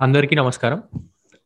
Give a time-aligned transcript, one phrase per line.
[0.00, 0.82] అందరికీ నమస్కారం.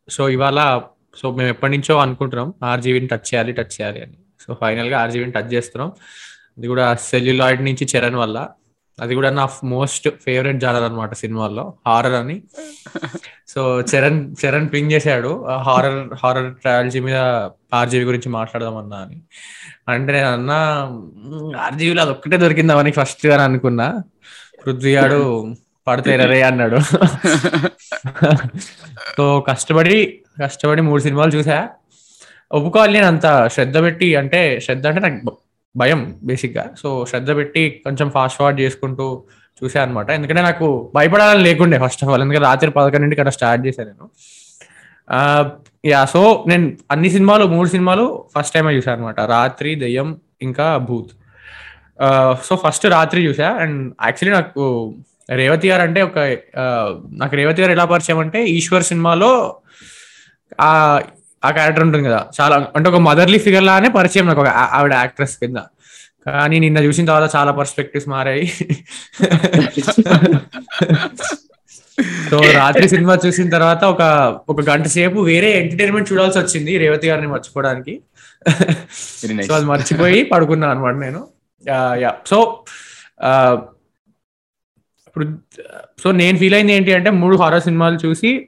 [0.09, 0.81] సో ఇవాళ
[1.17, 4.13] సో మేము ఎప్పటి నుంచో అనుకుంటున్నాం ఆర్జీవీని టచ్ చేయాలి టచ్ చేయాలి అని.
[4.47, 5.91] సో ఫైనల్గా ఆర్జీవీని టచ్ చేస్తున్నాం.
[6.57, 8.49] అది కూడా సెల్యులాయిడ్ నుంచి చరణ్ వల్ల.
[9.01, 12.43] అది కూడా నా మోస్ట్ ఫేవరెట్ జానర్ అనమాట సినిమాల్లో హారర్ అని.
[13.47, 15.45] సో చరణ్ చరణ్ పింగ్ చేశాడు.
[15.45, 17.17] హారర్ హారర్ ట్రావెల్జీ మీద
[17.73, 19.21] ఆర్జీవీ గురించి మాట్లాడదామన్నా అని.
[19.89, 20.55] అంటే నేను అన్నా
[21.61, 24.03] ఆర్జీవీలో అది ఒక్కటే దొరికిందామని ఫస్ట్ అని అనుకున్నా.
[24.65, 25.55] పృథ్వీగాడు
[25.87, 26.77] పడితే రే అన్నాడు.
[29.17, 31.69] సో కష్టపడి కష్టపడి మూడు సినిమాలు చూసా.
[32.51, 35.37] ఒప్పుకోవాలి నేను అంత శ్రద్ధ పెట్టి అంటే శ్రద్ధ అంటే నాకు
[35.77, 39.23] భయం బేసిక్గా సో శ్రద్ధ పెట్టి కొంచెం ఫాస్ట్ ఫార్వర్డ్ చేసుకుంటూ
[39.63, 43.89] చూసా అనమాట ఎందుకంటే నాకు భయపడాలని లేకుండే ఫస్ట్ ఆఫ్ ఆల్ ఎందుకంటే రాత్రి పదకొండింటికి అక్కడ స్టార్ట్ చేశాను
[43.89, 44.09] నేను.
[45.85, 51.09] యా సో నేను అన్ని సినిమాలు మూడు సినిమాలు ఫస్ట్ టైం చూసాను అనమాట రాత్రి దెయ్యం ఇంకా భూత్.
[52.43, 53.49] సో ఫస్ట్ రాత్రి చూసా.
[53.49, 54.95] అండ్ యాక్చువల్లీ నాకు
[55.29, 56.19] రేవతి గారు అంటే ఒక
[57.21, 59.61] నాకు రేవతి గారు ఎలా పరిచయం అంటే ఈశ్వర్ సినిమాలో
[60.61, 61.01] ఆ
[61.45, 62.25] ఆ క్యారెక్టర్ ఉంటుంది కదా.
[62.41, 65.57] చాలా అంటే ఒక మదర్లీ ఫిగర్ లానే పరిచయం నాకు ఒక ఆవిడ యాక్ట్రెస్ కింద.
[66.27, 68.45] కానీ నిన్న చూసిన తర్వాత చాలా పర్స్పెక్టివ్స్ మారాయి.
[72.29, 74.01] సో రాత్రి సినిమా చూసిన తర్వాత ఒక
[74.49, 78.01] ఒక గంట సేపు వేరే ఎంటర్టైన్మెంట్ చూడాల్సి వచ్చింది రేవతి గారిని మర్చిపోవడానికి.
[79.47, 81.27] సో అది మర్చిపోయి పడుకున్నాను అనమాట నేను.
[82.03, 82.65] యా సో
[86.03, 88.47] సో నేను ఫీల్ అయింది ఏంటి అంటే మూడు హారర్ సినిమాలు చూసి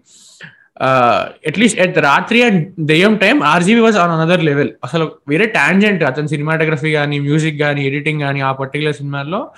[1.47, 6.27] అట్లీస్ట్ ఎట్ రాత్రి అండ్ దెయ్యం time RGV was on another level అసలు వేరే టాంజెంట్ అతని
[6.27, 9.51] సినిమాటోగ్రఫీ కానీ మ్యూజిక్ కానీ ఎడిటింగ్ కానీ ఆ పర్టికులర్ సినిమాల్లో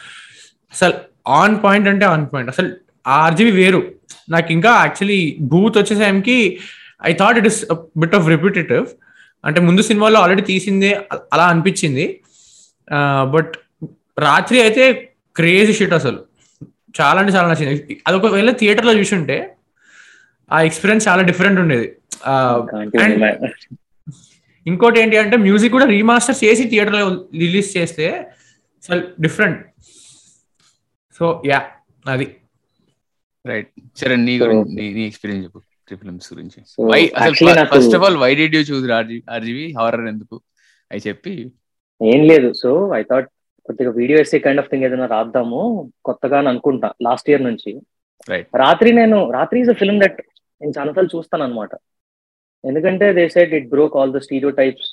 [0.74, 0.94] అసలు
[1.28, 2.70] ఆన్ పాయింట్ అంటే ఆన్ పాయింట్ అసలు
[3.08, 3.84] ఆర్జీబీ వేరు.
[4.30, 6.60] నాకు ఇంకా యాక్చువల్లీ బూత్ వచ్చేసరికి
[7.06, 7.66] I thought it is
[7.98, 8.88] bit of repetitive
[9.46, 11.02] అంటే ముందు సినిమాలో ఆల్రెడీ తీసిందే
[11.34, 12.22] అలా అనిపించింది.
[13.26, 13.54] బట్
[14.20, 16.29] రాత్రి అయితే క్రేజీ షిట్ అసలు.
[16.98, 18.02] చాలా అంటే చాలా నచ్చింది.
[18.08, 19.38] అది ఒకవేళ థియేటర్లో చూసుంటే
[20.52, 21.88] ఆ ఎక్స్పీరియన్స్ చాలా డిఫరెంట్ ఉండేది.
[24.67, 27.02] ఇంకోటి ఏంటి అంటే మ్యూజిక్ కూడా రీమాస్టర్ చేసి థియేటర్లో
[27.44, 28.08] రిలీజ్ చేస్తే
[28.83, 29.60] అసలు డిఫరెంట్
[31.20, 31.61] సో యా
[32.08, 32.27] అది.
[33.45, 33.70] రైట్
[34.00, 36.60] చరణ్ నీ గురించి నీ ఎక్స్పీరియన్స్ చెప్పు త్రీ ఫిల్మ్స్ గురించి.
[36.92, 38.86] వై అసలు first of all why did you choose
[39.36, 40.36] RGV horror ఎందుకు?
[40.92, 41.33] అయి చెప్పి.
[42.02, 42.50] ఏం లేదు.
[42.61, 43.30] సో ఐ థాట్
[43.70, 45.60] కొద్దిగా video essay kind of thing ఏదైనా రాద్దాము
[46.08, 47.72] కొత్తగా అనుకుంటా లాస్ట్ ఇయర్ నుంచి.
[48.64, 50.20] రాత్రి నేను రాత్రి ఇస్ అ ఫిల్మ్ దట్
[50.62, 51.72] నేను చాలాసార్లు చూస్తాను అనమాట
[52.64, 54.20] ఎందుకంటే they set it broke all the
[54.60, 54.90] stereotypes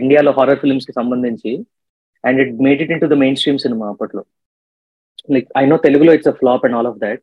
[0.00, 1.52] ఇండియాలో హారర్ ఫిల్మ్స్కి సంబంధించి
[2.24, 4.22] and it made it into the mainstream cinema అప్పట్లో.
[5.34, 7.22] లైక్ ఐ నో తెలుగులో it's a flop and all of that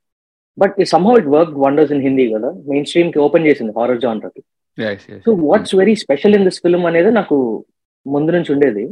[0.57, 2.49] but somehow it work wonders in Hindi కదా.
[2.71, 4.41] మెయిన్ స్ట్రీమ్కి open చేసింది horror జాన్రకి
[5.25, 7.37] so what's very special in this film అనేది నాకు
[8.05, 8.83] ముందు నుంచి ఉండేది.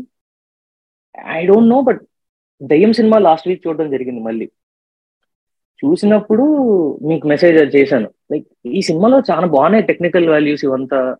[1.27, 2.01] I don't know but
[2.61, 4.45] Deyyam cinema last week చూడడం జరిగింది మళ్ళీ.
[5.83, 6.45] చూసినప్పుడు
[7.07, 8.09] మీకు మెసేజ్ చేశాను.
[8.31, 11.15] లైక్ ఈ సినిమాలో చాలా బాగున్నాయి టెక్నికల్ వాల్యూస్ ఇవంతా.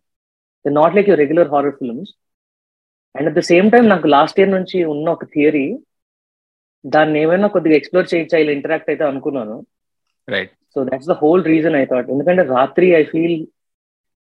[0.66, 2.12] Not like your regular horror films
[3.16, 5.78] and at the same time నాకు లాస్ట్ ఇయర్ నుంచి ఉన్న ఒక థియరీ
[6.86, 9.66] దాన్ని ఏమైనా కొద్దిగా ఎక్స్ప్లోర్ చేయొచ్చా ఇలా ఇంటరాక్ట్ అయితే అనుకున్నాను.
[10.30, 13.48] Right so that's the whole reason I thought ఎందుకంటే Raatri I feel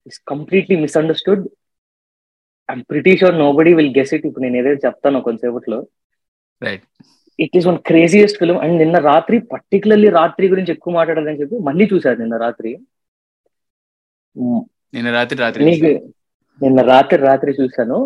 [0.07, 1.47] is completely misunderstood
[2.69, 5.79] I'm pretty sure nobody will guess it ఇప్పుడు నేను ఏదైతే చెప్తాను కొంతసేపట్లో.
[6.62, 6.85] Right
[7.40, 11.85] it is one craziest film and నిన్న రాత్రి పర్టికులర్లీ రాత్రి గురించి ఎక్కువ మాట్లాడాలని చెప్పి మళ్ళీ
[11.94, 12.72] చూసారు నిన్న రాత్రి.
[14.94, 15.90] నిన్న రాత్రి రాత్రి నీకు
[16.62, 17.97] నిన్న రాత్రి రాత్రి చూసాను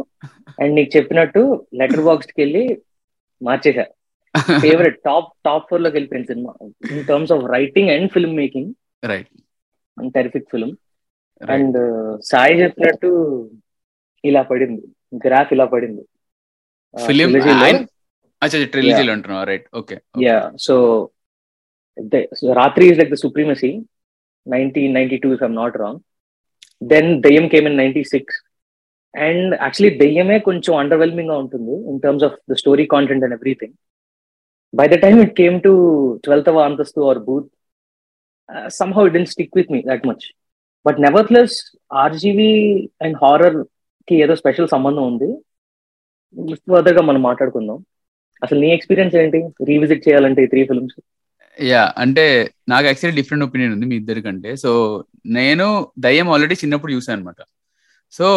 [0.59, 1.41] అండ్ నీకు చెప్పినట్టు
[1.79, 2.63] లెటర్ బాక్స్కి వెళ్ళి
[3.41, 3.85] మార్చేసా
[4.63, 6.51] ఫేవరెట్ టాప్ టాప్ ఫోర్లోకి వెళ్ళిపోయింది cinema.
[6.91, 8.71] In terms of writing and film making
[9.11, 9.31] right
[9.97, 10.73] terrific film
[11.41, 11.77] and
[12.29, 13.09] Sai చెప్పినట్టు
[14.23, 14.83] ఇలా పడింది.
[15.25, 16.03] గ్రాఫ్ ఇలా పడింది.
[16.93, 17.29] ఫిలిం
[18.41, 19.45] అచ్చా ట్రిలజీలో అంటున్నావు?
[19.51, 19.95] Right okay
[20.25, 20.35] yeah
[20.65, 20.75] so
[22.59, 23.71] Raatri is like the supremacy
[24.47, 25.99] nineteen ninety two if I'm not wrong
[26.81, 28.37] then Deyyam came in ninety six
[29.15, 33.75] and actually దెయ్యమే కొంచెం అండర్వెల్మింగ్గా ఉంటుంది in terms of the story content and everything
[34.73, 35.73] by the time it came to
[36.25, 37.47] twelfth అంతస్తు or Bhoot
[38.79, 40.25] somehow it didn't stick with me that much
[40.85, 41.55] but never plus
[42.05, 42.53] RGV
[43.05, 43.57] and horror
[44.07, 45.29] కి ఏదో special సంబంధం ఉంది.
[46.71, 47.77] ఫర్దర్గా మనం మాట్లాడుకుందాం.
[48.43, 49.39] అసలు నీ ఎక్స్పీరియన్స్ ఏంటి?
[49.67, 50.97] రీవిజిట్ చేయాలంటే ఈ త్రీ ఫిల్మ్స్.
[51.63, 52.25] యా అంటే
[52.69, 54.49] నాకు యాక్చువల్లీ డిఫరెంట్ ఒపీనియన్ ఉంది మీ ఇద్దరికంటే.
[54.63, 54.71] సో
[55.37, 55.67] నేను
[55.99, 57.41] దయ్యం ఆల్రెడీ చిన్నప్పుడు చూసాను అనమాట
[58.11, 58.27] సో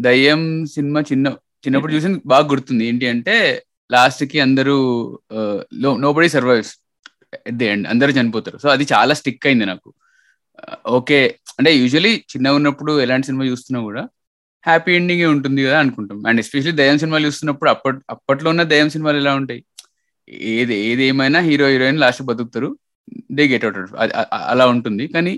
[0.00, 1.26] దయ్యం సినిమా చిన్న
[1.64, 2.84] చిన్నప్పుడు చూసింది బాగా గుర్తుంది.
[2.86, 3.36] ఏంటి అంటే
[3.92, 4.76] లాస్ట్కి అందరూ
[6.12, 6.72] nobody survives
[7.46, 7.86] at the end.
[7.88, 8.58] అందరూ చనిపోతారు.
[8.58, 9.90] సో అది చాలా స్టిక్ అయింది నాకు.
[10.88, 11.18] ఓకే
[11.58, 14.02] అంటే యూజువలీ చిన్నగా ఉన్నప్పుడు ఎలాంటి సినిమా చూస్తున్నా కూడా
[14.68, 16.18] హ్యాపీ ఎండింగ్ ఉంటుంది కదా అనుకుంటాం.
[16.28, 19.60] అండ్ ఎస్పెషల్లీ దయ్యం సినిమాలు చూస్తున్నప్పుడు అప్పట్ అప్పట్లో ఉన్న దయ్యం సినిమాలు ఎలా ఉంటాయి?
[20.54, 22.70] ఏది ఏది ఏమైనా హీరో హీరోయిన్ లాస్ట్ బతుకుతారు.
[23.32, 23.78] దే గెట్ అవుట్
[24.52, 25.04] అలా ఉంటుంది.
[25.14, 25.34] కానీ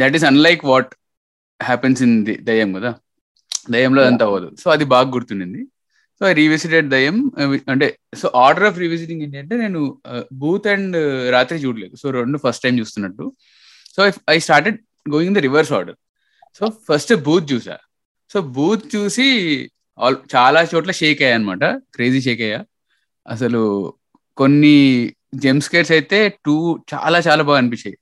[0.00, 0.92] that is unlike what
[1.62, 2.90] happens in the Deyyam కదా.
[3.70, 4.48] దయ్యంలో అంత అవ్వదు.
[4.62, 5.62] సో అది బాగా గుర్తుండింది.
[6.20, 7.16] సో ఐ రీవిజిటెడ్ దయ్యం.
[7.72, 7.86] అంటే
[8.20, 9.80] సో ఆర్డర్ ఆఫ్ రీవిజిటింగ్ ఏంటంటే నేను
[10.42, 10.96] బూత్ అండ్
[11.34, 11.96] రాత్రి చూడలేదు.
[12.02, 13.26] సో రెండు ఫస్ట్ టైం చూస్తున్నట్టు.
[13.96, 14.78] So I started
[15.14, 15.98] going the reverse order
[16.58, 17.76] so first Bhoot చూసా.
[18.30, 19.26] సో బూత్ చూసి
[20.34, 21.64] చాలా చోట్ల షేక్ అయ్యా అనమాట
[21.94, 22.58] క్రేజీ షేక్ అయ్యా.
[23.26, 23.62] అసలు
[24.40, 24.76] కొన్ని
[25.44, 26.54] జెమ్ స్కేర్స్ అయితే టూ
[26.92, 27.96] చాలా చాలా బాగా అనిపించాయి.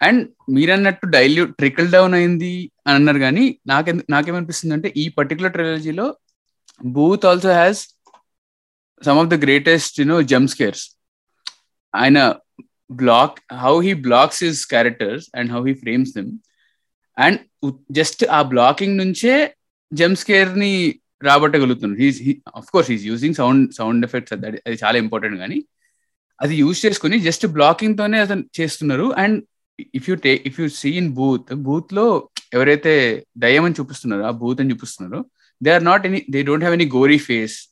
[0.00, 0.22] అండ్
[0.54, 2.54] మీరన్నట్టు డైల్యూ ట్రికల్ డౌన్ అయింది
[2.86, 6.06] అని అన్నారు కానీ నాకే నాకేమనిపిస్తుంది అంటే ఈ particular ట్రైలజీలో
[6.80, 7.82] Bhoot also has
[9.02, 10.84] some of the greatest you know jump scares.
[11.94, 12.18] ఆయన
[13.02, 16.32] block how he blocks his characters and how he frames them.
[17.18, 17.38] And
[17.92, 19.54] just ఆ బ్లాకింగ్ నుంచే
[19.92, 22.20] జమ్ స్కేర్ని రాబట్టగలుగుతున్నాడు he's
[22.56, 25.64] of course he's using sound sound effects అది చాలా important కానీ
[26.40, 29.12] అది use చేసుకుని just blocking తోనే అతను చేస్తున్నారు.
[29.12, 29.44] And
[29.94, 34.60] if you take if you see in Bhoot బూత్లో ఎవరైతే దయ్యం అని చూపిస్తున్నారో ఆ బూత్
[34.60, 35.24] అని చూపిస్తున్నారో
[35.62, 37.68] they are not any they don't have any gory face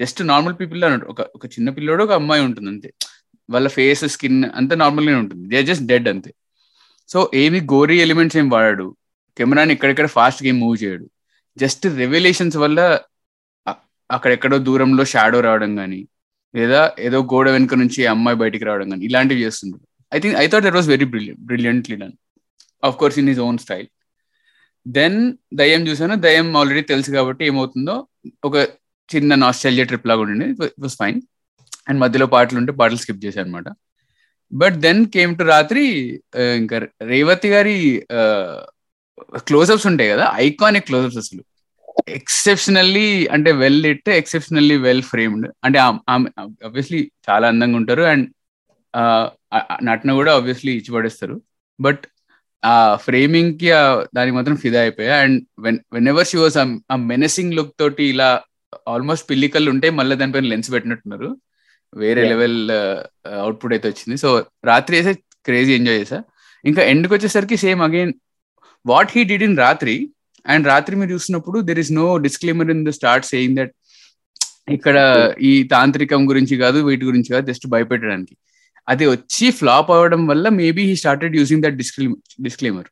[0.00, 2.94] just normal people అన్నట్టు ఒక ఒక చిన్న పిల్లోడు ఒక అమ్మాయి ఉంటుంది అంతే
[3.50, 5.48] వాళ్ళ ఫేస్ స్కిన్ అంతా నార్మల్ గానే ఉంటుంది.
[5.48, 6.34] దే ఆర్ జస్ట్ డెడ్ అంతే.
[7.08, 8.86] సో ఏమి గోరీ ఎలిమెంట్స్ ఏం వాడాడు?
[9.38, 11.06] కెమెరాని ఎక్కడెక్కడ ఫాస్ట్గా మూవ్ చేయడు.
[11.56, 12.80] జస్ట్ రెవల్యూషన్స్ వల్ల
[14.10, 16.00] అక్కడెక్కడో దూరంలో షాడో రావడం కానీ
[16.54, 20.64] లేదా ఏదో గోడ వెనుక నుంచి అమ్మాయి బయటికి రావడం కానీ ఇలాంటివి చేస్తుంటారు I think I thought
[20.64, 22.14] that was very brilliant brilliantly done.
[22.84, 23.88] Of course in his own style.
[24.86, 25.18] Then
[25.54, 27.96] Deyyam చూసాను దయ్యం ఆల్రెడీ తెలుసు కాబట్టి ఏమవుతుందో
[28.44, 28.56] ఒక
[29.10, 30.46] చిన్న నాస్టాలజియా ట్రిప్ లాగా ఉండింది.
[30.50, 31.18] It was fine.
[31.88, 33.68] అండ్ మధ్యలో పాటలు ఉంటే పాటలు స్కిప్ చేశాను అనమాట
[34.52, 35.84] బట్ దెన్ కేమ్ టు రాత్రి
[36.56, 37.76] ఇంకా రేవతి గారి
[39.36, 41.42] క్లోజప్స్ ఉంటాయి కదా ఐకానిక్ క్లోజప్స్ అసలు.
[42.08, 45.46] ఎక్సెప్షనల్లీ అంటే well it exceptionally well framed.
[45.64, 47.00] అంటే ఆబ్వియస్లీ
[47.30, 48.26] చాలా అందంగా ఉంటారు అండ్
[49.84, 51.36] నటన కూడా ఆబ్వియస్లీ ఇచ్చి పడేస్తారు
[51.80, 52.04] బట్
[52.64, 53.68] ఆ ఫ్రేమింగ్కి
[54.16, 55.16] దానికి మాత్రం ఫిదా అయిపోయా.
[55.16, 55.78] And when
[56.08, 56.56] whenever she was
[56.92, 58.28] a menacing look తోటి ఇలా
[58.88, 61.28] ఆల్మోస్ట్ పిల్లికల్ ఉంటే మళ్ళీ దానిపైన లెన్స్ పెట్టినట్టున్నారు.
[61.92, 62.58] వేరే లెవెల్
[63.42, 64.16] అవుట్పుట్ అయితే వచ్చింది.
[64.24, 64.28] సో
[64.70, 65.12] రాత్రి అయితే
[65.48, 66.18] క్రేజీ ఎంజాయ్ చేసా
[66.64, 68.12] ఇంకా ఎండ్కి వచ్చేసరికి same again
[68.86, 69.96] what he did in Raatri
[70.46, 73.72] and Raatri మీరు చూసినప్పుడు there is no disclaimer in the start saying that
[74.76, 74.96] ఇక్కడ
[75.50, 78.34] ఈ తాంత్రికం గురించి కాదు వీటి గురించి కాదు జస్ట్ భయపెట్టడానికి.
[78.88, 82.88] అది వచ్చి ఫ్లాప్ అవ్వడం వల్ల maybe he started using that disclaimer disclaimer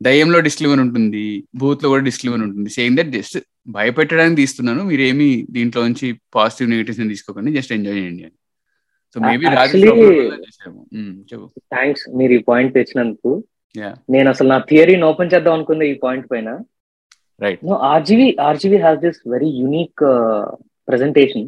[0.00, 1.24] దయ్యంలో disclaimer ఉంటుంది
[1.60, 2.68] బూత్లో కూడా డిస్క్లైమర్ ఉంటుంది.
[2.76, 3.36] సేయింగ్ దట్ జస్ట్
[3.76, 6.06] భయపెట్టడానికి తీస్తున్నాను మీరేమి దీంట్లో నుంచి
[6.36, 8.36] పాజిటివ్ నెగిటివ్స్ తీసుకోకండి జస్ట్ ఎంజాయ్ చేయండి అని.
[9.14, 9.44] సో మేబీ
[11.74, 13.32] థ్యాంక్స్ మీరు ఈ పాయింట్ తెచ్చినందుకు.
[14.14, 16.48] నేను అసలు నా థియరీని ఓపెన్ చేద్దాం అనుకుంది ఈ పాయింట్ పైన.
[17.44, 20.02] Right no RGV RGV has this very unique
[20.88, 21.46] presentation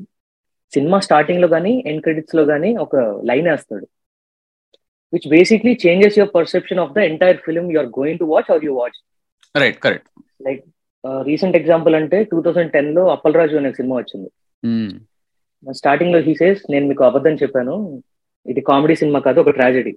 [0.74, 2.96] cinema స్టార్టింగ్లో కానీ ఎండ్ క్రెడిట్స్లో కానీ ఒక
[3.30, 3.86] లైన్ వేస్తాడు.
[5.14, 8.64] Which basically changes your perception of the entire film you are going to watch or
[8.68, 8.98] you watch
[9.62, 10.08] right correct
[10.46, 10.62] like
[11.30, 14.28] recent example అంటే two thousand టెన్లో అప్పల్ రాజు అనే cinema వచ్చింది.
[15.80, 17.74] స్టార్టింగ్లో హీసేస్ నేను మీకు అబద్ధం చెప్పాను.
[18.46, 19.92] ఇది కామెడీ సినిమా కాదు ఒక ట్రాజెడీ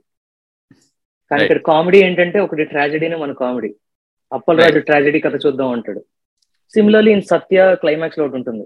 [1.31, 3.69] కానీ ఇక్కడ కామెడీ ఏంటంటే ఒకటి ట్రాజెడీనే మన కామెడీ
[4.31, 6.01] అప్పల్ రాజు ట్రాజెడీ కథ చూద్దాం అంటాడు.
[6.73, 8.65] సిమిలర్లీ ఇన్ సత్య క్లైమాక్స్లో ఒకటి ఉంటుంది.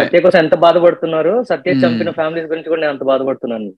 [0.00, 3.70] సత్య కోసం ఎంత బాధపడుతున్నారో సత్య చంపిన ఫ్యామిలీస్ గురించి కూడా నేను అంత బాధపడుతున్నాను.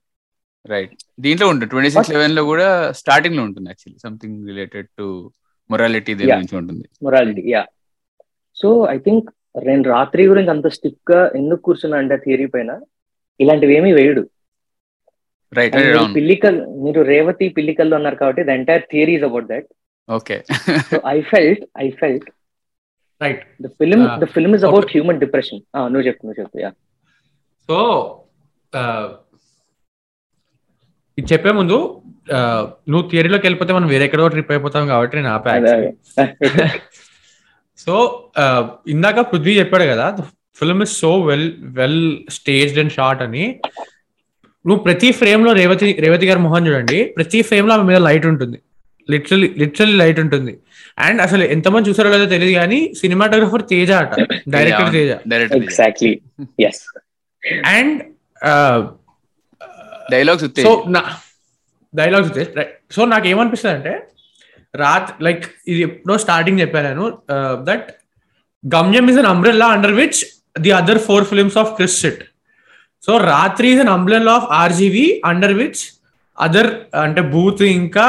[0.64, 0.92] రైట్
[1.24, 2.68] దీంట్లో ఉంటుంది ట్వంటీ సిక్స్ లెవెన్లో కూడా
[3.00, 5.06] స్టార్టింగ్లో ఉంటుంది actually something related to
[5.70, 6.84] morality దీని గురించి ఉంటుంది.
[7.06, 7.62] Morality yeah
[8.56, 9.26] so I think
[9.68, 12.70] నేను రాత్రి గురించి అంత స్టిక్గా ఎందుకు కూర్చున్నా అంటే థియరీ పైన
[13.40, 14.22] ఇలాంటివి ఏమీ వేయడు.
[15.52, 15.74] రైట్
[16.16, 19.68] పిల్లికల్ మీరు రేవతి పిల్లికల్లో అన్నారు కాబట్టి the entire theory is about that
[20.08, 20.36] okay
[20.88, 22.26] so I felt I felt
[23.20, 25.60] right the film the film is about human depression
[25.92, 26.70] నువ్వు చెప్పు నువ్వు చెప్పు యా
[27.68, 27.78] సో
[31.18, 31.76] ఇది చెప్పే ముందు
[32.90, 35.52] నువ్వు థియరీలోకి వెళ్ళిపోతే మనం వేరే ఎక్కడో ట్రిప్ అయిపోతాం కాబట్టి నేను ఆపా
[37.78, 37.94] సో
[38.94, 40.06] ఇందాక పృథ్వీ చెప్పాడు కదా
[40.58, 42.00] film is so well well
[42.36, 43.44] staged and shot అని.
[44.64, 46.98] నువ్వు ప్రతి ఫ్రేమ్లో రేవతి రేవతి గారి మొహం చూడండి.
[47.16, 48.58] ప్రతి ఫ్రేమ్లో ఆమె మీద లైట్ ఉంటుంది.
[49.08, 50.52] లిటరలీ లిటరలీ లైట్ ఉంటుంది.
[51.06, 54.14] అండ్ అసలు ఎంతమంది చూసారో లేదో తెలియదు కానీ సినిమాటోగ్రఫర్ తేజ అట
[54.54, 55.10] director Teja.
[55.60, 56.12] Exactly
[57.76, 57.98] and
[60.10, 61.02] dialogues so నా
[61.94, 62.32] డైలాగ్స్
[62.92, 63.94] సో నాకు ఏమనిపిస్తుంది అంటే
[64.74, 66.88] రాత్ లైక్ ఇది ఎప్పుడో స్టార్టింగ్ చెప్పాను.
[66.88, 67.04] నేను
[67.64, 67.88] that
[68.76, 70.20] Gamyam is an umbrella under which
[70.60, 72.22] the other four films of Chris set
[73.06, 75.82] so Raatri is an umbrella of RGV under which
[76.40, 76.70] other
[77.02, 78.06] అంటే బూత్ ఇంకా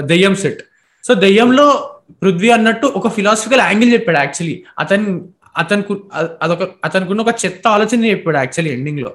[0.00, 0.62] దెయ్యం సెట్
[1.06, 5.94] సో దెయ్యంలో పృథ్వీ అన్నట్టు ఒక ఫిలాసఫికల్ యాంగిల్ చెప్పాడు యాక్చువల్లీ అతను అతనికి
[6.42, 9.10] అదొక అతనుకున్న ఒక చెత్త ఆలోచన చెప్పాడు యాక్చువల్లీ ఎండింగ్లో.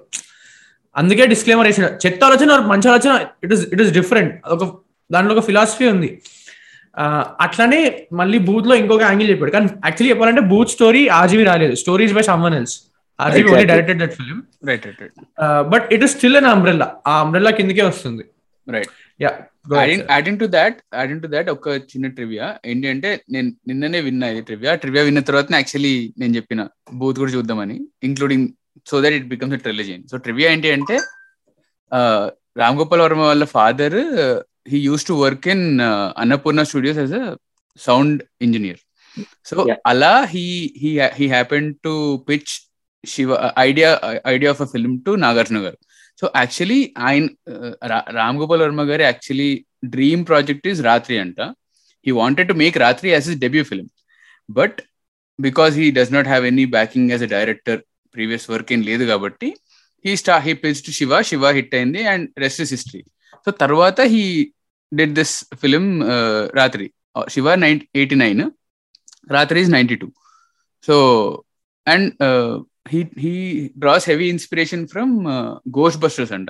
[1.02, 1.92] అందుకే డిస్క్లైమర్ వేసాడు.
[2.04, 3.14] చెత్త ఆలోచన మంచి ఆలోచన
[3.46, 4.66] it is it is different అదొక
[5.14, 6.10] దాంట్లో ఒక ఫిలాసఫీ ఉంది.
[7.46, 7.80] అట్లానే
[8.20, 9.52] మళ్ళీ బూత్లో ఇంకొక యాంగిల్ చెప్పాడు.
[9.56, 11.74] కానీ యాక్చువల్లీ చెప్పాలంటే బూత్ స్టోరీ ఆర్జీవి రాలేదు.
[11.84, 12.76] Stories by someone else
[13.20, 14.40] RGV only directed that film
[15.74, 18.24] but it is still an umbrella ఆ అంబ్రెల్లా కిందకే వస్తుంది.
[18.76, 19.32] Right yeah
[20.16, 24.42] adding to that adding to that ఒక చిన్న ట్రివియా ఏంటి అంటే నేను నిన్ననే విన్నా ఇది
[24.50, 26.62] ట్రివియా ట్రివియా విన్న తర్వాత యాక్చువల్లీ నేను చెప్పిన.
[27.00, 27.78] బూత్ కూడా చూద్దామని
[28.10, 28.48] including
[28.88, 30.98] so that it becomes trilogy so trivia ఏంటి అంటే
[32.56, 33.98] రామ్ గోపాల్ వర్మ వాళ్ళ father
[34.70, 35.66] he used to work in
[36.18, 37.26] Annapurna studios as a
[37.80, 38.82] sound engineer
[39.50, 39.56] so
[39.86, 40.46] అలా he
[40.82, 41.94] he he happen to
[42.30, 42.54] pitch
[43.04, 43.90] Shiva idea
[44.26, 45.78] idea of a film to Nagarjuna garu
[46.22, 47.26] so actually ఆయన
[48.16, 49.50] రామ్ గోపాల్ వర్మ గారి actually
[49.86, 51.40] dream project is Raatri అంట.
[52.06, 53.90] He wanted to make Raatri as his debut film
[54.50, 54.78] but
[55.40, 57.82] because he does not have any backing as a director
[58.16, 59.50] previous work ఏం లేదు కాబట్టి
[60.06, 63.02] he స్టా he pitch to Shiva Shiva hit అయింది and rest is history
[63.48, 64.24] so తర్వాత he
[64.92, 65.86] did this film
[66.60, 66.88] Raatri.
[67.36, 68.44] Shiva nine eighty nine
[69.36, 70.08] Raatri is ninety two
[70.88, 70.96] so
[71.88, 72.08] and
[72.92, 73.34] he he
[73.84, 76.50] draws heavy inspiration from uh, busters అంట.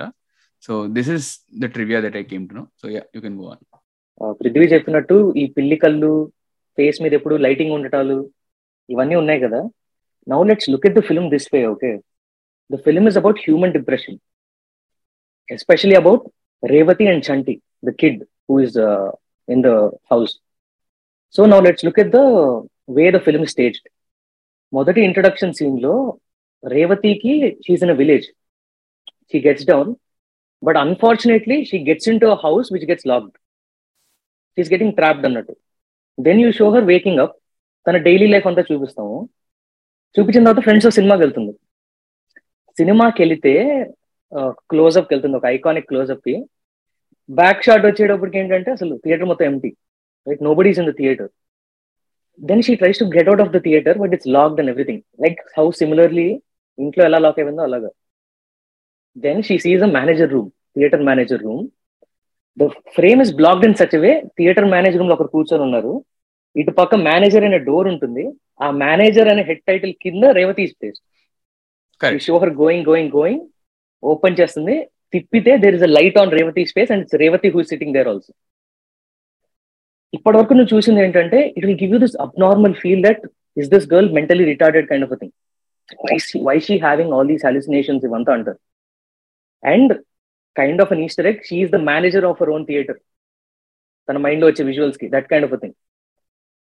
[0.62, 1.28] So this is
[1.62, 3.46] the trivia that I came to know so yeah, you can go
[4.40, 6.12] Prithvi uh, చెప్పినట్టు ఈ పిల్లి కళ్ళు
[6.78, 8.16] face మీద ఎప్పుడు lighting ఉండటాలు
[8.88, 9.60] ఇవన్నీ ఉన్నాయి కదా?
[10.27, 11.91] now let's look at the film this way okay
[12.69, 14.17] the film is about human depression
[15.49, 16.23] especially about
[16.63, 18.77] Revathi and Chanti the kid who is
[19.47, 19.71] in the
[20.11, 20.33] house
[21.35, 22.21] so now let's look at the
[22.97, 23.87] way the film staged
[24.73, 25.93] మొదటి introduction scene లో
[26.63, 27.33] రేవతికి
[27.65, 28.27] she's in a village
[29.31, 29.89] she gets down
[30.63, 33.35] but unfortunately she gets in to house which gets locked
[34.57, 35.53] she's getting trapped అన్నట్టు
[36.17, 37.35] then you show her waking up
[37.85, 39.15] తన daily life అంతా చూపిస్తాము
[40.16, 41.52] చూపించిన తర్వాత friends సినిమాకి వెళ్తుంది
[42.76, 43.52] సినిమాకి వెళితే
[44.70, 46.34] క్లోజ్అప్ వెళ్తుంది ఒక ఐకానిక్ క్లోజ్అప్కి.
[47.28, 49.70] బ్యాక్ షాట్ వచ్చేటప్పటికి ఏంటంటే అసలు థియేటర్ మొత్తం empty
[50.26, 51.30] like nobody's in the theatre
[52.40, 55.40] then she tries to get out of the theatre but it's locked and everything like
[55.58, 56.28] how similarly
[56.78, 57.90] ఇంట్లో ఎలా లాక్ అయిపోయిందో అలాగా.
[59.16, 61.62] Then she sees a manager room theatre manager room
[62.56, 65.92] the frame is blocked in such way theatre manager రూమ్లో ఒకరు కూర్చొని ఉన్నారు.
[66.56, 68.24] ఇటు పక్క మేనేజర్ అనే డోర్ ఉంటుంది.
[68.60, 71.00] ఆ మేనేజర్ అనే హెడ్ టైటిల్ కింద రేవతి ప్లేస్
[72.26, 73.44] షోహర్ గోయింగ్ గోయింగ్ గోయింగ్
[74.02, 74.74] ఓపెన్ చేస్తుంది.
[75.14, 78.32] తిప్పితే there is a light on Revathi space and Revathi who sitting there also
[80.12, 83.22] ఇప్పటి వరకు నువ్వు చూసింది ఏంటంటే it will give you this abnormal feel that
[83.56, 85.34] is this girl mentally retarded kind of thing
[86.48, 88.60] why she having all these hallucinations ఇవంతా అంటారు.
[89.62, 89.92] And
[90.56, 92.98] kind of an easter egg she's the manager of our own theatre
[94.08, 95.76] తన మైండ్లో వచ్చే విజువల్స్కి that kind of thing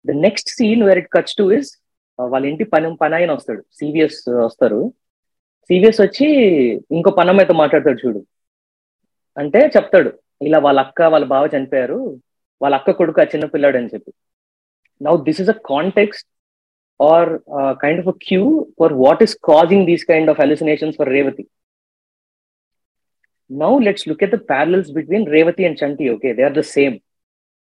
[0.05, 1.69] the next scene where it cuts to is
[2.19, 4.79] వాళ్ళ ఇంటి పని పని ఆయన వస్తాడు సివిఎస్ uh, వస్తారు.
[5.69, 6.27] సివిఎస్ వచ్చి
[6.97, 8.19] ఇంకో పనమ్మాయితో మాట్లాడతాడు చూడు.
[9.37, 10.09] అంటే చెప్తాడు
[10.47, 11.99] ఇలా వాళ్ళ అక్క వాళ్ళ బావ చనిపోయారు.
[12.61, 14.11] వాళ్ళ అక్క కొడుకు ఆ చిన్న పిల్లాడు అని చెప్పి.
[15.01, 16.27] Now this is a context
[16.99, 17.29] or
[17.83, 18.43] kind of a cue
[18.79, 21.45] for what is causing these kind of hallucinations for Revathi
[23.49, 26.95] now let's look at the parallels between Revathi and Chanti okay they are the same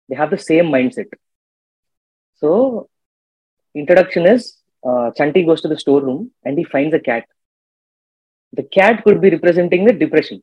[0.10, 1.16] they have the same mind set
[2.43, 2.51] so
[3.75, 4.47] introduction is
[5.19, 7.29] Chanti goes to the store room and he finds a cat
[8.53, 10.41] the cat could be representing the depression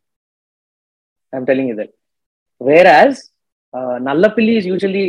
[1.34, 1.94] I'm telling you that
[2.62, 3.18] where as
[4.08, 5.06] నల్లపిల్లి is usually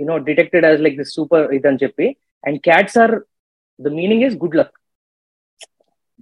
[0.00, 2.06] you know detected as like this super ఇది అని చెప్పి
[2.44, 3.14] and cats are
[3.80, 4.74] the meaning is good luck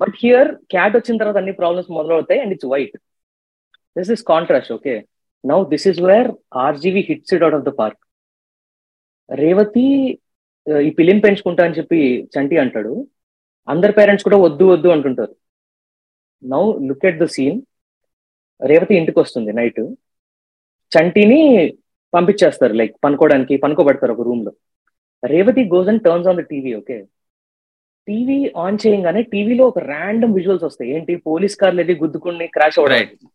[0.01, 2.95] but here cat వచ్చిన తర్వాత అన్ని problems మొదలవుతాయి and it's white
[3.97, 4.95] this is contrast okay
[5.45, 6.31] now this is where
[6.67, 8.01] RGV hits it out off the park
[9.30, 9.86] Revathi
[10.84, 13.08] ఈ పిలిం పెంచుకుంటా అని చెప్పి చంటి అంటాడు.
[13.68, 15.36] అందరి పేరెంట్స్ కూడా వద్దు వద్దు అంటుంటారు.
[16.44, 17.62] Now look at the scene.
[18.62, 19.82] Revathi ఇంటికి వస్తుంది నైట్.
[20.92, 21.42] చంటిని
[22.14, 24.52] పంపించేస్తారు లైక్ పనుకోవడానికి పనుకోబెడతారు ఒక రూమ్లో
[25.24, 26.98] Revathi goes and turns on the TV okay?
[28.08, 30.92] TV on చేయగానే టీవీలో ఒక ర్యాండమ్ విజువల్స్ వస్తాయి.
[30.92, 31.16] ఏంటి?
[31.16, 33.30] పోలీస్ కార్లు ఏది గుద్దుకుని క్రాష్ అవ్వడం.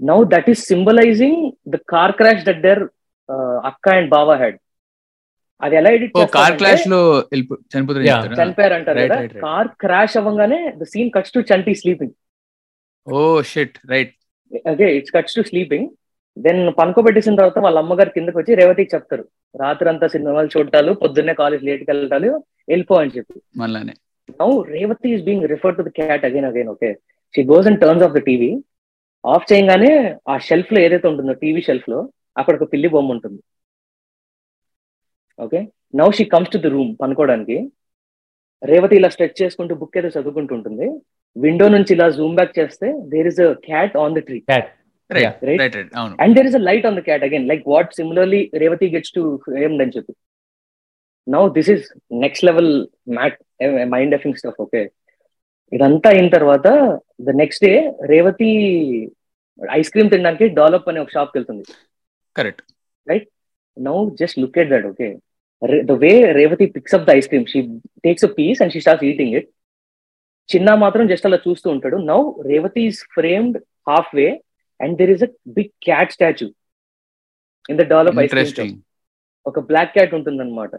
[0.00, 2.82] Now that is symbolizing the car crash that their
[3.70, 4.58] akka and bava had.
[5.62, 7.00] అది ఎలా ఎడిట్ కార్ క్రాష్లో
[7.72, 9.18] చనిపోయారు అంటారు కదా?
[9.44, 12.14] కార్ క్రాష్ అవ్వగానే the scene cuts to Chanti sleeping
[13.06, 13.20] oh
[13.50, 14.12] shit right
[14.70, 15.88] అదే it's cuts to sleeping
[16.36, 19.24] then పనుకోబెట్టేసిన తర్వాత వాళ్ళ అమ్మగారు కిందకి వచ్చి రేవతికి చెప్తారు.
[19.54, 22.30] రాత్రి అంతా సినిమాలు చూడాలు పొద్దున్నే కాలేజ్ లేట్కి వెళ్ళటాలు
[22.68, 23.36] వెళ్ళిపో అని చెప్పి.
[23.56, 23.94] మళ్ళానే.
[24.40, 26.90] Now Revathi is being refer to the cat again again okay
[27.34, 28.50] she goes and turns off the TV
[29.24, 29.92] off చేయగానే
[30.28, 31.98] ఆ షెల్ఫ్లో ఏదైతే ఉంటుందో టీవీ షెల్ఫ్లో
[32.36, 33.40] అక్కడ ఒక పిల్లి బొమ్మ ఉంటుంది.
[35.38, 35.60] Okay
[36.00, 37.56] now she comes to the room పనుకోవడానికి.
[38.62, 40.86] Revathi ఇలా స్ట్రెచ్ చేసుకుంటూ బుక్ ఏదో చదువుకుంటుంటుంది.
[41.36, 44.70] విండో నుంచి ఇలా జూమ్ బ్యాక్ చేస్తే there is a cat on the tree right?
[45.10, 48.88] Right right and there is a light on the cat again like what similarly Revathi
[48.94, 50.14] gets to framed అని చెప్పి.
[51.26, 51.84] Now this is
[52.24, 52.72] next level
[53.18, 53.38] mad
[53.94, 54.82] mind effing stuff okay
[55.72, 56.68] ఇదంతా అయిన తర్వాత
[57.26, 57.74] the next day
[58.12, 58.50] Revathi
[59.78, 61.64] ice cream తినడానికి Dollop అనే ఒక షాప్కి వెళ్తుంది.
[62.38, 62.62] Correct
[63.76, 65.08] now just look at that okay
[65.88, 67.60] the way Revathi picks up the ice cream she
[68.06, 69.48] takes a piece and she starts eating it
[70.48, 71.96] Chinna మాత్రం just అలా చూస్తూ ఉంటాడు.
[72.10, 72.18] Now
[72.50, 73.56] Revathi is framed
[74.18, 74.26] halfway
[74.80, 76.48] and there is a big cat statue
[77.68, 78.74] in the Dollop ice cream
[79.46, 80.72] ఒక black cat ఉంటుంది అనమాట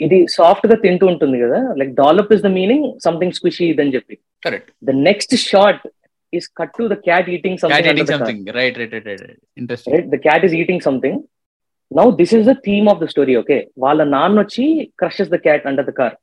[0.00, 1.58] ఇది సాఫ్ట్గా తింటూ ఉంటుంది కదా.
[1.80, 4.14] Like Dollop is the meaning something squishy ఇదని చెప్పి.
[4.42, 5.84] Correct the next short
[6.32, 9.24] is cut to the cat eating something something right right right right
[9.62, 11.18] interesting right the cat is eating something
[11.90, 14.64] now this is the theme of the story okay వాళ్ళ నాన్న వచ్చి
[15.00, 16.16] crushes the cat under the car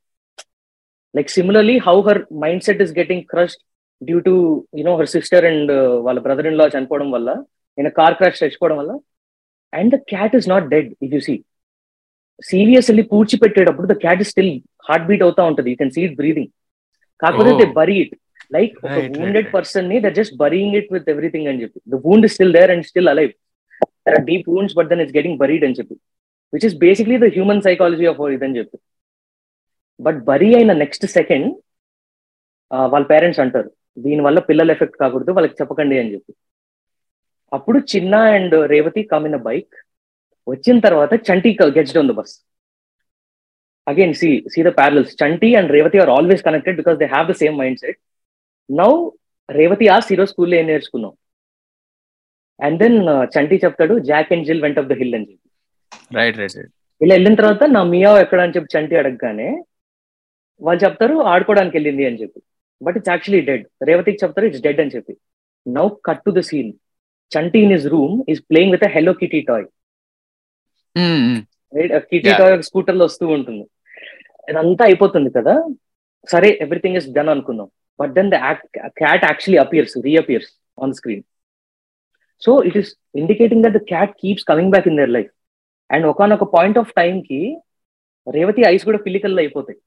[1.15, 2.21] like similarly how her
[2.67, 3.61] mindset is getting crushed
[4.01, 4.35] due to
[4.79, 5.71] you know her sister and
[6.07, 7.29] వాళ్ళ brother in law చనిపోవడం వల్ల
[7.77, 8.93] నేను car crash చచ్చిపోవడం వల్ల
[9.73, 11.35] and the cat is not dead if you see
[12.51, 14.53] serious వెళ్ళి పూడ్చిపెట్టేటప్పుడు the cat is still
[14.87, 15.69] heart beat అవుతా ఉంటుంది.
[15.71, 16.49] You can see it breathing
[17.21, 17.51] కాకపోతే.
[17.61, 18.13] దే బరీ ఇట్
[18.55, 19.47] లైక్ ఒక వూండెడ్.
[19.55, 21.79] పర్సన్ని they're just burying it with everything అని చెప్పి.
[21.93, 23.31] The wound is still there and still alive
[24.05, 25.95] there are deep wounds but then it's getting buried అని చెప్పి.
[26.53, 28.77] Which is basically the human psychology of ఇదని చెప్పి.
[29.99, 31.49] But bury అయిన next second
[32.93, 33.69] వాళ్ళ parents అంటారు.
[34.05, 36.31] దీనివల్ల పిల్లల ఎఫెక్ట్ కాకూడదు వాళ్ళకి చెప్పకండి అని చెప్పి.
[37.51, 39.73] అప్పుడు Chinna and Revathi come in bike
[40.47, 42.33] వచ్చిన తర్వాత Chanti gets down the bus
[43.87, 47.35] again see see the parallels Chanti and Revathi are always connected because they have the
[47.41, 47.99] same mind set
[48.69, 48.91] now
[49.49, 51.13] Revathi ఆ ఈరోజు స్కూల్లో ఏం నేర్చుకున్నాం
[52.59, 52.97] and then
[53.35, 55.49] Chanti చెప్తాడు Jack and Jill went off the hill అని చెప్పి
[56.17, 56.57] right right
[57.01, 59.49] ఇలా వెళ్ళిన తర్వాత నా మియా ఎక్కడ అని చెప్పి చంటి అడగగానే
[60.61, 62.39] వాళ్ళు చెప్తారు ఆడుకోవడానికి వెళ్ళింది అని చెప్పి.
[62.81, 65.13] బట్ ఇట్స్ యాక్చువల్లీ డెడ్ రేవతికి చెప్తారు ఇట్స్ డెడ్ అని చెప్పి.
[65.65, 66.71] Now cut to the scene
[67.31, 69.65] Chanti in his room is playing with Hello Kitty toy
[72.09, 72.31] kitty.
[72.39, 73.65] Toy స్కూటర్లో వస్తూ ఉంటుంది.
[74.47, 75.53] ఇదంతా అయిపోతుంది కదా?
[76.27, 77.67] సరే ఎవ్రీథింగ్ ఇస్ డన్ అనుకుందాం.
[77.99, 78.37] But then the
[78.99, 80.51] cat actually appears reappears
[80.83, 81.23] on screen
[82.43, 85.31] so it is indicating that the cat keeps coming back in their life
[85.89, 87.41] and ఒకనొక point of time కి
[88.27, 89.77] Revathi eyes కూడా పిల్లికల్ అయిపోతాయి.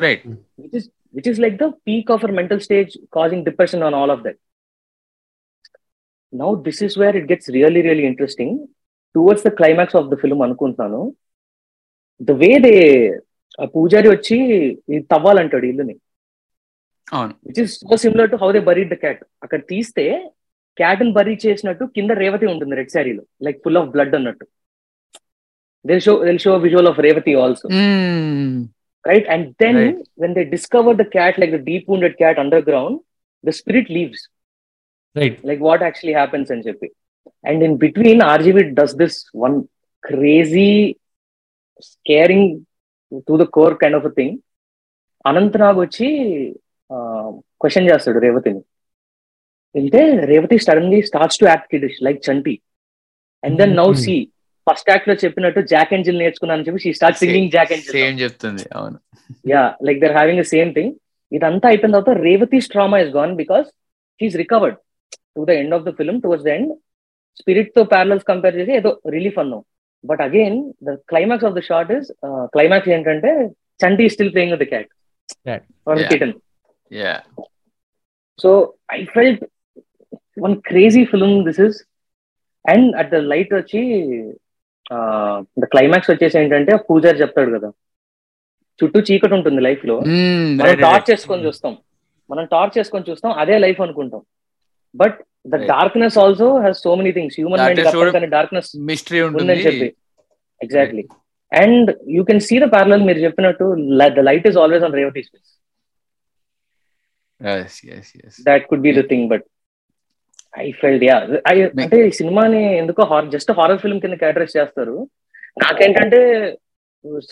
[0.00, 0.24] Right
[0.62, 4.12] which is which is like the peak of our mental stage causing depression on all
[4.14, 4.40] of that
[6.32, 8.56] now this is where it gets really really interesting
[9.14, 11.00] towards the climax of the film అనుకుంటాను
[12.20, 12.74] the way they
[13.58, 14.36] ఆ పూజారి వచ్చి
[15.12, 15.94] తవ్వాలంటాడు ఇల్లుని.
[17.46, 20.04] Which is so similar to how they buried the cat అక్కడ తీస్తే
[20.78, 23.22] cat క్యాటన్ bury చేసినట్టు కింద రేవతి ఉంటుంది రెడ్ శారీలో.
[23.46, 24.44] లైక్ ఫుల్ ఆఫ్ బ్లడ్ అన్నట్టు.
[25.84, 27.66] Then show then show visual of Revathi also
[29.04, 29.78] right and then
[30.22, 32.98] when they discover the cat like the deep wounded cat underground
[33.44, 34.24] the spirit leaves
[35.16, 36.88] right like what actually happens అని చెప్పి.
[37.50, 39.56] And in between RGV does this one
[40.04, 40.72] crazy
[41.90, 42.50] scaring
[43.28, 44.36] to the core kind of a thing
[45.24, 46.06] Ananthnag వచ్చి
[47.60, 48.60] question చేస్తాడు రేవతిని.
[49.74, 52.54] అంటే Revathi suddenly starts to act kiddish like Chanti
[53.42, 54.16] and then now see
[54.66, 58.18] first యాక్ట్లో చెప్పినట్టు Jack and Jill నేర్చుకున్నాను చెప్పి she start singing Jack and Jill same
[58.22, 58.98] చెప్తుంది అవును.
[59.52, 60.92] Yeah like they're having the same thing
[61.32, 63.66] ఇదంతా అయిపోయిన తర్వాత Revathi trauma is gone because
[64.20, 64.78] he's recovered
[65.36, 66.72] to the end of the film towards the end
[67.40, 69.62] స్పిరిట్తో parallels compare చేసి ఏదో relief అన్నాం.
[70.04, 72.08] But again the climax of the short is
[72.54, 73.30] climax ఏంటంటే
[73.80, 74.90] Chanti still playing the cat.
[76.10, 76.34] Kitten
[78.38, 78.50] so
[78.92, 79.42] I felt
[80.36, 81.78] one crazy film this is
[82.64, 83.80] and at the light వచ్చి
[85.62, 87.70] the climax వచ్చేసి ఏంటంటే పూజారి చెప్తాడు కదా.
[88.80, 89.96] చుట్టూ చీకటి ఉంటుంది లైఫ్లో.
[90.60, 91.72] మనం టార్చ్ చేసుకొని చూస్తాం.
[92.30, 94.22] మనం టార్చ్ చేసుకొని చూస్తాం అదే లైఫ్ అనుకుంటాం.
[94.94, 95.16] But
[95.52, 95.56] the.
[95.72, 99.88] Darkness also has so many things human mind darkness mystery ఉందని చెప్పి.
[100.60, 101.04] Exactly
[101.52, 103.66] and you can see the parallel మీరు చెప్పినట్టు
[104.18, 105.50] the light is always on Revathi space
[107.40, 108.34] Yes, yes, yes.
[108.48, 109.44] That could be the thing but
[110.54, 111.16] I felt yeah
[111.84, 114.96] అంటే ఈ సినిమాని ఎందుకో hour just horror film కింద categorize చేస్తారు.
[115.64, 116.20] నాకేంటంటే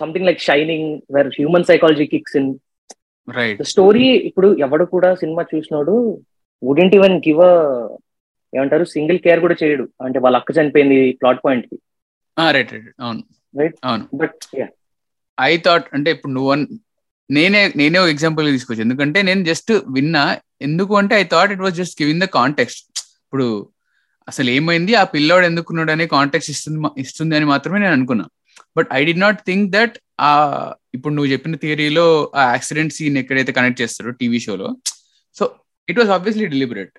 [0.00, 2.50] something like Shining where human psychology kicks in.
[3.61, 5.94] The story ఇప్పుడు ఎవడు కూడా సినిమా చూసినోడు
[6.62, 7.42] వుడెంట్ ఈవెన్ గివ్
[8.52, 9.85] ఏమంటారు సింగిల్ కేర్ కూడా చేయడు.
[10.06, 11.76] అంటే వాళ్ళ అక్క చనిపోయింది ప్లాట్ పాయింట్కి.
[12.37, 12.88] right, right.
[13.04, 13.22] అవును.
[13.54, 13.74] Right.
[13.88, 14.04] అవును.
[14.14, 14.44] బట్
[15.38, 16.54] ఐ థాట్ అంటే ఇప్పుడు నువ్వు
[17.30, 20.24] నేనే నేనే ఒక ఎగ్జాంపుల్ తీసుకొచ్చు ఎందుకంటే నేను జస్ట్ విన్నా.
[20.68, 22.87] ఎందుకు అంటే I thought it was just giving the context
[23.32, 23.48] ఇప్పుడు
[24.28, 28.24] అసలు ఏమైంది ఆ పిల్లోడు ఎందుకున్నాడు అనే కాంటాక్ట్ ఇస్తుంది ఇస్తుంది అని మాత్రమే నేను అనుకున్నా.
[28.76, 30.30] But I did not think that ఆ
[30.94, 34.68] ఇప్పుడు నువ్వు చెప్పిన థియరీలో ఆ యాక్సిడెంట్ సీన్ ఎక్కడైతే కనెక్ట్ చేస్తారో టీవీ షోలో
[35.36, 35.44] so
[35.88, 36.94] it was obviously deliberate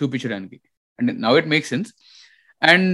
[0.00, 0.58] చూపించడానికి.
[0.98, 1.92] And now it make sense
[2.62, 2.90] and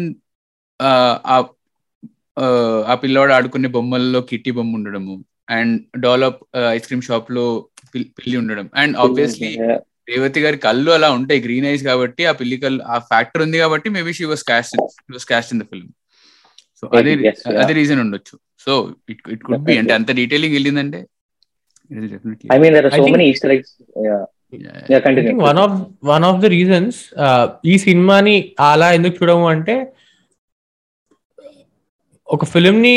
[2.89, 5.17] ఆ పిల్లోడు ఆడుకునే బొమ్మల్లో కిట్టి బొమ్మ ఉండడము.
[5.51, 7.47] అండ్ డెవలప్ ఐస్ క్రీమ్ షాప్లో
[7.95, 8.69] పిల్లి ఉండడం.
[8.77, 9.51] అండ్ ఆబ్వియస్లీ
[10.09, 13.89] రేవతి గారి కళ్ళు అలా ఉంటాయి గ్రీన్ ఐస్ కాబట్టి ఆ పిల్లి కళ్ళు ఆ ఫ్యాక్టర్ ఉంది కాబట్టి
[13.91, 14.77] maybe she was cast
[15.15, 15.91] was cast in the film
[16.83, 17.13] so అదే
[17.61, 18.35] అదే రీజన్ ఉండొచ్చు.
[18.65, 18.73] So
[19.09, 21.01] it it could be అంటే అంత డీటెయిలింగ్ వెళ్ళిందంటే
[22.53, 23.73] I mean there are so many Easter eggs
[25.43, 26.99] one of one of the reasons
[27.65, 28.37] ఈ సినిమాని
[28.69, 29.75] అలా ఎందుకు చూడము అంటే
[32.29, 32.97] ఒక ఫిలిం ని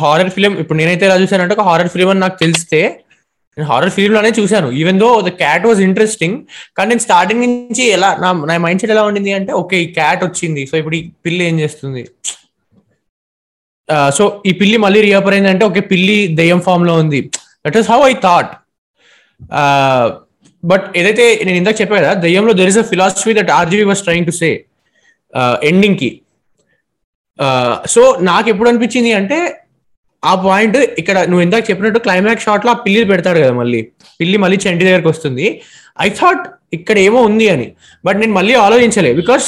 [0.00, 2.80] హారర్ ఫిలిం ఇప్పుడు నేనైతే ఎలా చూసానంటే ఒక హారర్ ఫిలిం అని నాకు తెలిస్తే
[3.58, 4.68] నేను హారర్ ఫిలిం లోనే చూశాను.
[4.80, 6.36] Even though the cat was interesting
[6.76, 10.22] కానీ నేను స్టార్టింగ్ నుంచి ఎలా నా నా మైండ్ సెట్ ఎలా ఉండింది అంటే ఓకే ఈ క్యాట్
[10.26, 10.62] వచ్చింది.
[10.70, 12.04] సో ఇప్పుడు ఈ పిల్లి ఏం చేస్తుంది?
[13.88, 17.20] Uh, సో ఈ పిల్లి మళ్ళీ రీఅపర్ అయిందంటే ఓకే పిల్లి దెయ్యం ఫామ్లో ఉంది.
[17.64, 18.50] That is how I thought
[20.62, 24.28] but ఏదైతే నేను ఇందాక చెప్పా కదా దెయ్యంలో there is a philosophy that RGV was trying
[24.30, 24.50] to say
[25.70, 26.10] ఎండింగ్కి.
[27.38, 29.38] Uh, so నాకు ఎప్పుడు అనిపించింది అంటే
[30.22, 33.80] ఆ పాయింట్ ఇక్కడ నువ్వు ఇందాక చెప్పినట్టు క్లైమాక్స్ షాట్లో ఆ పిల్లి పెడతాడు కదా మళ్ళీ.
[34.20, 35.46] పిల్లి మళ్ళీ చెంటి దగ్గరకు వస్తుంది.
[36.06, 36.44] ఐ థాట్
[36.76, 37.66] ఇక్కడ ఏమో ఉంది అని.
[38.06, 39.46] బట్ నేను మళ్ళీ ఆలోచించలే బికాస్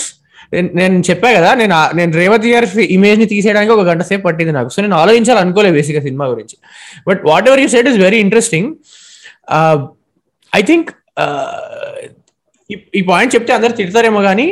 [0.79, 4.71] నేను చెప్పా కదా నేను నేను రేవతి గారి ఇమేజ్ని తీసేయడానికి ఒక గంట సేపు పట్టింది నాకు.
[4.75, 6.57] సో నేను ఆలోచించాలి అనుకోలేదు బేసిక్ సినిమా గురించి.
[7.09, 8.71] But whatever you said is very interesting
[10.53, 10.91] I think
[12.99, 14.49] ఈ పాయింట్ చెప్తే అందరు తిడతారేమో కానీ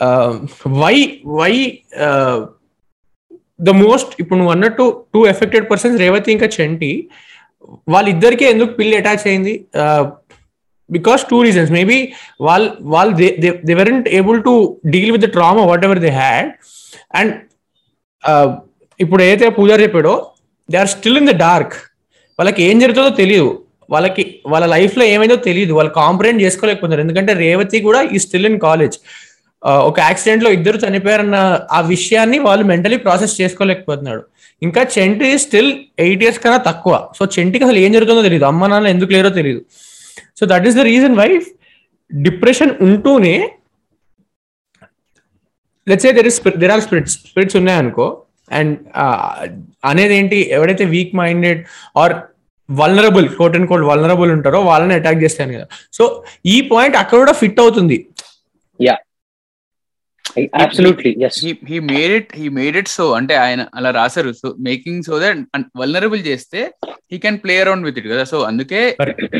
[0.00, 0.32] uh,
[0.82, 0.96] why
[1.38, 1.52] why
[3.60, 6.90] the most ఇప్పుడు నువ్వు అన్నట్టు టూ ఎఫెక్టెడ్ పర్సన్స్ రేవతి ఇంకా చెంటి
[7.94, 9.54] వాళ్ళిద్దరికీ ఎందుకు పిల్లి అటాచ్ అయింది?
[10.90, 11.98] బికాస్ టూ రీజన్స్ మేబీ
[12.46, 13.12] వాళ్ళు వాళ్ళు
[13.68, 14.52] they weren't able to
[14.94, 16.50] deal with the trauma whatever they had and
[17.20, 17.32] and
[19.00, 20.14] ఇప్పుడు ఏదైతే పూజారి చెప్పాడో
[20.68, 21.74] they are still in the dark
[22.38, 23.50] వాళ్ళకి ఏం జరుగుతుందో తెలియదు.
[23.94, 25.72] వాళ్ళకి వాళ్ళ లైఫ్లో ఏమైందో తెలియదు.
[25.78, 27.02] వాళ్ళు కాంప్రహెండ్ చేసుకోలేకపోతున్నారు.
[27.06, 28.96] ఎందుకంటే రేవతి కూడా ఈ స్టిల్ ఇన్ కాలేజ్
[29.88, 31.38] ఒక యాక్సిడెంట్లో ఇద్దరు చనిపోయారన్న
[31.76, 34.22] ఆ విషయాన్ని వాళ్ళు మెంటలీ ప్రాసెస్ చేసుకోలేకపోతున్నాడు.
[34.62, 35.70] ఇంకా చెంటి స్టిల్
[36.04, 36.94] ఎయిట్ ఇయర్స్ కన్నా తక్కువ.
[37.16, 39.62] సో చెంటికి అసలు ఏం జరుగుతుందో తెలియదు అమ్మ నాన్న ఎందుకు లేరో తెలియదు
[40.38, 41.28] so that is the reason why
[42.10, 43.34] depression ఉంటూనే
[45.90, 48.06] let's there is there are spirits spirits ఉన్నాయనుకో
[48.58, 48.74] and
[49.90, 50.38] అనేది ఏంటి?
[50.56, 51.60] ఎవరైతే weak minded
[52.02, 52.14] are
[52.68, 55.66] vulnerable quote and quote vulnerable ఉంటారో వాళ్ళని అటాక్ చేస్తాను కదా.
[55.96, 56.04] సో
[56.54, 57.98] ఈ పాయింట్ అక్కడ కూడా ఫిట్ అవుతుంది.
[58.80, 58.96] Yeah
[60.62, 61.10] absolutely
[61.70, 64.30] he made it he made it so అంటే ఆయన అలా రాశారు.
[64.40, 65.40] So making so that
[65.80, 66.60] vulnerable చేస్తే
[67.12, 68.24] he can play around with it కదా.
[68.32, 68.80] సో అందుకే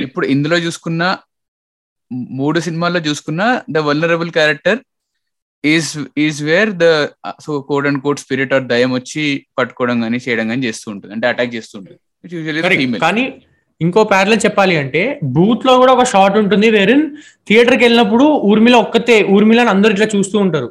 [0.07, 1.03] ఇప్పుడు ఇందులో చూసుకున్న
[2.41, 3.43] మూడు సినిమాల్లో చూసుకున్న
[3.77, 4.81] the vulnerable character
[5.65, 5.91] is
[6.25, 6.87] is where the
[7.45, 9.25] so quote and quote spirit are దయం వచ్చి
[9.59, 11.13] పట్టుకోవడం కానీ చేయడం కానీ చేస్తూ ఉంటుంది.
[11.17, 12.01] అంటే అటాక్ చేస్తూ ఉంటుంది.
[13.07, 13.25] కానీ
[13.81, 15.03] ఇంకో ప్యారలో చెప్పాలి అంటే
[15.37, 17.05] బూత్లో కూడా ఒక షార్ట్ ఉంటుంది వేరిన్
[17.49, 20.69] థియేటర్కి వెళ్ళినప్పుడు ఊర్మిళ ఒక్కతే ఊర్మిళని అందరు ఇట్లా చూస్తూ ఉంటారు.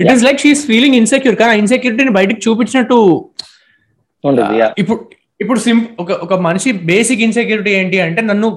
[0.00, 2.98] It is like she's feeling insecure కానీ ఇన్సెక్యూరిటీని బయటకు చూపించినట్టు
[4.82, 4.98] ఇప్పుడు
[5.42, 8.48] ఇప్పుడు సింప్ ఒక ఒక మనిషి బేసిక్ ఇన్సెక్యూరిటీ ఏంటి అంటే నన్ను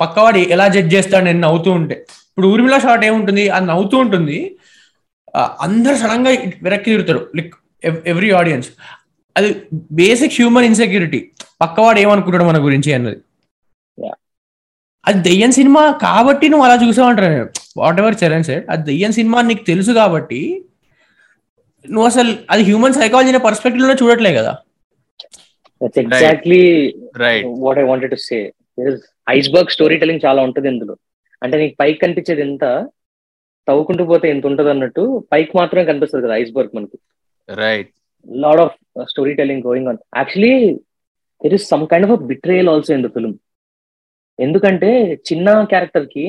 [0.00, 1.96] పక్కవాడు ఎలా జడ్జ్ చేస్తాడు నేను నవ్వుతూ ఉంటే.
[2.30, 3.44] ఇప్పుడు ఊర్మిళ షార్ట్ ఏముంటుంది?
[3.56, 4.38] అది నవ్వుతూ ఉంటుంది.
[5.66, 6.30] అందరు సడన్గా
[6.66, 7.20] వెనక్కి తిరుగుతారు.
[7.36, 7.52] లైక్
[8.12, 8.68] ఎవ్రీ ఆడియన్స్
[9.36, 9.50] అది
[9.98, 11.20] బేసిక్ హ్యూమన్ ఇన్సెక్యూరిటీ
[11.60, 13.18] పక్కవాడు ఏమనుకుంటాడు మన గురించి అన్నది.
[15.04, 17.44] అది దెయ్యం సినిమా కాబట్టి నువ్వు అలా చూసావంటారు
[17.76, 20.40] వాట్ ఎవర్ చరణ్ సెట్ అది దెయ్యం సినిమా నీకు తెలుసు కాబట్టి
[21.84, 24.52] నువ్వు అసలు అది హ్యూమన్ సైకాలజీ అనే పర్స్పెక్టివ్లో చూడట్లే కదా.
[26.02, 26.60] Exactly
[27.64, 28.38] what I wanted to say
[29.28, 30.94] iceberg storytelling చాలా ఉంటుంది ఇందులో.
[31.42, 32.64] అంటే నీకు పైకి కనిపించేది ఎంత?
[33.68, 36.96] తవ్వుకుంటూ పోతే ఎంత ఉంటుంది అన్నట్టు పైకి మాత్రమే కనిపిస్తుంది కదా ఐస్బర్గ్ మనకి.
[37.48, 37.90] Right
[38.28, 38.74] lot of
[39.40, 40.54] storytelling going on actually
[41.42, 43.36] there is some kind of betrayal also in the film
[44.38, 44.90] ఎందుకంటే
[45.28, 46.26] చిన్న క్యారెక్టర్కి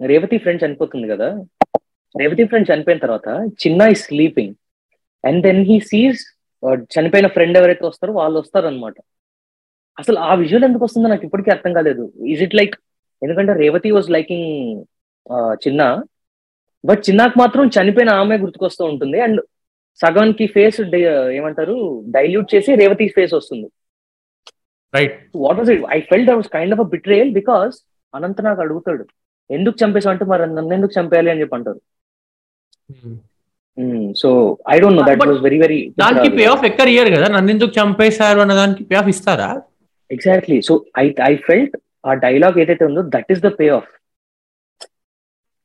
[0.00, 1.28] రేవతి ఫ్రెండ్ చనిపోతుంది కదా.
[2.14, 3.28] రేవతి ఫ్రెండ్ చనిపోయిన తర్వాత
[3.64, 4.54] చిన్న ఈ sleeping
[5.24, 6.20] and then he sees
[6.94, 8.96] చనిపోయిన ఫ్రెండ్ ఎవరైతే వస్తారో వాళ్ళు వస్తారు అనమాట
[9.98, 12.04] అసలు ఆ విజువల్ ఎందుకు వస్తుందో నాకు ఇప్పటికీ అర్థం కాలేదు.
[12.32, 12.74] ఈజ్ ఇట్ లైక్
[13.22, 14.48] ఎందుకంటే Revathi was liking
[15.26, 15.82] uh, Chinna.
[16.84, 19.18] But చిన్నకు మాత్రం చనిపోయిన ఆమె గుర్తుకొస్తూ ఉంటుంది.
[19.26, 19.40] అండ్
[20.00, 20.78] సగానికి ఫేస్
[21.38, 21.76] ఏమంటారు
[22.16, 23.68] డైల్యూట్ చేసి రేవతి ఫేస్ వస్తుంది.
[24.94, 27.74] Right what was it I felt was kind of a betrayal because
[28.14, 29.04] Anantha నాకు అడుగుతాడు
[29.50, 31.80] ఎందుకు చంపేసావు అంటే మరి నన్ను ఎందుకు చంపేయాలి అని చెప్పి అంటారు
[34.20, 34.28] so
[34.72, 37.26] I don't know that was very very దానికి పే ఆఫ్ ఎక్కడ ఇయర్ కదా?
[37.36, 39.50] నన్ను ఎందుకు చంపేశారు అన్న దానికి పే ఆఫ్ ఇస్తారా?
[40.10, 41.74] Exactly so I I felt
[42.08, 43.90] ఆ డైలాగ్ ఏదైతే ఉందో that is the pay off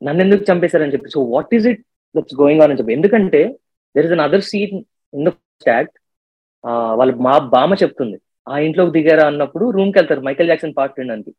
[0.01, 1.09] నన్ను ఎందుకు చంపేశారని చెప్పి.
[1.15, 1.81] So what is it
[2.15, 2.97] that's going on అని చెప్పి.
[2.99, 3.41] ఎందుకంటే
[3.95, 4.75] there is another scene
[5.13, 5.31] in the
[5.73, 5.95] act
[6.99, 8.17] వాళ్ళ మా బామ చెప్తుంది.
[8.47, 10.21] ఆ ఇంట్లోకి దిగారా అన్నప్పుడు రూమ్కి వెళ్తారు.
[10.27, 11.31] మైకేల్ జాక్సన్ పార్ట్ వినడానికి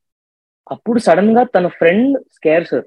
[0.74, 2.86] అప్పుడు సడన్గా తన ఫ్రెండ్ స్కేర్ సార్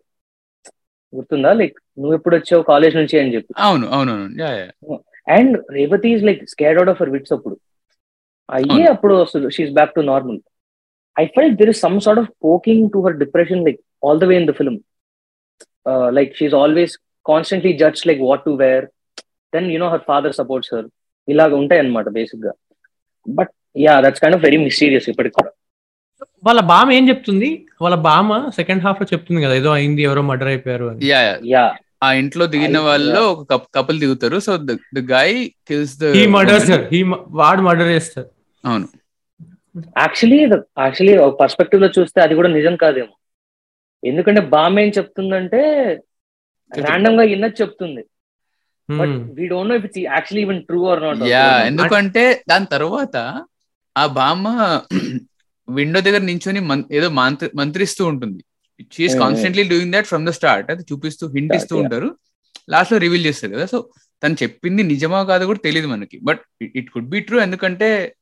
[1.14, 1.52] గుర్తుందా?
[1.60, 2.64] లైక్ నువ్వు ఎప్పుడు వచ్చావు?
[2.72, 3.52] కాలేజ్ నుంచి అని చెప్పి.
[3.68, 4.14] అవును అవును
[5.38, 7.56] and Revathi is like scared out of her wits అప్పుడు.
[8.50, 8.82] అయ్యి.
[8.94, 9.48] అప్పుడు వస్తుంది.
[9.56, 10.40] She's back to normal
[11.18, 14.36] I felt there is some sort of poking to her depression like all the way
[14.42, 14.80] in the film
[16.18, 16.94] like she's always
[17.26, 18.86] constantly judge like what to wear
[19.54, 20.88] then you know her father supports her
[21.28, 22.54] ఇలాగ ఉంటాయి అనమాట బేసిక్గా.
[23.28, 23.54] But
[23.86, 25.52] yeah that's kind of very mysterious ఇప్పటికి కూడా.
[26.48, 27.50] వాళ్ళ బామ్మ ఏం చెప్తుంది?
[27.84, 31.00] వాళ్ళ బామ్మ సెకండ్ హాఫ్లో చెప్తుంది కదా ఏదో అయింది ఎవరో మర్డర్ అయిపోయారు అని.
[31.12, 31.20] యా
[31.54, 31.66] యా
[32.06, 34.38] ఆ ఇంట్లో దిగిన వాళ్ళలో ఒక కపుల్ దిగుతారు.
[34.46, 34.52] So
[34.98, 35.30] the guy
[35.70, 37.02] kills the he murders he
[37.42, 38.30] వాడు మర్డర్ చేస్తారు
[38.64, 38.88] అవును.
[40.04, 40.38] యాక్చువల్లీ
[40.84, 43.14] యాక్చువల్లీ ఒక పర్స్పెక్టివ్లో చూస్తే అది కూడా నిజం కాదేమో.
[44.04, 45.62] ఎందుకంటే బామ్మ ఏం చెప్తుందంటే
[46.72, 48.02] రాండమ్గా ఇన్నది చెప్తుంది.
[48.98, 53.46] But we don't know if it's actually even true or not yeah ఎందుకంటే దాని తర్వాత
[53.98, 54.82] ఆ బామ్మ
[55.70, 58.44] విండో దగ్గర నించొని ఏదో మంత్రి మంత్రిస్తూ ఉంటుంది.
[58.94, 59.24] She's Hmm.
[59.24, 61.78] Constantly doing that from the start అది చూపిస్తూ హింట్ ఇస్తూ.
[61.78, 62.18] ఉంటారు.
[62.70, 63.66] లాస్ట్లో రివీల్ చేస్తారు కదా.
[63.66, 63.90] సో
[64.24, 66.20] తను చెప్పింది నిజమా కాదో కూడా తెలియదు మనకి.
[66.24, 66.40] But
[66.76, 68.16] it could be true ఎందుకంటే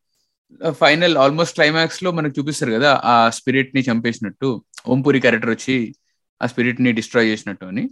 [0.72, 4.64] ఫైనల్ ఆల్మోస్ట్ క్లైమాక్స్లో మనకు చూపిస్తారు కదా ఆ స్పిరిట్ని చంపేసినట్టు.
[4.88, 5.96] ఓంపూరి క్యారెక్టర్ వచ్చి
[6.44, 7.90] ఆ స్పిరిట్ని డిస్ట్రాయ్ చేసినట్టు అని.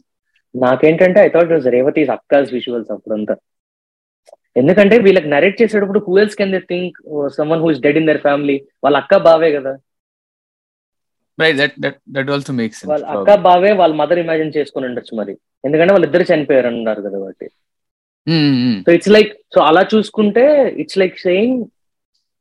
[0.63, 3.35] నాకేంటంటే ఐ థాట్ రేవతి అక్కాస్ విజువల్స్ అప్పుడంతా.
[4.61, 6.95] ఎందుకంటే వీళ్ళకి నరేట్ చేసేటప్పుడు who else can they think
[7.37, 9.73] someone who is dead in their family వాళ్ళ అక్క బావే కదా.
[12.91, 15.33] వాళ్ళ అక్క బావే వాళ్ళ మదర్ ఇమాజిన్ చేసుకుని ఉండొచ్చు మరి.
[15.67, 17.47] ఎందుకంటే వాళ్ళిద్దరు చనిపోయారు అన్నారు కదా కాబట్టి
[18.85, 20.45] సో ఇట్స్ లైక్ సో అలా చూసుకుంటే
[20.83, 21.57] it's like saying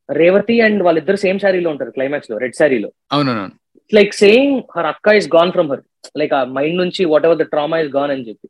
[0.08, 2.88] Revathi and వాళ్ళిద్దరు సేమ్ శారీలో ఉంటారు క్లైమాక్స్లో రెడ్ శారీలో.
[3.14, 3.44] అవునవును.
[3.84, 5.82] ఇట్స్ లైక్ సేయింగ్ హర్ అక్క is gone from her
[6.20, 8.46] like ఆ మైండ్ నుంచి whatever the trauma is gone అని చెప్పి.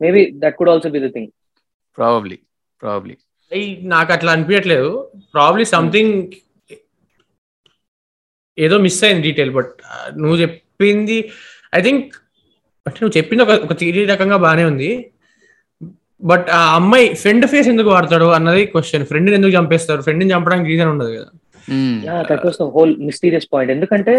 [0.00, 1.30] Maybe that could also be the thing
[1.98, 2.38] probably
[2.82, 3.16] probably
[3.94, 4.90] నాకు అట్లా అనిపించట్లేదు
[5.36, 6.14] ప్రాబ్లీ సంథింగ్
[8.58, 9.72] ఏదో మిస్ అయింది డీటెయిల్ బట్
[10.22, 11.16] నువ్వు చెప్పింది
[11.72, 12.06] ఐ థింక్
[12.86, 14.90] అంటే నువ్వు చెప్పింది ఒక ఒక థియరీ రకంగా బాగానే ఉంది.
[16.22, 20.00] బట్ ఆ అమ్మాయి ఫ్రెండ్ ఫేస్ ఎందుకు వాడతాడు అన్నది క్వశ్చన్ ఫ్రెండ్ ఎందుకు చంపేస్తారు?
[20.02, 21.30] ఫ్రెండ్ చంపడానికి రీజన్ ఉండదు కదా.
[22.08, 24.14] Yeah that was the whole mysterious point ఎందుకంటే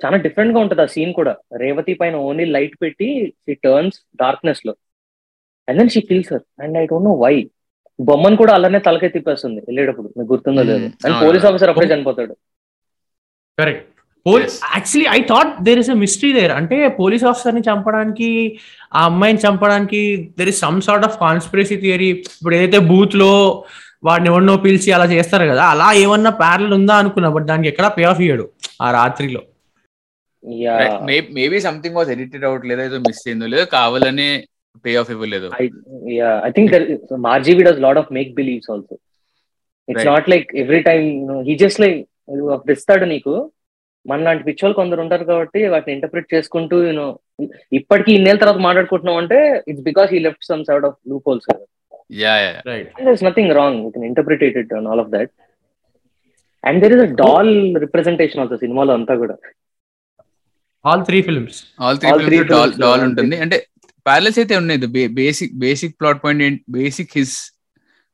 [0.00, 1.32] చాలా డిఫరెంట్గా ఉంటది ఆ సీన్ కూడా.
[1.56, 3.08] రేవతి పైన ఓన్లీ లైట్ పెట్టి
[3.42, 4.72] she turns డార్క్నెస్లో.
[5.68, 7.34] And then she feels her and I don't know why
[7.98, 10.08] బొమ్మను కూడా అలానే తలకే తిప్పేస్తుంది వెళ్ళేటప్పుడు.
[10.18, 10.86] మీకు గుర్తుందో లేదు.
[11.04, 11.16] అండ్.
[11.24, 12.34] పోలీస్ ఆఫీసర్ అప్పుడే చనిపోతాడు.
[13.58, 13.84] Correct
[14.26, 14.60] police Yes.
[14.74, 18.28] Actually I thought there is a mystery there అంటే పోలీస్ ఆఫీసర్ని చంపడానికి
[18.92, 20.00] ఆ అమ్మాయిని చంపడానికి
[20.38, 23.32] there is some sort of conspiracy theory ఇప్పుడు ఏదైతే బూత్లో
[24.04, 28.04] వాడిని ఎవరినో పిలిచి అలా చేస్తారు కదా అలా ఏమన్నా ప్యారల్ ఉందా అనుకున్నా బట్ దానికి ఎక్కడా పే
[28.04, 28.46] ఆఫ్ ఇయ్యాడు
[28.82, 29.42] ఆ రాత్రిలో.
[31.36, 34.28] Maybe something was edited out లేదా ఏదో మిస్ అయిందో లేదో కావాలనే
[34.84, 35.48] పే ఆఫ్ ఇవ్వలేదు.
[36.46, 36.72] I think
[37.26, 38.94] మార్జీ does lot of make believes also
[39.88, 41.06] it's not like every time
[41.48, 41.98] he just like
[42.76, 43.34] ఇస్తాడు నీకు.
[44.06, 47.06] మన లాంటి పిచ్చి వాళ్ళు కొందరు ఉంటారు కాబట్టి వాటిని ఇంటర్ప్రిట్ చేసుకుంటూ యూనో
[47.72, 50.96] ఇప్పటికి ఇన్ని నెలల తర్వాత మాట్లాడుకుంటున్నావు అంటే it's because he left some side of
[51.28, 51.48] loopholes
[53.24, 55.32] nothing wrong it interpretated all of that
[56.64, 59.36] and there is a doll representation of the సినిమాలో అంతా కూడా.
[60.84, 63.36] All three films all three All three films doll films, doll all ఉంటుంది.
[63.36, 63.58] అంటే
[64.06, 65.06] parallels అయితే ఉన్నాయి.
[65.20, 67.36] Basic basic plot point ఏంటి basic his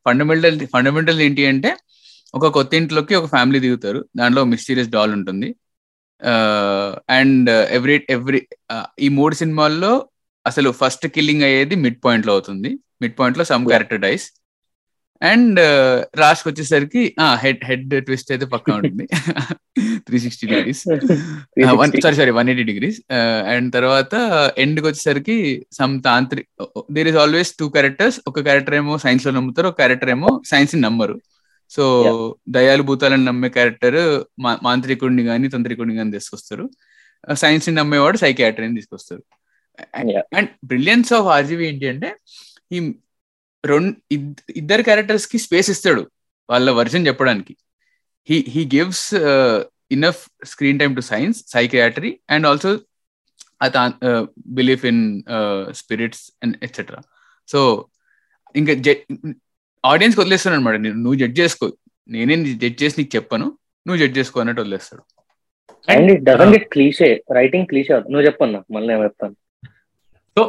[0.05, 1.71] fundamental fundamental ఏంటి అంటే
[2.33, 4.05] ఒక కొత్త ఇంట్లోకి ఒక ఫ్యామిలీ దిగుతారు.
[4.17, 5.49] దాంట్లో మిస్టీరియస్ డాల్ ఉంటుంది.
[7.09, 8.39] అండ్ ఎవ్రీ ఎవ్రీ
[8.99, 9.91] ఈ మూడు సినిమాల్లో
[10.45, 12.69] అసలు ఫస్ట్ కిల్లింగ్ అయ్యేది మిడ్ పాయింట్లో అవుతుంది.
[13.01, 14.27] మిడ్ పాయింట్లో some character dies
[15.21, 15.59] and
[16.19, 19.05] last వచ్చేసరికి హెడ్ హెడ్ ట్విస్ట్ అయితే పక్కా ఉంటుంది.
[20.07, 20.81] Three sixty degrees
[22.03, 22.99] sorry sorry one eighty degrees
[23.53, 24.13] and తర్వాత
[24.57, 25.37] ఎండ్కి వచ్చేసరికి
[25.79, 26.49] some tantrik
[26.91, 31.17] there is always two characters ఒక క్యారెక్టర్ ఏమో సైన్స్లో నమ్ముతారు ఒక క్యారెక్టర్ ఏమో సైన్స్ని నమ్మరు.
[31.69, 31.83] సో
[32.49, 33.99] దయాలు భూతాలను నమ్మే క్యారెక్టర్
[34.63, 36.65] మాంత్రికుడిని గాని తంత్రికుడిని గాని తీసుకొస్తారు.
[37.33, 39.23] సైన్స్ని నమ్మేవాడు సైకియాట్రీని తీసుకొస్తారు.
[40.07, 40.23] Yeah.
[40.37, 42.09] And brilliance of RGV ఏంటి అంటే
[42.75, 42.79] ఈ
[43.65, 43.91] రెండు
[44.59, 46.03] ఇద్దరు క్యారెక్టర్స్కి స్పేస్ ఇస్తాడు
[46.49, 47.53] వాళ్ళ వర్జన్ చెప్పడానికి.
[48.29, 49.07] He he gives
[49.95, 52.71] enough screen time to science psychiatry and also
[54.59, 55.03] belief in
[55.81, 57.01] spirits and etcetera
[57.49, 57.59] so
[58.55, 58.73] ఇంకా
[59.83, 61.67] ఆడియన్స్ వదిలేస్తాను అనమాట నేను నువ్వు జడ్జ్ చేసుకో.
[62.13, 63.45] నేనే జడ్జ్ చేసి నీకు చెప్పను.
[63.85, 65.03] నువ్వు జడ్జ్ చేసుకో అన్నట్టు వదిలేస్తాడు.
[65.87, 66.23] And it
[66.55, 69.35] get cliche writing cliche నువ్వు చెప్పన్నా మళ్ళీ నేను చెప్తాను?
[70.37, 70.41] సో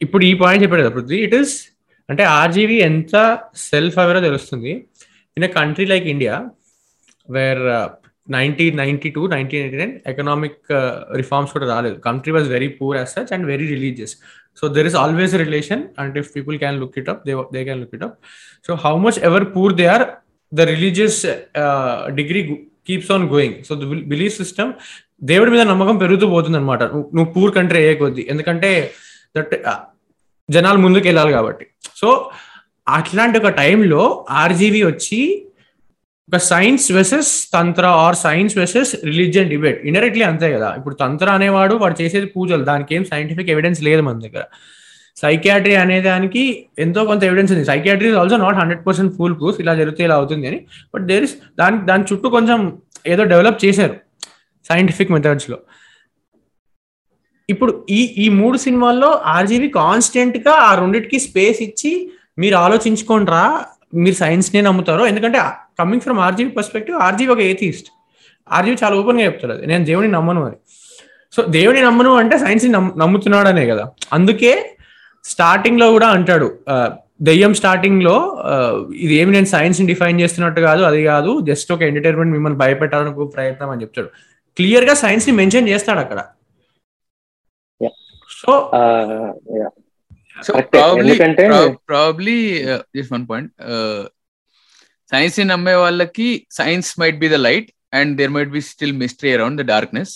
[0.00, 1.18] ఇప్పుడు ఈ పాయింట్ చెప్పాడు కదా పృథ్వీ.
[1.26, 1.54] ఇట్ ఇస్
[2.08, 3.14] అంటే ఆర్జీవి ఎంత
[3.70, 4.72] సెల్ఫ్ అవేరో తెలుస్తుంది?
[5.36, 6.36] In a country like India
[7.28, 7.64] where
[8.36, 10.60] nineteen ninety two nineteen eighty nine economic
[11.20, 11.96] reforms uh, కూడా రాలేదు.
[12.08, 14.14] Country was very poor as such and very religious
[14.60, 17.80] so there is always relation and if people can look it up they they can
[17.82, 18.16] look it up
[18.68, 20.04] so how much ever poor they are
[20.52, 21.20] the religious
[22.20, 22.42] degree
[22.88, 24.72] keeps on going so the belief system
[25.30, 26.82] దేవుడి మీద నమ్మకం పెరుగుతూ పోతుంది అనమాట
[27.16, 28.22] నువ్వు poor country అయ్యే కొద్దీ.
[28.32, 28.70] ఎందుకంటే
[29.36, 29.52] దట్
[30.48, 31.64] జనాలు ముందుకు వెళ్ళాలి కాబట్టి.
[32.00, 32.08] సో
[32.98, 34.02] అట్లాంటి ఒక టైంలో
[34.42, 35.18] ఆర్జీవి వచ్చి
[36.30, 40.74] ఒక science versus tantra or science versus religion debate indirectly అంతే కదా.
[40.78, 42.64] ఇప్పుడు తంత్ర అనేవాడు వాడు చేసేది పూజలు.
[42.64, 44.42] దానికి ఏం సైంటిఫిక్ ఎవిడెన్స్ లేదు మన దగ్గర.
[45.16, 47.64] సైకియాట్రీ అనే దానికి ఎంతో కొంత ఎవిడెన్స్ ఉంది.
[47.64, 50.66] Psychiatry is also not hundred percent full proof ఇలా జరిగితే ఇలా అవుతుంది అని.
[50.94, 53.96] బట్ దేర్ ఇస్ దాని దాని చుట్టూ కొంచెం ఏదో డెవలప్ చేశారు
[54.68, 55.58] సైంటిఫిక్ మెథడ్స్లో.
[57.48, 63.64] ఇప్పుడు ఈ ఈ మూడు సినిమాల్లో ఆర్జీవి కాన్స్టెంట్గా ఆ రెండింటికి స్పేస్ ఇచ్చి మీరు ఆలోచించుకోండి రా
[63.94, 65.06] మీరు సైన్స్ నే నమ్ముతారో.
[65.06, 65.38] ఎందుకంటే
[65.80, 67.88] coming from RGV perspective RGV ఒక ఏథీస్ట్
[68.48, 69.66] ఆర్జీవి చాలా ఓపెన్గా చెప్తాడు అది.
[69.70, 70.58] నేను దేవుని నమ్మను అని.
[71.32, 73.84] సో దేవుని నమ్మను అంటే సైన్స్ని నమ్ముతున్నాడనే కదా.
[74.12, 74.52] అందుకే
[75.24, 76.48] స్టార్టింగ్లో కూడా అంటాడు
[77.22, 78.14] దెయ్యం స్టార్టింగ్లో
[78.94, 83.70] ఇది ఏమి నేను సైన్స్ని డిఫైన్ చేస్తున్నట్టు కాదు అది కాదు జస్ట్ ఒక ఎంటర్టైన్మెంట్ మిమ్మల్ని భయపెట్టాలని ప్రయత్నం
[83.70, 84.10] అని చెప్తాడు.
[84.56, 86.20] క్లియర్గా సైన్స్ని మెన్షన్ చేస్తాడు అక్కడ.
[88.40, 88.52] So
[90.46, 91.14] so probably
[91.88, 92.36] probably
[92.96, 93.50] just one point
[95.10, 99.62] సైన్స్ని నమ్మే వాళ్ళకి science might be the light and there might be still mystery around
[99.62, 100.12] the darkness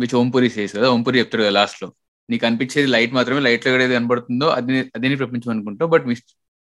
[0.00, 0.88] which Om Puri says కదా.
[0.90, 1.92] ఓంపురి చెప్తాడు కదా లాస్ట్లో.
[2.30, 5.90] నీకు అనిపించేది లైట్ మాత్రమే లైట్లో ఏది కనబడుతుందో అది అదేని ప్రపంచం అనుకుంటావు.
[5.90, 6.06] బట్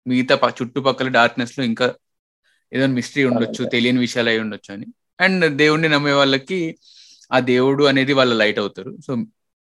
[0.08, 1.94] మిగతా చుట్టుపక్కల డార్క్నెస్లో ఇంకా
[2.74, 4.86] ఏదో మిస్టరీ ఉండొచ్చు తెలియని విషయాలు అయి ఉండొచ్చు అని.
[5.22, 6.76] అండ్ దేవుడిని నమ్మే వాళ్ళకి
[7.34, 8.98] ఆ దేవుడు అనేది వాళ్ళ లైట్ అవుతారు.
[9.08, 9.12] So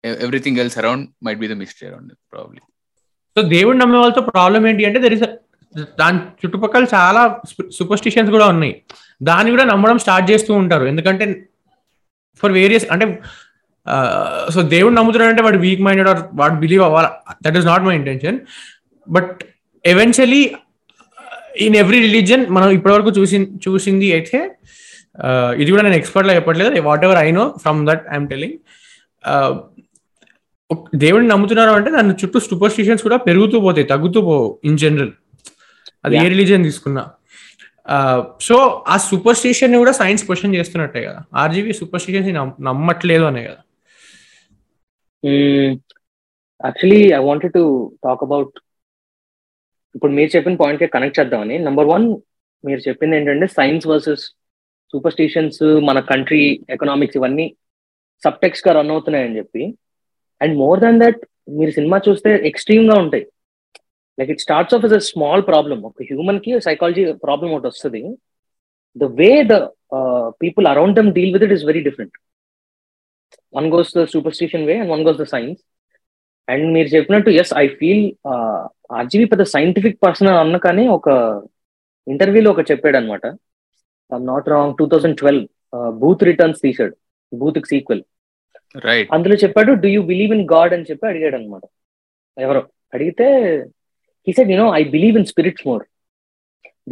[0.05, 2.61] everything else around might be the mystery around probably
[3.35, 5.23] so దేవుడు నమ్మే వాళ్ళతో ప్రాబ్లం ఏంటి అంటే దర్ ఇస్
[5.99, 7.21] దాని చుట్టుపక్కల చాలా
[7.77, 8.73] సూపర్స్టిషన్స్ కూడా ఉన్నాయి.
[9.21, 10.85] దాన్ని కూడా నమ్మడం స్టార్ట్ చేస్తూ ఉంటారు.
[10.85, 11.25] ఎందుకంటే
[12.41, 13.05] ఫర్ వేరియస్ అంటే
[14.53, 17.09] సో దేవుడు నమ్ముతున్నాడు అంటే వాడు వీక్ మైండెడ్ ఆర్ వాడు బిలీవ్ అవ్వాలి?
[17.45, 18.37] That is not my intention
[19.07, 19.43] but
[19.85, 20.41] eventually
[21.65, 24.39] in every religion మనం ఇప్పటివరకు చూసి చూసింది అయితే
[25.57, 26.81] ఇది కూడా నేను ఎక్స్పర్ట్లో చెప్పట్లేదు.
[27.05, 28.57] Whatever I know from that I'm telling
[30.95, 35.11] దేవుడిని నమ్ముతున్నారు అంటే దాని చుట్టూ సూపర్స్టిషన్స్ కూడా పెరుగుతూ పోతాయి తగ్గుతూ పోవు ఇన్ జనరల్
[36.05, 37.03] అది ఏ రిలీజన్ తీసుకున్నా.
[38.41, 38.55] సో
[38.87, 41.21] ఆ సూపర్స్టిషన్ని కూడా సైన్స్ క్వశ్చన్ చేస్తున్నట్టే కదా.
[41.33, 43.61] ఆర్జీబీ సూపర్స్టిషన్స్ నమ్మట్లేదు అనే కదా.
[46.65, 47.63] Actually I wanted to
[48.03, 48.53] talk about
[49.95, 51.59] ఇప్పుడు మీరు చెప్పిన పాయింట్కి కనెక్ట్ చేద్దామని.
[51.59, 52.05] నెంబర్ వన్
[52.65, 54.25] మీరు చెప్పింది ఏంటంటే సైన్స్ వర్సెస్
[54.91, 57.55] సూపర్స్టిషన్స్ మన కంట్రీ ఎకనామిక్స్ ఇవన్నీ
[58.23, 59.63] సబ్టెక్స్గా రన్ అవుతున్నాయని చెప్పి.
[60.41, 63.25] అండ్ మోర్ దాన్ దట్ మీరు సినిమా చూస్తే ఎక్స్ట్రీమ్గా ఉంటాయి.
[64.17, 68.01] Like it starts off as a small problem ఒక హ్యూమన్కి సైకాలజీ ప్రాబ్లమ్ ఒకటి వస్తుంది.
[68.95, 69.55] The way the
[70.41, 72.15] people around them deal with it is very different
[73.53, 75.59] one goes the superstition way and one goes the science
[76.47, 78.03] and మీరు చెప్పినట్టు yes I feel
[78.91, 81.07] RGV పెద్ద scientific person అన్న కానీ ఒక
[82.07, 83.25] ఇంటర్వ్యూలో ఒక చెప్పాడు అనమాట
[84.11, 85.45] I'm not wrong two thousand twelve
[85.99, 86.95] Bhoot returns తీసాడు
[87.31, 88.03] బూత్ సీక్వెల్
[89.11, 91.63] అందులో చెప్పాడు do you believe in God అని చెప్పి అడిగాడు అనమాట
[92.37, 92.61] ఎవరో.
[92.93, 93.27] అడిగితే
[94.27, 95.83] he said you know I believe in spirits more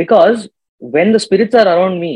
[0.02, 0.39] because
[0.82, 2.13] when the spirits are around me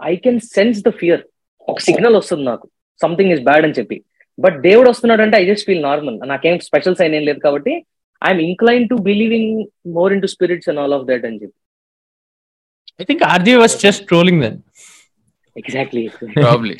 [0.00, 1.22] I can sense the fear
[1.68, 2.66] ఒక సిగ్నల్ వస్తుంది నాకు.
[3.00, 3.96] సంథింగ్ ఇస్ బ్యాడ్ అని చెప్పి.
[4.38, 7.72] బట్ దేవుడు వస్తున్నాడు అంటే ఐ జస్ట్ ఫీల్ నార్మల్ నాకేం స్పెషల్ సైన్ ఏం లేదు కాబట్టి
[8.22, 9.52] I'm incline to believing
[9.96, 11.58] more in to spirits and all of that అని చెప్పి.
[13.02, 14.58] I think RGV was just trolling then
[15.56, 16.02] exactly
[16.38, 16.74] probably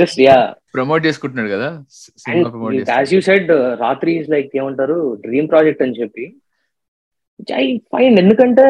[0.00, 0.36] just yeah
[0.76, 1.68] promote చేసుకుంటున్నాడు కదా
[2.96, 3.50] as you said
[3.84, 6.24] Raatri is like ఏమంటారు dream project అని చెప్పి.
[7.62, 8.66] I fine ఎందుకంటే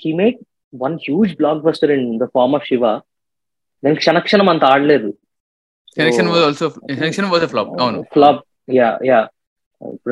[0.00, 0.38] he make
[0.72, 1.32] one huge
[1.68, 2.84] blockbuster in the form of Shiva
[3.82, 5.10] నేను క్షణక్షణం అంత ఆడలేదు.
[5.96, 6.66] Selection was also
[7.00, 8.00] selection was flop అవును.
[8.16, 8.42] Flop
[8.78, 9.20] yeah yeah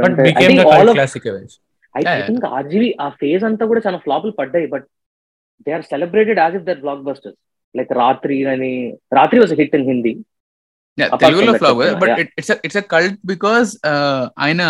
[0.04, 0.64] but became the
[0.96, 1.56] classic events
[1.94, 4.86] I think RGV ఆ phase అంతా కూడా చాలా ఫ్లాపులు పడ్డాయి but
[5.66, 7.38] they are celebrated as if their blockbusters
[7.74, 8.72] like Raatri అని
[9.18, 10.12] Raatri was hit in Hindi
[11.22, 13.70] తెలుగులో flop but it's it's a cult because
[14.44, 14.62] ఆయన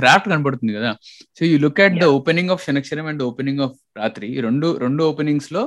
[0.00, 0.90] craft కనబడుతుంది కదా.
[1.38, 5.62] So you look at the opening of Kshanakshanam and opening of Raatri రెండు రెండు ఓపెనింగ్స్లో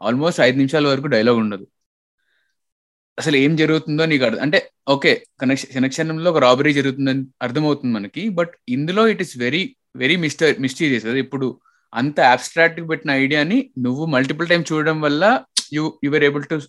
[0.00, 1.64] almost ఐదు నిమిషాల వరకు డైలాగ్ ఉండదు.
[3.18, 4.58] అసలు ఏం జరుగుతుందో నీకు అర్థం అంటే
[4.94, 5.10] ఓకే
[5.74, 9.62] శనక్షణంలో ఒక రాబరీ జరుగుతుందని అర్థమవుతుంది మనకి బట్ ఇందులో it is very
[10.02, 11.46] very mister mysterious కదా ఇప్పుడు
[11.92, 15.22] అంత అబ్స్ట్రాక్ట్ పెట్టిన ఐడియాని నువ్వు మల్టిపుల్ టైం చూడడం వల్ల
[15.72, 16.60] you your able to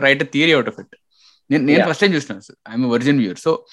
[0.00, 0.96] write a theory out of it
[1.50, 3.66] నేను నేను ఫస్ట్ టైం చూస్తున్నాను ఐఎమ్ వర్జన్ వ్యూర్ సో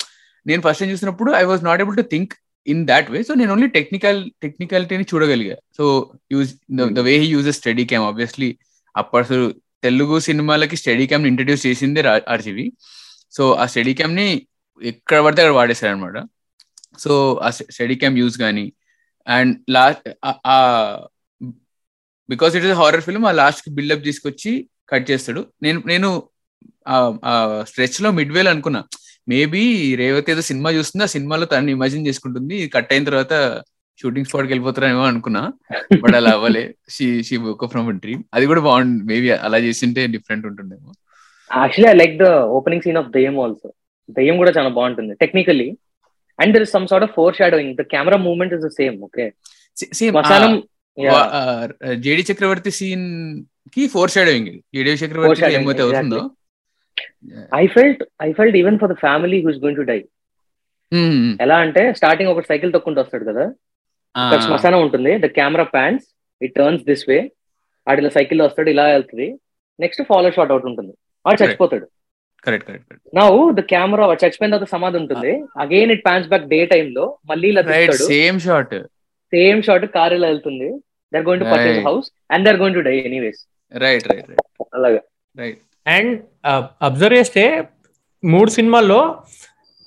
[0.47, 2.34] నేను ఫస్ట్ టైం చూసినప్పుడు I was not able to think
[2.68, 5.55] in that way so నేను ఓన్లీ టెక్నికల్ టెక్నికాలిటీని చూడగలిగా.
[5.78, 8.57] So use the way he uses steadicam obviously
[8.97, 9.53] అప్పుడు
[9.84, 12.74] తెలుగు సినిమాలకి study cam introduce చేసిందే RGV
[13.32, 14.47] so ఆ స్టడీ క్యామ్ని
[14.82, 16.26] ఎక్కడ పడితే అక్కడ వాడేశారు అనమాట
[16.99, 18.74] సో ఆ స్టడీ క్యామ్ యూజ్ కానీ
[19.28, 20.09] and last
[22.30, 24.51] because it is horror film ఆ లాస్ట్కి బిల్డప్ తీసుకొచ్చి
[24.91, 25.41] కట్ చేస్తాడు.
[25.65, 26.09] నేను నేను
[27.69, 28.82] స్ట్రెచ్లో మిడ్ వేల్ అనుకున్నా.
[29.32, 29.61] మేబీ
[30.01, 32.55] రేవతి ఏదో సినిమా చూస్తుంది ఆ సినిమాలో తనని ఇమాజిన్ చేసుకుంటుంది.
[32.76, 33.34] కట్ అయిన తర్వాత
[33.99, 35.41] షూటింగ్ స్పాట్కి వెళ్ళిపోతారేమో అనుకున్నా.
[36.03, 36.63] బట్ అలా అవ్వలే.
[36.95, 40.91] She she book from dream అది కూడా బాగుంది మేబీ అలా చేసింటే different ఉంటుండేమో.
[41.51, 43.69] Actually I like the opening scene of Deyyam also
[44.17, 45.69] Deyyam కూడా చాలా బాగుంటుంది technically
[46.39, 49.26] and there is some sort of foreshadowing the camera movement is the same okay
[49.99, 50.15] same
[52.05, 56.31] JD Chakravarthi సీన్కి foreshadowing JD చక్రవర్తి ఏమైతే అవుతుందో.
[57.55, 59.99] I felt I felt even for the family who's going to die.
[61.41, 63.45] ఎలా అంటే starting ఒక cycle తొక్కుంటూ వస్తాడు కదా?
[64.45, 65.17] శ్మశానం ఉంటుంది.
[65.17, 66.05] The camera pans
[66.41, 67.31] it turns this way
[67.89, 68.69] ఆడిలో cycle వస్తాడు.
[68.69, 69.39] ఇలా వెళ్తుంది.
[69.79, 70.93] నెక్స్ట్ ఫాలో షాట్ అవుట్ ఉంటుంది.
[71.27, 71.87] ఆడు చచ్చిపోతాడు.
[72.45, 75.43] కరెక్ట్ కరెక్ట్ కరెక్ట్ నా ద కెమెరా చచ్చిపోయిన తర్వాత సమాధి ఉంటుంది.
[75.59, 77.17] Again it pans back day టైమ్లో.
[77.29, 77.61] మళ్ళీ ఇలా
[77.95, 78.75] same shot
[79.34, 80.69] same shot car ఇలా వెళ్తుంది
[81.13, 81.79] there going to purchase.
[81.88, 83.41] House and there going to die anyways
[83.86, 84.41] right right right
[84.79, 85.01] అలాగా.
[85.36, 85.59] రైట్
[85.95, 86.13] అండ్
[86.88, 87.43] అబ్జర్వ్ చేస్తే
[88.23, 88.99] మూడు సినిమాల్లో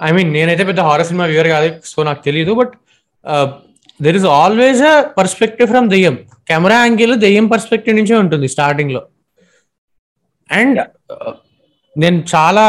[0.00, 2.74] ఐ మీన్ నేనైతే పెద్ద హారర్ సినిమా వ్యూవర్ కాదు సో నాకు తెలియదు but
[4.00, 6.16] there is always a perspective from deyyam
[6.48, 9.02] camera angle దెయ్యం పర్స్పెక్టివ్ నుంచే ఉంటుంది స్టార్టింగ్లో.
[10.48, 10.80] అండ్
[11.96, 12.64] నేను చాలా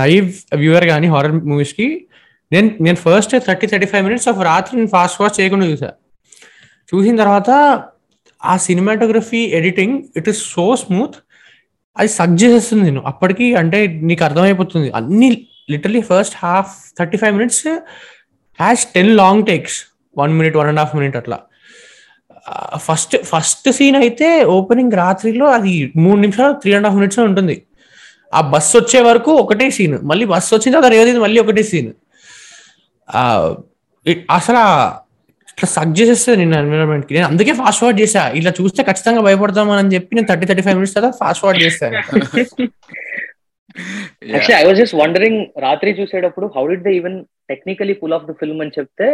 [0.00, 0.28] నైవ్
[0.62, 1.88] వ్యూవర్ కానీ హారర్ మూవీస్కి
[2.52, 5.90] నేను నేను first thirty thirty five minutes of Raatri నేను ఫాస్ట్ ఫాస్ట్ చేయకుండా చూసా.
[6.90, 7.50] చూసిన తర్వాత
[8.42, 11.16] ఆ cinematography editing it is so smooth
[11.96, 13.78] అది సగ్ చేసేస్తుంది నేను అప్పటికి అంటే
[14.08, 14.88] నీకు అర్థమైపోతుంది.
[14.98, 15.28] అన్ని
[15.72, 17.64] literally first half thirty five minutes
[18.58, 19.76] has ten long takes
[20.16, 21.38] one minute one and half minute అట్లా.
[22.86, 25.74] ఫస్ట్ ఫస్ట్ సీన్ అయితే ఓపెనింగ్ రాత్రిలో అది
[26.04, 27.56] మూడు నిమిషాలు త్రీ అండ్ హాఫ్ మినిట్స్ ఉంటుంది.
[28.32, 31.90] ఆ బస్ వచ్చే వరకు ఒకటే సీన్ మళ్ళీ బస్ వచ్చిన తర్వాత రేవతి మళ్ళీ ఒకటే సీన్
[34.38, 34.64] అసలు
[35.54, 37.12] ఇట్లా సగ్ చేసేస్తుంది నేను ఎన్విరాన్మెంట్కి.
[37.16, 40.96] నేను అందుకే ఫాస్ట్ ఫార్వర్డ్ చేసా ఇలా చూస్తే ఖచ్చితంగా భయపడతామని చెప్పి నేను థర్టీ థర్టీ ఫైవ్ మినిట్స్
[40.98, 41.94] తర్వాత ఫాస్ట్ ఫార్వర్డ్ చేస్తాను
[44.34, 47.16] actually I was just wondering Raatri చూసేటప్పుడు how did the even
[47.52, 49.08] technically pull off the film అని చెప్తే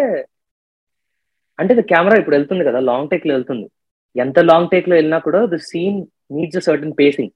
[1.59, 3.67] అంటే ద కెమెరా ఇప్పుడు వెళ్తుంది కదా లాంగ్ టేక్లో వెళ్తుంది.
[4.17, 5.99] ఎంత లాంగ్ టేక్లో వెళ్ళినా కూడా the scene
[6.37, 7.33] needs a certain pacing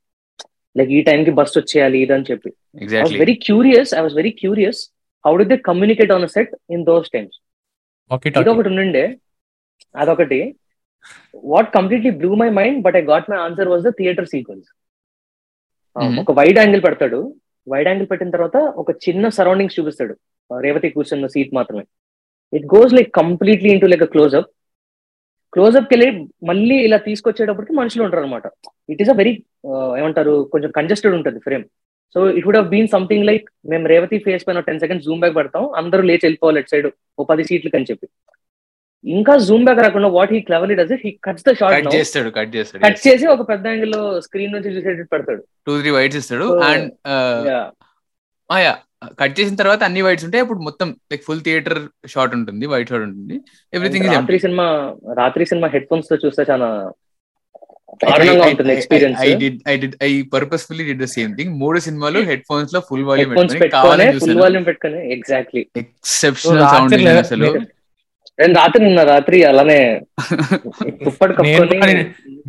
[0.76, 2.50] like ఈ టైం కి బస్ వచ్చేయాలి ఇదని చెప్పి.
[2.50, 4.80] I was exactly very curious I was very curious
[5.24, 7.36] how did they communicate on set in those times
[8.40, 9.04] ఇదొకటి ఉండే
[10.02, 10.38] అదొకటి.
[11.52, 14.68] What completely blew my mind but I got my answer was the theatre sequence.
[16.22, 17.20] ఒక wide angle పెడతాడు.
[17.66, 20.14] Wide angle పెట్టిన తర్వాత ఒక చిన్న surroundings చూపిస్తాడు.
[20.64, 21.84] రేవతి కూర్చున్న సీట్ మాత్రమే.
[22.52, 24.50] It goes like completely into like close up
[25.52, 26.08] క్లోజ్అప్కి వెళ్ళి
[26.46, 28.46] మళ్ళీ ఇలా తీసుకొచ్చేటప్పటికి మనుషులు ఉంటారు అనమాట
[28.92, 29.32] ఇట్ ఈస్ అ వెరీ
[30.00, 31.64] ఏమంటారు కొంచెం కంజెస్టెడ్ ఉంటుంది frame
[32.14, 35.64] so it would been something like మేము రేవతి ఫేస్ పైన టెన్ సెకండ్స్ జూమ్ బ్యాక్ పెడతాం
[35.80, 36.88] అందరూ లేచి వెళ్ళిపోవాలి ఎట్ సైడ్
[37.18, 38.06] ఓ పది సీట్లకి అని చెప్పి.
[39.04, 42.30] ఇంకా జూమ్ బ్యాక్ రాకుండా what he cleverly does it he cuts the shot cut చేస్తాడు
[42.38, 45.42] కట్ చేస్తాడు కట్ చేసి ఒక పెద్ద యాంగిల్లో స్క్రీన్ నుంచి చూసేటట్టు పెడతాడు.
[45.66, 46.88] టూ త్రీ వైట్స్ ఇస్తాడు అండ్
[48.50, 48.76] Yeah.
[49.20, 51.80] కట్ చేసిన తర్వాత అన్ని వైట్స్ ఉంటాయి అప్పుడు మొత్తం లైక్ ఫుల్ థియేటర్
[52.12, 53.36] షాట్ ఉంటుంది వైట్ షాట్ ఉంటుంది.
[53.72, 54.66] Everything Raatri cinema
[55.20, 56.68] Raatri cinema head ఫోన్స్తో చూస్తే చాలా
[58.02, 62.20] దారుణంగా ఉంటుంది experience I did I did I purposefully did the same thing మూడు సినిమాలు
[62.28, 67.50] హెడ్ ఫోన్స్లో ఫుల్ వాల్యూమ్ పెట్టుకొని ఫుల్ వాల్యూమ్ పెట్టుకొని ఎగ్జాక్ట్లీ ఎక్సెప్షనల్ సౌండ్ అసలు.
[68.38, 69.76] నేను రాత్రి నిన్న రాత్రి అలానే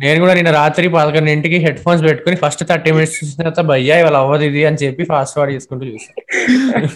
[0.00, 4.16] నేను కూడా నిన్న- రాత్రి పదకొండింటికి హెడ్ ఫోన్స్ పెట్టుకుని ఫస్ట్ థర్టీ మినిట్స్ చూసిన తర్వాత భయ్యా ఇవాళ
[4.22, 6.88] అవ్వదు ఇది అని చెప్పి ఫాస్ట్ ఫార్వర్డ్ చేసుకుంటూ చూసాను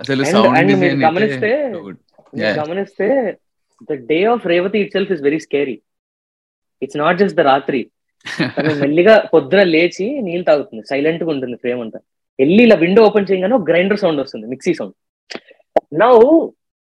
[0.00, 0.72] అసలు సౌండ్
[1.04, 1.50] గమనిస్తే
[2.60, 3.08] గమనిస్తే
[3.88, 5.76] the day of Revathi itself is very scary
[6.82, 7.80] it's not just the raatri.
[8.56, 10.82] తను మెల్లిగా పొద్దున లేచి నీళ్ళు తాగుతుంది.
[10.90, 11.98] సైలెంట్గా ఉంటుంది ఫ్రేమ్ అంతా.
[12.38, 14.94] వెళ్ళి ఇలా విండో ఓపెన్ చేయగానే ఒక గ్రైండర్ సౌండ్ వస్తుంది mixie sound
[16.02, 16.12] now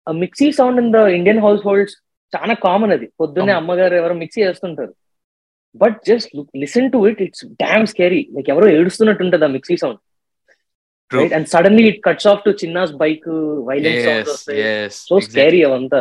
[0.06, 1.96] mixie sound in the Indian households
[2.32, 3.06] చాలా కామన్ అది.
[3.20, 3.52] పొద్దున్నే.
[3.60, 4.92] అమ్మగారు ఎవరో మిక్సీ చేస్తుంటారు
[5.74, 6.30] but just
[6.62, 10.00] listen to it it's damn scary like ఎవరో ఏడుస్తున్నట్టు ఉంటుంది ఆ mixie sound
[11.10, 13.26] right and suddenly it cuts off to Chinna's bike
[13.68, 14.62] violence sound వస్తాయి
[14.98, 16.00] సో స్కేరీ అవంతా.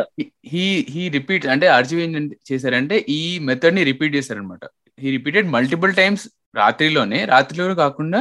[0.52, 2.12] హీ హీ రిపీట్ అంటే ఆర్జీవి ఏం
[2.50, 4.64] చేశారంటే ఈ మెథడ్ని రిపీట్ చేశారనమాట
[4.98, 6.24] హీ రిపీటెడ్ మల్టిపుల్ టైమ్స్
[6.56, 8.20] రాత్రిలోనే రాత్రిలో కాకుండా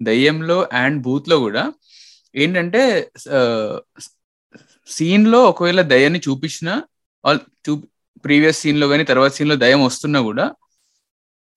[0.00, 1.62] దయ్యంలో అండ్ బూత్లో కూడా.
[2.34, 2.80] ఏంటంటే
[4.88, 6.68] సీన్లో ఒకవేళ దయ్యాన్ని చూపించిన
[7.66, 7.72] చూ
[8.24, 10.46] ప్రీవియస్ సీన్లో కానీ తర్వాత సీన్లో దయ్యం వస్తున్నా కూడా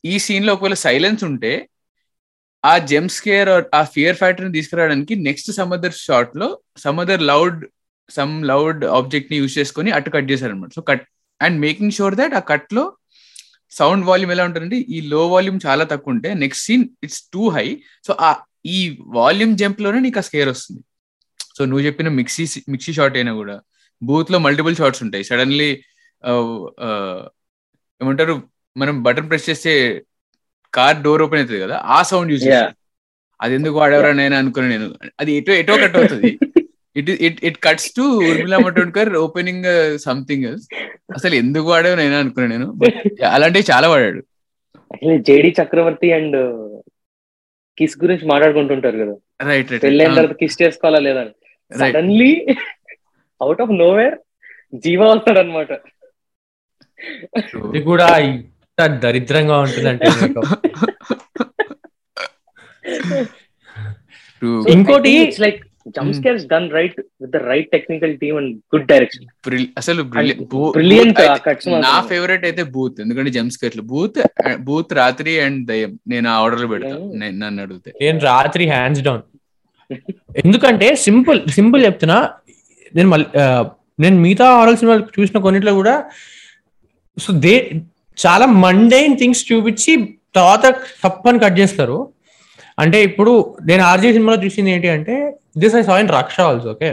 [0.04, 1.52] ఈ సీన్లో ఒకవేళ సైలెన్స్ ఉంటే
[2.64, 6.48] ఆ జెమ్ స్కేర్ ఆ ఫియర్ ఫ్యాక్టర్ని తీసుకురావడానికి నెక్స్ట్ సమ్ అదర్ షాట్లో
[6.78, 7.60] some other loud
[8.10, 11.06] some loud ఆబ్జెక్ట్ని use చేసుకొని అటు కట్ చేశారనమాట so cut
[11.42, 12.84] and making sure that ఆ కట్లో
[13.72, 17.68] సౌండ్ వాల్యూమ్ ఎలా ఉంటుందంటే ఈ లో వాల్యూమ్ చాలా తక్కువ ఉంటే next scene it's too high.
[18.08, 18.30] So ఆ
[18.66, 18.78] ఈ
[19.20, 20.82] వాల్యూమ్ జంప్లోనే నీకు ఆ స్కేర్ వస్తుంది.
[21.58, 23.56] సో నువ్వు చెప్పిన మిక్సీ మిక్సీ షాట్ అయినా కూడా
[24.02, 25.24] బూత్లో మల్టిపుల్ షాట్స్ ఉంటాయి.
[25.24, 25.70] సడన్లీ
[28.02, 28.36] ఏమంటారు?
[28.76, 29.72] మనం బటన్ ప్రెస్ చేస్తే
[30.74, 32.46] కార్ డోర్ ఓపెన్ అవుతుంది కదా ఆ సౌండ్ యూజ్.
[33.40, 34.88] అది ఎందుకు వాడేవరా నేను అనుకుని నేను.
[35.22, 36.32] అది ఎటో ఎటో కట్ అవుతుంది.
[36.96, 39.68] It it it cuts to Urmila Matondkar opening
[40.04, 40.48] something
[41.16, 42.96] అసలు ఎందుకు వాడావు నేను అనుకున్నాను నేను But
[43.36, 44.22] అలాంటివి చాలా వాడాడు.
[45.28, 46.38] జేడి చక్రవర్తి అండ్
[47.78, 49.14] కిస్ గురించి మాట్లాడుకుంటుంటారు కదా.
[49.50, 51.22] రైట్ పెళ్ళైన రైట్ తర్వాత కిస్ చేసుకోవాలా లేదా
[51.72, 52.32] suddenly
[53.42, 54.16] out of nowhere
[54.84, 55.72] Jeeva వస్తాడు అనమాట
[57.68, 58.08] ఇది కూడా
[58.88, 60.08] దరిద్రంగా ఉంటుందంటే.
[64.72, 69.66] ఇంకోటి- it's like jump scares done right with the right technical team and good direction
[69.78, 71.20] అసలు బ్రిలియంట్
[71.68, 74.22] నా ఫేవరెట్ అయితే బూత్ ఎందుకంటే జంప్ స్కేర్లు బూత్
[74.58, 76.00] బూత్ రాత్రి అండ్ దయ్యం.
[76.08, 76.90] నేను ఆ ఆర్డర్లో పెడతా.
[76.90, 77.20] Yeah.
[77.20, 77.94] నేను- నన్ను అడిగితే.
[78.02, 79.22] నేను రాత్రి హ్యాండ్స్ డౌన్
[80.46, 82.32] ఎందుకంటే సింపుల్ సింపుల్ చెప్తున్నా.
[82.96, 83.28] నేను మళ్ళీ
[84.00, 86.10] నేను మిగతా హారర్ సినిమాలు చూసిన కొన్నిట్లో కూడా
[87.20, 87.72] సో దే
[88.24, 89.92] చాలా మండైన్ థింగ్స్ చూపించి
[90.38, 90.66] తర్వాత
[91.04, 91.98] తప్పని కట్ చేస్తారు.
[92.82, 93.32] అంటే ఇప్పుడు
[93.70, 95.16] నేను ఆర్జీ సినిమాలో చూసింది ఏంటి అంటే
[95.62, 96.90] this I saw in Raksha also okay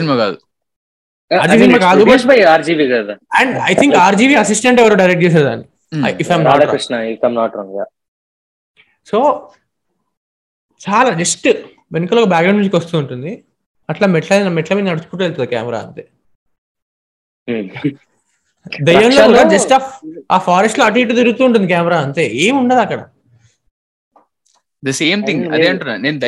[0.00, 0.36] cinema కాదు.
[3.40, 5.66] And I think RGV assistant ఎవరు డైరెక్ట్ చేసేదాన్ని.
[6.22, 7.78] If I'm not Radhakrishna if I'm not wrong
[9.10, 9.18] so
[10.80, 11.48] చాలా జస్ట్
[11.94, 13.32] వెనకాల బ్యాక్గ్రౌండ్ మ్యూజిక్ వస్తూ ఉంటుంది.
[13.88, 16.04] అట్లా మెట్ల మెట్ల మీద నడుచుకుంటూ వెళ్తుంది కెమెరా అంతే.
[18.88, 19.72] దయ్యంలో కూడా జస్ట్
[20.32, 22.24] ఆ ఫారెస్ట్లో అటు ఇటు తిరుగుతూ ఉంటుంది కెమెరా అంతే.
[22.44, 23.00] ఏం ఉండదు అక్కడ.
[24.82, 26.18] ద సేమ్ థింగ్ And అదే అంటున్నా నేను.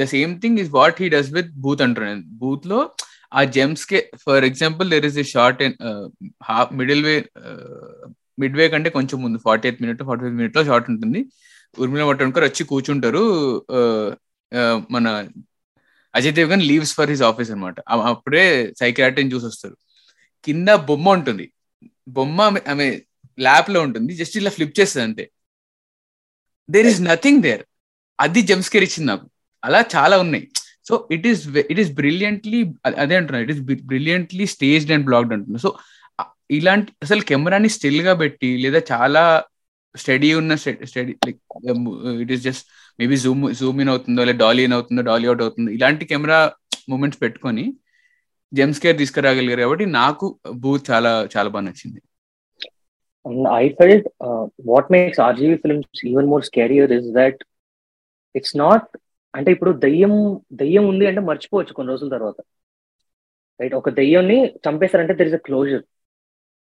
[0.00, 2.24] The same thing is what he does with Bhoot అంటున్నా నేను.
[2.42, 2.90] బూత్లో
[3.34, 5.62] ఆ jump K for example there is a shot
[6.50, 7.16] half middle way
[8.56, 11.20] midway కంటే కొంచెం ముందు forty eighth minute forty five మినిట్లో షార్ట్ ఉంటుంది.
[11.78, 13.22] ఉర్మిళ మట్టోన్కర్ వచ్చి కూర్చుంటారు
[13.78, 14.06] uh,
[14.52, 15.06] uh, మన
[16.14, 17.76] Ajay Devgan leaves for his office అనమాట
[18.12, 18.44] అప్పుడే
[18.80, 19.76] సైకియాట్రిని చూసి వస్తారు.
[20.44, 21.46] కింద బొమ్మ ఉంటుంది.
[22.16, 22.38] బొమ్మ
[22.72, 22.98] ఆమె-
[23.38, 25.24] ల్యాప్లో ఉంటుంది జస్ట్ ఇలా ఫ్లిప్ చేస్తుంది అంతే
[26.68, 27.62] దేర్ ఇస్ నథింగ్ దేర్
[28.18, 29.26] అది జంప్స్కేర్ ఇచ్చింది నాకు.
[29.62, 30.44] అలా చాలా ఉన్నాయి.
[30.88, 31.42] So it is
[31.72, 32.58] it is brilliantly
[33.02, 35.58] అదే అంటున్నా it is brilliantly staged and blocked అంటున్నా.
[35.58, 35.70] సో
[36.50, 39.22] ఇలాంటి అసలు కెమెరాని స్టిల్గా పెట్టి లేదా చాలా
[39.94, 40.52] స్టడీ ఉన్న
[40.86, 41.38] steady like
[42.22, 42.66] it is just
[42.98, 46.38] maybe zoom zoom in అవుతుందో లేదా డాలీ ఇన్ అవుతుందో డాలీ అవుట్ అవుతుందో ఇలాంటి కెమెరా
[46.88, 47.64] మూమెంట్స్ పెట్టుకొని
[48.52, 50.26] జెమ్స్ కేర్ తీసుకురాగలిగారు కాబట్టి నాకు
[50.64, 52.00] బూత్ చాలా చాలా బాగా నచ్చింది.
[53.78, 57.36] Felt uh, what makes RGV films even more scarier is that
[58.34, 58.84] it's not
[59.34, 60.12] అంటే ఇప్పుడు దయ్యం
[60.60, 62.38] దయ్యం ఉంది అంటే మర్చిపోవచ్చు కొన్ని రోజుల తర్వాత.
[63.60, 65.82] రైట్ ఒక దయ్యంని చంపేశారంటే there is a closure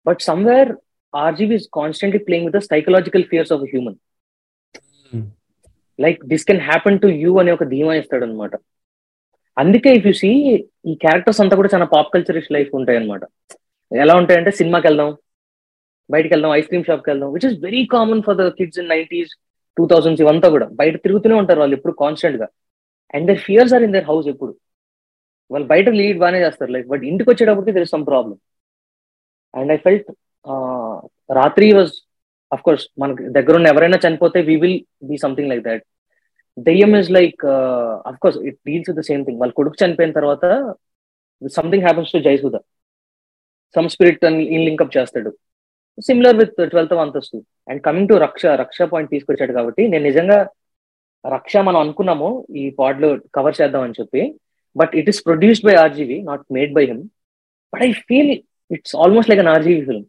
[0.05, 0.71] but somewhere
[1.13, 3.97] RGV is constantly playing with the psychological fears of human.
[5.99, 8.53] Like this can happen to you అనే ఒక ధీమా ఇస్తాడు అనమాట
[9.61, 10.31] అందుకే ఇఫ్ యూ సీ
[10.89, 13.23] ఈ క్యారెక్టర్స్ అంతా కూడా చాలా పాప్ కల్చరిష్ లైఫ్ ఉంటాయి అనమాట
[13.91, 15.09] ఎలా ఉంటాయంటే సినిమాకి వెళ్దాం
[16.09, 19.31] బయటకు వెళ్దాం ఐస్ క్రీమ్ షాప్కి వెళ్దాం which is very common for the kids in nineties
[19.77, 20.67] two thousands ఇవంతా కూడా.
[20.79, 22.47] బయట తిరుగుతూనే ఉంటారు వాళ్ళు ఎప్పుడు కాన్స్టెంట్గా.
[23.13, 24.53] And their fears are in their house ఎప్పుడు.
[25.51, 28.35] వాళ్ళు బయట లీడ్ బాగానే చేస్తారు లైక్ బట్ ఇంటికి వచ్చేటప్పటికి there is some problem
[29.53, 30.09] and I felt
[31.39, 31.93] Raatri was
[32.51, 34.79] of course మనకి దగ్గర ఉన్న ఎవరైనా చనిపోతే we will
[35.09, 35.83] be something like that
[36.67, 37.41] Deyyam is like
[38.09, 40.45] of course it deals with the same thing వాళ్ళ కొడుకు చనిపోయిన తర్వాత
[41.41, 42.57] something happens to Jayasudha
[43.75, 45.31] some spirit in link up చేస్తాడు.
[46.07, 47.37] సిమిలర్ విత్ ట్వెల్త్ అంతస్తు
[47.69, 50.37] and coming to Raksha Raksha point తీసుకొచ్చాడు కాబట్టి నేను నిజంగా
[51.25, 52.29] రక్ష మనం అనుకున్నాము
[52.61, 54.21] ఈ పాడ్లో కవర్ చేద్దాం అని చెప్పి.
[54.75, 57.01] But it is produced by RGV not made by him
[57.73, 58.31] but I feel
[58.71, 60.07] it's almost like an RGV film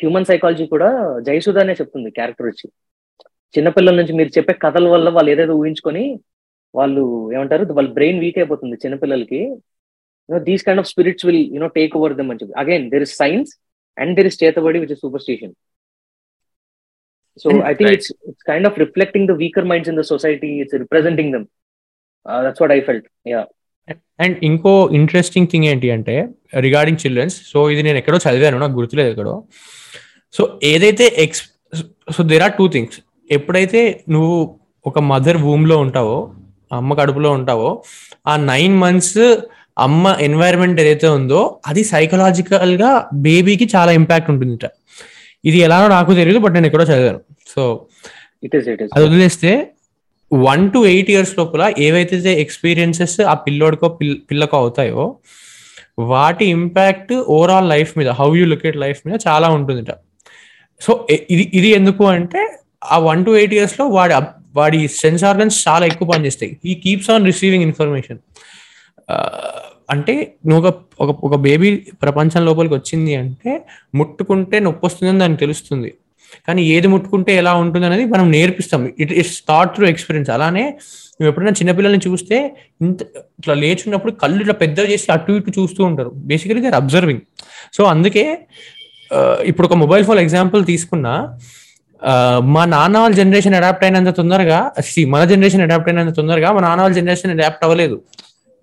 [0.00, 0.88] human psychology కూడా
[1.26, 2.66] జయసుధానే చెప్తుంది క్యారెక్టర్ వచ్చి.
[3.54, 6.04] చిన్నపిల్లల నుంచి మీరు చెప్పే కథల వల్ల వాళ్ళు ఏదేదో ఊహించుకొని
[6.78, 7.02] వాళ్ళు
[7.34, 9.40] ఏమంటారు వాళ్ళ బ్రెయిన్ వీక్ అయిపోతుంది చిన్నపిల్లలకి.
[10.48, 12.54] These kind of spirits will you know take over them చెప్పి.
[12.62, 13.50] Again there is science
[13.96, 15.54] and there is చేతబడి which is superstition
[17.44, 17.92] so I think.
[17.96, 21.46] It's it's kind of reflecting the weaker minds in the society it's representing them
[22.46, 23.42] that's what I felt yeah
[24.24, 26.14] and ఇంకో interesting thing ఏంటి అంటే
[26.66, 29.34] regarding children's so ఇది నేను ఎక్కడో చదివాను నాకు గుర్తులేదు ఎక్కడో.
[30.34, 30.42] సో
[30.72, 31.42] ఏదైతే X
[32.16, 32.96] so there are two things
[33.30, 36.32] ఎప్పుడైతే నువ్వు ఒక మదర్ వూమ్లో ఉంటావో
[36.72, 37.82] అమ్మ కడుపులో ఉంటావో
[38.26, 39.18] ఆ నైన్ మంత్స్
[39.78, 44.68] అమ్మ ఎన్వైరన్మెంట్ ఏదైతే ఉందో అది సైకలాజికల్గా బేబీకి చాలా ఇంపాక్ట్ ఉంటుందిట.
[45.44, 47.20] ఇది ఎలానో నాకు తెలియదు బట్ నేను ఎక్కడో చదివాను.
[47.48, 47.86] సో
[48.94, 49.70] అది వదిలేస్తే
[50.32, 55.16] వన్ టు ఎయిట్ ఇయర్స్ లోపల ఏవైతే ఎక్స్పీరియన్సెస్ ఆ పిల్లోడికో పిల్ పిల్లకో అవుతాయో
[55.98, 59.90] వాటి ఇంపాక్ట్ ఓవరాల్ లైఫ్ మీద how you look at life మీద చాలా ఉంటుందిట.
[60.80, 62.63] సో ఇది ఇది ఎందుకు అంటే
[62.94, 64.14] ఆ వన్ టు ఎయిట్ ఇయర్స్లో వాడి
[64.58, 66.52] వాడి సెన్స్ ఆర్గన్స్ చాలా ఎక్కువ పనిచేస్తాయి.
[66.70, 68.20] ఈ కీప్స్ ఆన్ రిసీవింగ్ ఇన్ఫర్మేషన్
[69.92, 70.14] అంటే
[70.48, 70.74] నువ్వు ఒక
[71.04, 71.70] ఒక ఒక బేబీ
[72.04, 73.52] ప్రపంచం లోపలికి వచ్చింది అంటే
[73.98, 75.90] ముట్టుకుంటే నొప్పి వస్తుందని దానికి తెలుస్తుంది.
[76.46, 78.80] కానీ ఏది ముట్టుకుంటే ఎలా ఉంటుంది అనేది మనం నేర్పిస్తాం.
[79.02, 80.64] It it's thought through experience అలానే
[81.16, 82.36] నువ్వు ఎప్పుడైనా చిన్నపిల్లల్ని చూస్తే
[82.84, 83.02] ఇంత
[83.40, 86.10] ఇట్లా లేచున్నప్పుడు కళ్ళు ఇట్లా పెద్ద చేసి అటు ఇటు చూస్తూ ఉంటారు.
[86.30, 87.22] Basically they are observing
[87.76, 88.24] so అందుకే
[89.50, 91.14] ఇప్పుడు ఒక మొబైల్ ఫోన్ ఎగ్జాంపుల్ తీసుకున్నా
[92.54, 94.58] మా నాన్న వాళ్ళ జనరేషన్ అడాప్ట్ అయినంత తొందరగా
[95.14, 97.96] మన జనరేషన్ అడాప్ట్ అయినంత తొందరగా మా నాన్న వాళ్ళ జనరేషన్ అడాప్ట్ అవ్వలేదు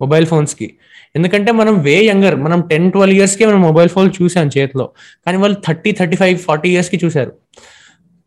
[0.00, 0.68] మొబైల్ ఫోన్స్కి.
[1.16, 4.86] ఎందుకంటే మనం వే యంగర్ మనం టెన్ ట్వెల్వ్ ఇయర్స్కి మనం మొబైల్ ఫోన్ చూసాం చేతిలో.
[5.24, 7.32] కానీ వాళ్ళు థర్టీ థర్టీ ఫైవ్ ఫార్టీ ఇయర్స్కి చూశారు.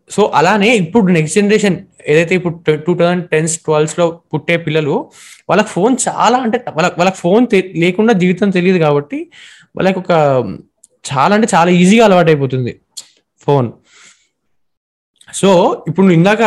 [0.10, 1.78] సో అలానే ఇప్పుడు నెక్స్ట్ జనరేషన్
[2.12, 2.56] ఏదైతే ఇప్పుడు
[2.88, 4.96] టూ థౌజండ్ టెన్స్ ట్వెల్వ్స్లో పుట్టే పిల్లలు
[5.50, 7.46] వాళ్ళకి ఫోన్ చాలా అంటే వాళ్ళ వాళ్ళకి ఫోన్
[7.84, 9.20] లేకుండా జీవితం తెలియదు కాబట్టి
[9.78, 10.12] వాళ్ళకి ఒక
[11.06, 12.74] చాలా అంటే చాలా ఈజీగా అలవాటు అయిపోతుంది
[13.48, 13.68] ఫోన్
[15.40, 15.50] సో
[15.90, 16.42] ఇప్పుడు ఇందాక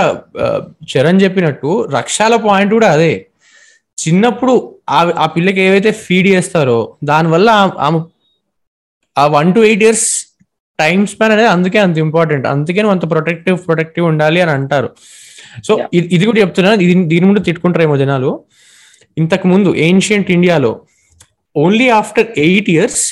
[0.92, 3.12] చరణ్ చెప్పినట్టు రక్షాల పాయింట్ కూడా అదే.
[3.98, 4.52] చిన్నప్పుడు
[4.96, 6.78] ఆ ఆ పిల్లకి ఏవైతే ఫీడ్ చేస్తారో
[7.10, 7.48] దానివల్ల
[7.86, 7.98] ఆమె
[9.16, 10.06] ఆ one to eight years
[10.78, 14.88] time span అనేది అందుకే అంత ఇంపార్టెంట్ అందుకే అంత ప్రొటెక్టివ్ ప్రొటెక్టివ్ ఉండాలి అని అంటారు.
[15.66, 15.72] సో
[16.16, 18.30] ఇది కూడా చెప్తున్నాను ఇది దీని ముందు తిట్టుకుంటారేమో జనాలు.
[19.16, 20.72] ఇంతకు ముందు ఏన్షియంట్ ఇండియాలో
[21.56, 23.02] ఓన్లీ ఆఫ్టర్ ఎయిట్ ఇయర్స్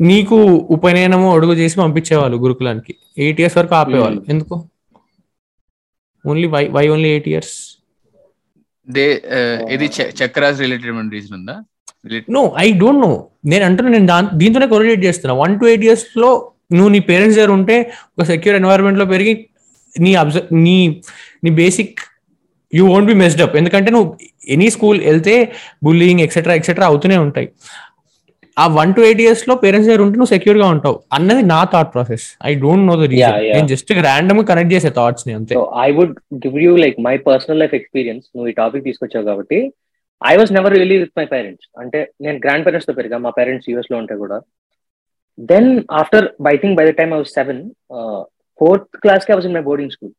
[0.00, 0.36] నీకు
[0.74, 2.92] ఉపనయనము అడుగు చేసి పంపించేవాళ్ళు గురుకులానికి.
[3.24, 4.20] ఎయిట్ ఇయర్స్ వరకు ఆపేవాళ్ళు.
[4.32, 4.56] ఎందుకు?
[6.24, 7.54] Only why why only eight years
[8.88, 9.04] they
[9.74, 9.86] ఇది
[10.20, 11.54] చక్రాస్ రిలేటెడ్ రీజన్ ఉందా?
[12.36, 13.12] నో ఐ డోంట్ నో
[13.52, 15.34] నేను అంటున్నా నేను దాని దీంతోనే కొరిలేట్ చేస్తున్నా.
[15.44, 16.30] వన్ టు ఎయిట్ ఇయర్స్లో
[16.76, 17.76] నువ్వు నీ పేరెంట్స్ దగ్గర ఉంటే
[18.14, 19.34] ఒక సెక్యూర్ ఎన్వైరన్మెంట్లో పెరిగి
[19.94, 20.76] నీ అబ్జర్వ్ నీ
[21.44, 22.00] నీ basic
[22.72, 24.08] you won't be messed up ఎందుకంటే నువ్వు
[24.54, 25.34] ఎనీ స్కూల్ వెళ్తే
[25.84, 27.48] బుల్లింగ్ ఎక్సెట్రా ఎక్సెట్రా అవుతూనే ఉంటాయి.
[28.62, 30.96] ఆ వన్ టు ఎయిట్ ఇయర్స్లో పేరెంట్స్ దగ్గర ఉంటే నువ్వు సెక్యూర్గా ఉంటావు.
[31.16, 35.32] అన్నది నా thought process I don't know the reason నేను జస్ట్ ర్యాండమ్ కనెక్ట్ చేసే థాట్స్ని
[35.38, 35.54] అంతే.
[35.86, 39.58] I would give you like my personal life experience నువ్వు ఈ టాపిక్ తీసుకొచ్చావు కాబట్టి.
[40.22, 43.96] I was never really with my parents అంటే నేను గ్రాండ్ పేరెంట్స్తో పెరిగా మా పేరెంట్స్ యూఎస్లో
[44.02, 44.38] ఉంటే కూడా.
[45.52, 45.70] Then
[46.02, 47.62] after I think by the time I was seven
[48.60, 50.14] fourth క్లాస్కి I was in my boarding school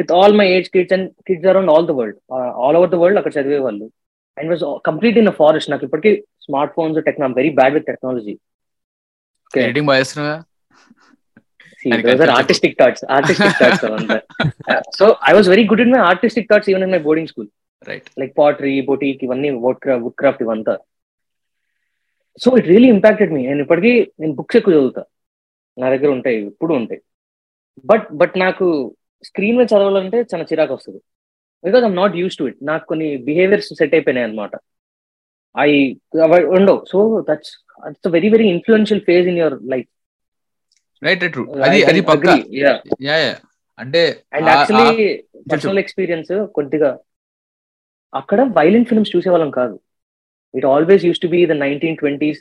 [0.00, 2.18] with all my age kids and kids around all the world
[2.64, 3.86] all over the world అక్కడ చదివే వాళ్ళు
[4.36, 6.10] and was complete in forest నాకు ఇప్పటికీ
[6.46, 8.34] smart phones techno very bad with technology.
[9.64, 9.90] Editing
[12.38, 13.84] artistic thoughts artistic thoughts
[14.98, 17.50] so I was very good in my artistic thoughts even in my boarding school
[17.88, 19.80] right like pottery boutique ఇవన్నీ wood
[20.20, 20.74] craft ఇవంతా.
[22.42, 25.02] So it really impacted me నేను ఇప్పటికీ నేను books ఎక్కువ చదువుతా.
[25.80, 27.00] నా దగ్గర ఉంటాయి ఇప్పుడు ఉంటాయి.
[27.90, 28.66] బట్ బట్ నాకు
[29.28, 31.00] స్క్రీన్ మీద చదవాలంటే చాలా చిరాకు వస్తుంది.
[31.66, 34.54] Because I'm not used to it నాకు కొన్ని బిహేవియర్స్ సెట్ అయిపోయినాయి అనమాట
[35.56, 35.70] ఐ
[36.56, 36.98] ఉండవు so
[37.28, 37.52] that's
[38.16, 39.88] very very influential phase in your life
[41.02, 42.26] right true అది అది పక్క.
[42.60, 42.72] యా
[43.24, 43.32] యా
[43.78, 44.02] అంటే
[44.32, 45.06] అండ్ యాక్చువల్లీ
[45.52, 46.90] పర్సనల్ ఎక్స్పీరియన్స్ కొద్దిగా
[48.12, 49.76] అక్కడ వైలెంట్ ఫిల్మ్స్ చూసేవాళ్ళం కాదు.
[50.54, 52.40] It always used to be the nineteen twenties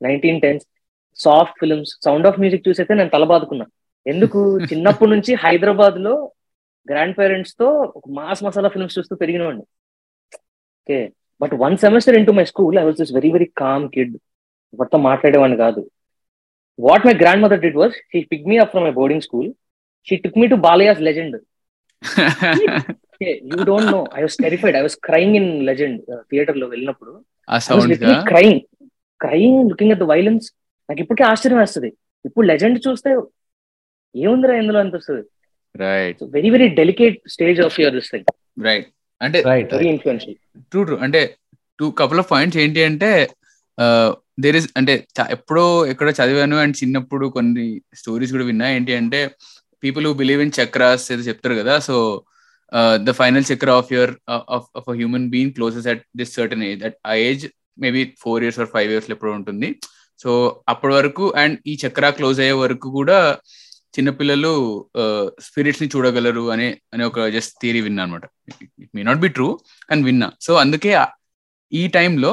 [0.00, 0.64] nineteen tens
[1.18, 3.66] soft films sound of music చూసైతే నేను తలబాదుకున్నా
[4.06, 4.40] ఎందుకు?
[4.70, 6.14] చిన్నప్పటి నుంచి హైదరాబాద్లో
[6.88, 9.64] గ్రాండ్ పేరెంట్స్తో ఒక మాస్ మసాలా ఫిల్మ్స్ చూస్తూ పెరిగినవాడిని.
[10.80, 10.98] Okay
[11.40, 14.14] but one semester in to my school I was this very very calm kid
[14.80, 15.82] మొత్తం మాట్లాడేవాడిని కాదు.
[16.78, 19.50] What my grand mother did was she pick me up from my boarding school
[20.08, 21.36] she took me to Balayya's Legend
[23.50, 25.98] you don't know I was terrified I was crying in Legend
[26.30, 27.12] థియేటర్లో వెళ్ళినప్పుడు.
[28.32, 28.60] Crying
[29.20, 30.46] crying looking at the violence
[30.88, 31.90] నాకు ఇప్పటికే ఆశ్చర్యం వేస్తుంది.
[32.24, 33.10] ఇప్పుడు legend చూస్తే
[34.14, 35.22] ఏముందిరా ఇందులో అనిపిస్తుంది?
[35.84, 38.28] Right very very delicate stage of your this thing
[38.68, 38.88] right
[39.20, 40.36] అంటే వెరీ ఇన్ఫ్లుయెన్షియల్
[40.72, 41.20] ట్రూ ట్రూ అంటే
[41.78, 43.10] టూ కపుల్ ఆఫ్ పాయింట్స్ ఏంటి అంటే
[44.44, 44.94] దేర్ ఇస్ అంటే
[45.30, 48.66] ఎప్పుడో ఎక్కడో చదివాను అండ్ చిన్నప్పుడు కొన్ని స్టోరీస్ కూడా విన్నా.
[48.76, 49.20] ఏంటి అంటే
[49.84, 51.96] people who believe in chakras ఏదో చెప్తారు కదా so
[52.96, 54.12] the final chakra of your
[54.78, 57.44] of human being closes at this certain age that ఆ age
[57.78, 59.68] maybe four years or five years ఎప్పుడు ఉంటుంది.
[60.20, 60.30] సో
[60.68, 63.18] అప్పటి వరకు అండ్ ఈ చక్ర క్లోజ్ అయ్యే వరకు కూడా
[63.96, 64.52] చిన్నపిల్లలు
[65.46, 69.48] స్పిరిట్స్ని చూడగలరు అనే అనే ఒక జస్ట్ థియరీ విన్నా అనమాట it may not be true
[69.90, 70.28] అని విన్నా.
[70.46, 70.92] సో అందుకే
[71.72, 72.32] ఈ టైంలో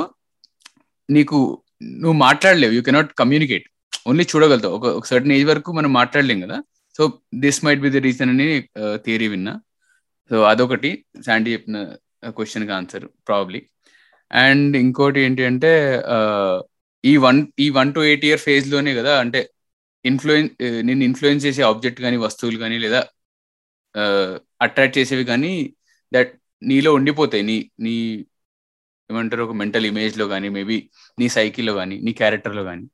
[1.09, 1.39] నీకు
[2.03, 2.73] నువ్వు మాట్లాడలేవు.
[2.77, 3.65] యూ కెనాట్ కమ్యూనికేట్
[4.09, 4.75] ఓన్లీ చూడగలుగుతావు.
[4.77, 6.57] ఒక ఒక సర్టన్ ఏజ్ వరకు మనం మాట్లాడలేం కదా.
[6.97, 7.03] So
[7.43, 8.47] this might be the reason అని
[9.05, 9.53] థియరీ విన్నా.
[10.31, 10.91] సో అదొకటి.
[11.25, 11.77] శాండీ చెప్పిన
[12.37, 13.59] క్వశ్చన్కి ఆన్సర్ ప్రాబ్లీ
[14.31, 15.71] అండ్ ఇంకోటి ఏంటి అంటే
[17.03, 19.39] ఈ వన్ ఈ వన్ టు ఎయిట్ ఇయర్ ఫేజ్లోనే కదా అంటే
[20.05, 20.51] ఇన్ఫ్లుయెన్స్
[20.87, 23.01] నిన్ను ఇన్ఫ్లుయెన్స్ చేసే ఆబ్జెక్ట్ కానీ వస్తువులు కానీ లేదా
[24.65, 25.51] అట్రాక్ట్ చేసేవి కానీ
[26.11, 26.31] దట్
[26.61, 27.43] నీలో ఉండిపోతాయి.
[27.49, 27.93] నీ నీ
[29.09, 30.77] ఏమంటారు ఒక మెంటల్ ఇమేజ్లో కానీ మేబీ
[31.17, 32.85] నీ సైకిల్లో కానీ నీ క్యారెక్టర్లో కానీ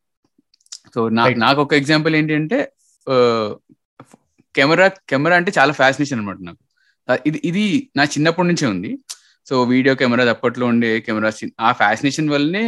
[0.95, 2.59] సో నా నాకు ఒక ఎగ్జాంపుల్ ఏంటి అంటే
[4.55, 6.61] కెమెరా కెమెరా అంటే చాలా ఫ్యాసినేషన్ అనమాట నాకు.
[7.29, 7.63] ఇది ఇది
[7.97, 8.91] నా చిన్నప్పటి నుంచే ఉంది.
[9.47, 11.29] సో వీడియో కెమెరా అప్పట్లో ఉండే కెమెరా
[11.67, 12.63] ఆ ఫ్యాసినేషన్ వల్లనే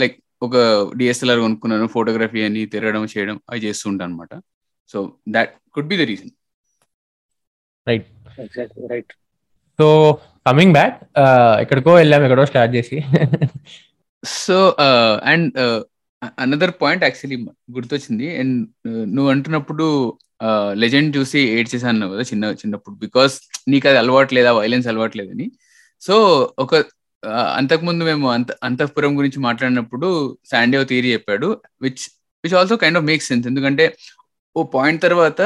[0.00, 0.16] లైక్
[0.46, 0.56] ఒక
[0.98, 4.34] డిఎస్ఎల్ఆర్ కొనుక్కున్నాను ఫోటోగ్రఫీ అని తిరగడం చేయడం అవి చేస్తూ ఉంటాను అనమాట
[4.92, 4.98] so
[5.36, 6.32] that could be the reason
[7.86, 8.08] right
[8.92, 9.12] right
[9.78, 9.86] so
[10.46, 10.96] coming back
[11.62, 12.96] ఎక్కడికో వెళ్ళాం ఎక్కడో స్టార్ట్ చేసి.
[14.22, 14.56] So
[15.32, 15.58] and
[16.40, 17.38] another point actually
[17.76, 18.26] గుర్తొచ్చింది.
[18.40, 18.58] అండ్
[19.14, 19.86] నువ్వు అంటున్నప్పుడు
[20.82, 22.94] లెజెండ్ చూసి ఏడ్చేసాను కదా చిన్న చిన్నప్పుడు.
[23.04, 23.34] బికాస్
[23.72, 25.46] నీకు అది అలవాటు లేదా వైలెన్స్ అలవాటు లేదని.
[26.02, 26.14] సో
[26.58, 26.74] ఒక
[27.56, 30.08] అంతకుముందు మేము అంత అంతఃపురం గురించి మాట్లాడినప్పుడు
[30.50, 31.48] శాండియో థియరీ చెప్పాడు
[31.80, 32.04] which
[32.44, 33.84] which also kind of make sense ఎందుకంటే
[34.56, 35.40] ఓ పాయింట్ తర్వాత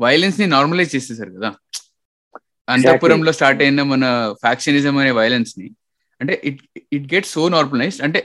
[0.00, 1.50] వైలెన్స్ని నార్మలైజ్ చేసేసారు కదా.
[2.68, 4.04] అంతఃపురంలో స్టార్ట్ అయిన మన
[4.42, 5.66] ఫ్యాక్షనిజం అనే వైలెన్స్ని
[6.20, 6.60] అంటే it
[6.92, 8.20] it get so normalized అంటే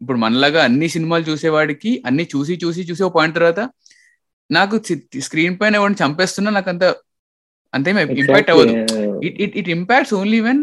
[0.00, 3.60] ఇప్పుడు మనలాగా అన్ని సినిమాలు చూసేవాడికి అన్ని చూసి చూసి చూసి ఒక పాయింట్ తర్వాత
[4.50, 4.76] నాకు
[5.26, 6.84] స్క్రీన్ పైన ఎవరిని చంపేస్తున్నా నాకు అంత
[7.74, 8.72] అంతేం ఇంపాక్ట్ అవ్వదు.
[9.26, 10.62] It it it impacts only when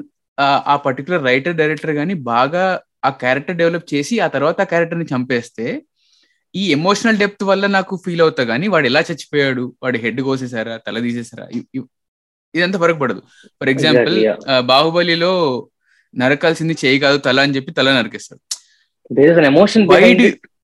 [0.72, 2.64] ఆ పర్టికులర్ రైటర్ డైరెక్టర్ కానీ బాగా
[3.06, 5.66] ఆ క్యారెక్టర్ డెవలప్ చేసి ఆ తర్వాత ఆ క్యారెక్టర్ని చంపేస్తే
[6.56, 11.00] ఈ ఎమోషనల్ డెప్త్ వల్ల నాకు ఫీల్ అవుతా కానీ వాడు ఎలా చచ్చిపోయాడు వాడి హెడ్ కోసేసారా తల
[11.06, 11.46] తీసేసారా
[12.54, 13.22] ఇదంతా ఫరక్ పడదు.
[13.60, 14.16] ఫర్ ఎగ్జాంపుల్
[14.72, 15.34] బాహుబలిలో
[16.14, 18.42] నరకాల్సింది చేయి కాదు తల అని చెప్పి తల నరికేస్తాడు.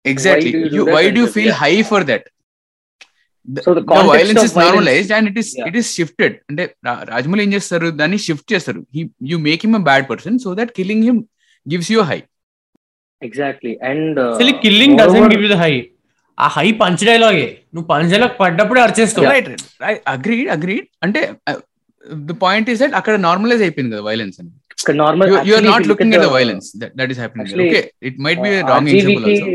[0.04, 0.50] Exactly
[0.90, 2.26] why do feel high for that
[4.10, 6.64] violence is normalized and it is it is shifted అంటే
[7.10, 7.88] రాజమౌళి ఏం చేస్తారు?
[8.00, 8.80] దాన్ని షిఫ్ట్ చేస్తారు.
[9.30, 11.20] You make him a bad person so that killing him
[11.66, 12.18] gives you high
[13.22, 14.20] exactly and
[14.62, 15.72] killing doesn't give the high
[16.38, 19.50] ఆ high punch డైలాగే నువ్వు punch dialogue పడ్డప్పుడు అరిచేస్తావు రైట్
[20.14, 21.22] అగ్రీడ్ అగ్రీడ్ అంటే
[22.28, 24.50] ద పాయింట్ ఇస్ దట్ అక్కడ normalize అయిపోయింది కదా violence అని.
[25.02, 28.52] Normal you are not looking at the violence that is happening okay it might be
[28.70, 29.48] wrong example also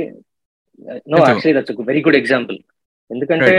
[1.12, 2.58] no actually that's very good example
[3.12, 3.56] ఎందుకంటే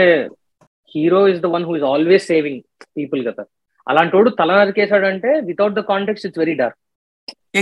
[0.95, 2.61] hero is the one who is always saving
[2.97, 3.43] people కదా.
[3.87, 6.79] అలాంటి వాడు తల నరికేశాడంటే without the context it's very dark.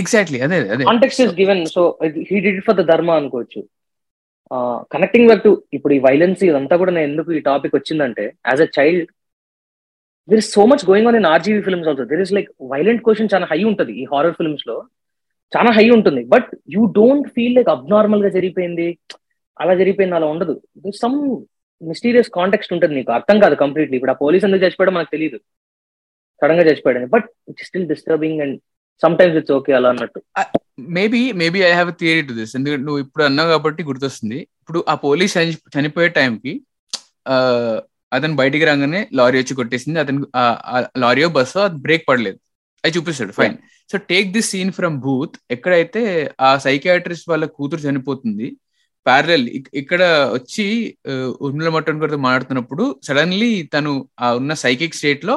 [0.00, 0.84] Exactly అదే అదే.
[0.88, 1.82] Context is given so
[2.30, 3.60] he did for the dharma అనుకోవచ్చు.
[4.94, 8.68] Connecting back to ఇప్పుడు ఈ వైలెన్స్ ఇదంతా కూడా నేను ఎందుకు ఈ టాపిక్ వచ్చిందంటే as a
[8.78, 9.08] child
[10.28, 13.32] there is so much going on in RGV films also there is like violent question
[13.34, 14.76] చాలా హై ఉంటుంది ఈ హారర్ ఫిల్మ్స్లో.
[15.52, 16.22] చాలా హై ఉంటుంది.
[16.34, 18.88] But you don't feel like అబ్నార్మల్గా జరిగిపోయింది.
[19.60, 20.54] అలా జరిగిపోయింది అలా ఉండదు.
[21.02, 21.18] సమ్
[21.80, 23.10] మిస్టీరియస్ కాంటెక్స్ట్ ఉంటుంది నీకు.
[23.18, 23.96] అర్థం కాదు కంప్లీట్లీ.
[23.98, 25.38] ఇప్పుడు ఆ పోలీస్ ఎందుకు చచ్చిపోయాడో మనకు తెలియదు
[26.42, 27.08] సడన్గా చచ్చిపోయాడని.
[27.14, 28.56] But it's still disturbing and
[29.20, 30.20] sometimes it's okay అలా అన్నట్టు.
[30.96, 34.38] Maybe maybe I have theory to this ఎందుకంటే నువ్వు ఇప్పుడు అన్నావు కాబట్టి గుర్తొస్తుంది.
[34.62, 35.34] ఇప్పుడు ఆ పోలీస్
[35.76, 36.54] చనిపోయే టైంకి
[38.16, 39.98] అతను బయటికి రాగానే లారీ వచ్చి కొట్టేసింది.
[40.02, 40.26] అతను
[41.04, 42.38] లారీయో బస్సు అది బ్రేక్ పడలేదు.
[42.84, 43.32] అది చూపిస్తాడు.
[43.38, 43.56] Fine
[43.90, 46.02] so take this scene from Bhoot ఎక్కడైతే
[46.46, 48.46] ఆ సైకియాట్రిస్ట్ వాళ్ళ కూతురు చనిపోతుంది
[49.06, 49.44] ప్యారల్
[49.74, 50.02] ఇక్కడ
[50.32, 50.64] వచ్చి
[51.40, 55.36] ఉర్మిల మట్టన్ గారితో మాట్లాడుతున్నప్పుడు సడన్లీ తను ఆ ఉన్న సైకిక్ స్టేట్లో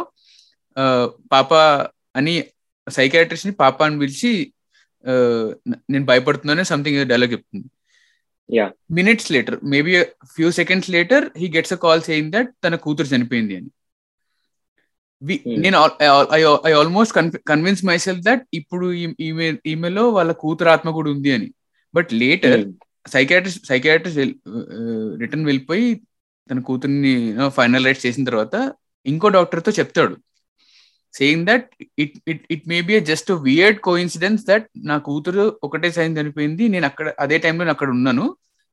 [1.31, 1.53] పాప
[2.15, 2.35] అని
[2.87, 4.31] సైకాట్రిస్ట్ని పాప అని పిలిచి
[5.89, 7.67] నేను భయపడుతున్నానే సంథింగ్ డైలాగ్ చెప్తుంది.
[8.91, 9.93] Minutes later maybe
[10.35, 13.69] few seconds later he gets a call saying that తన కూతురు చనిపోయింది అని.
[15.63, 15.77] నేను
[16.67, 17.13] I almost
[17.47, 18.87] convince myself that ఇప్పుడు
[19.27, 21.49] ఈమె ఈమెలో వాళ్ళ కూతురు ఆత్మ కూడా ఉంది అని.
[21.93, 22.61] But later
[23.13, 24.19] psychiatrist psychiatrist
[25.21, 25.87] return వెళ్ళిపోయి
[26.49, 27.13] తన కూతుర్ని
[27.57, 28.55] ఫైనల్ రైట్స్ చేసిన తర్వాత
[29.05, 30.15] ఇంకో డాక్టర్తో చెప్తాడు
[31.13, 31.67] saying that
[32.03, 36.85] it it it may be just weird coincidence that నా కూతురు ఒకటే సైన్ చనిపోయింది నేను
[36.85, 38.25] అక్కడ అదే టైంలో నేను అక్కడ ఉన్నాను.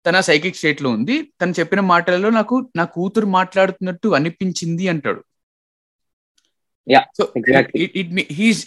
[0.07, 1.14] తన సైకిక్ స్టేట్లో ఉంది.
[1.41, 5.22] తను చెప్పిన మాటలలో నాకు నా కూతురు మాట్లాడుతున్నట్టు అనిపించింది అంటాడు.
[7.18, 7.22] So
[8.01, 8.12] it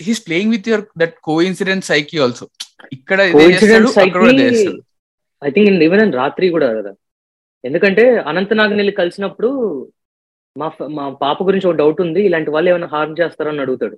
[0.06, 1.16] he's playing with your that
[1.50, 2.48] coincident psyche also
[2.98, 3.20] ఇక్కడ
[5.42, 6.92] ఐ థింక్ ఈవెన్ రాత్రి కూడా కదా.
[7.64, 9.50] ఎందుకంటే అనంత నాగనెల్లి కలిసినప్పుడు
[10.56, 10.68] మా
[10.98, 13.96] మా పాప గురించి ఒక డౌట్ ఉంది ఇలాంటి వాళ్ళు ఏమైనా హార్మ్ చేస్తారని అడుగుతాడు.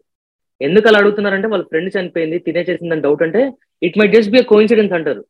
[0.61, 3.41] ఎందుకు అలా అడుగుతున్నారంటే వాళ్ళ ఫ్రెండ్ చనిపోయింది తినే చేసిందని డౌట్ అంటే
[3.81, 5.23] it may just be a coincidence అంటారు.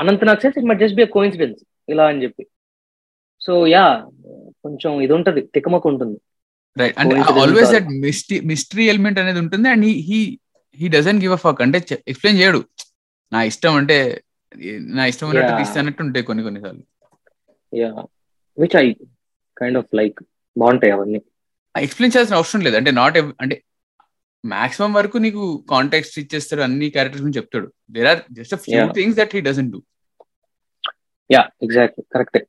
[0.00, 2.44] అనంత నాకు sense it may just be a coincidence ఇలా అని చెప్పి.
[3.40, 3.84] సో యా
[4.64, 6.18] కొంచెం ఇది ఉంటది తికమక ఉంటుంది.
[6.76, 10.20] రైట్ అంటే always that mystery mystery element అనేది ఉంటుంది and he
[10.78, 11.78] he doesn't give a fuck అంటే
[12.10, 12.60] ఎక్స్ప్లెయిన్ చేయడు.
[13.32, 13.96] నా ఇష్టం అంటే
[14.98, 16.84] నా ఇష్టం అన్నట్టు తీస్తానట్టు ఉంటాయి కొన్ని కొన్నిసార్లు
[17.72, 17.90] yeah
[18.58, 18.86] which I
[19.56, 20.18] kind of like
[20.56, 21.20] బాగుంటాయి అవన్నీ.
[21.74, 22.76] ఎక్స్ప్లెయిన్ చేయాల్సిన అవసరం లేదు.
[22.76, 23.56] అంటే నాట్ అంటే
[24.44, 27.68] మాక్సిమం వరకు నీకు కాంటాక్ట్స్ ఇచ్చేస్తాడు అన్ని క్యారెక్టర్స్ గురించి చెప్తాడు.
[27.90, 29.80] There are just few things that he doesn't do
[31.30, 32.42] yeah exactly కరెక్టే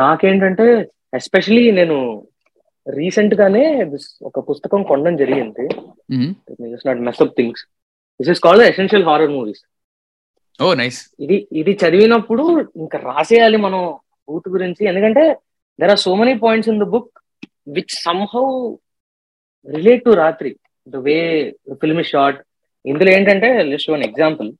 [0.00, 0.66] నాకేంటంటే
[1.14, 1.96] ఎస్పెషలీ నేను
[2.86, 3.64] రీసెంట్ గానే
[4.22, 5.64] ఒక పుస్తకం కొనడం జరిగింది.
[6.88, 7.62] Not mess up things
[8.20, 9.62] this is called essential horror movies
[10.60, 10.98] oh nice.
[11.24, 12.44] ఇది ఇది చదివినప్పుడు
[12.82, 13.80] ఇంకా రాసేయాలి మనం
[14.28, 14.82] బూత్ గురించి.
[14.90, 15.24] ఎందుకంటే
[15.80, 17.12] there are so many points in the book
[17.76, 18.46] which somehow
[19.76, 20.50] relate to Raatri.
[20.86, 21.16] The way
[21.82, 22.38] film shot
[22.84, 24.50] ఇందులో ఏంటంటే జస్ట్ వన్ ఎగ్జాంపుల్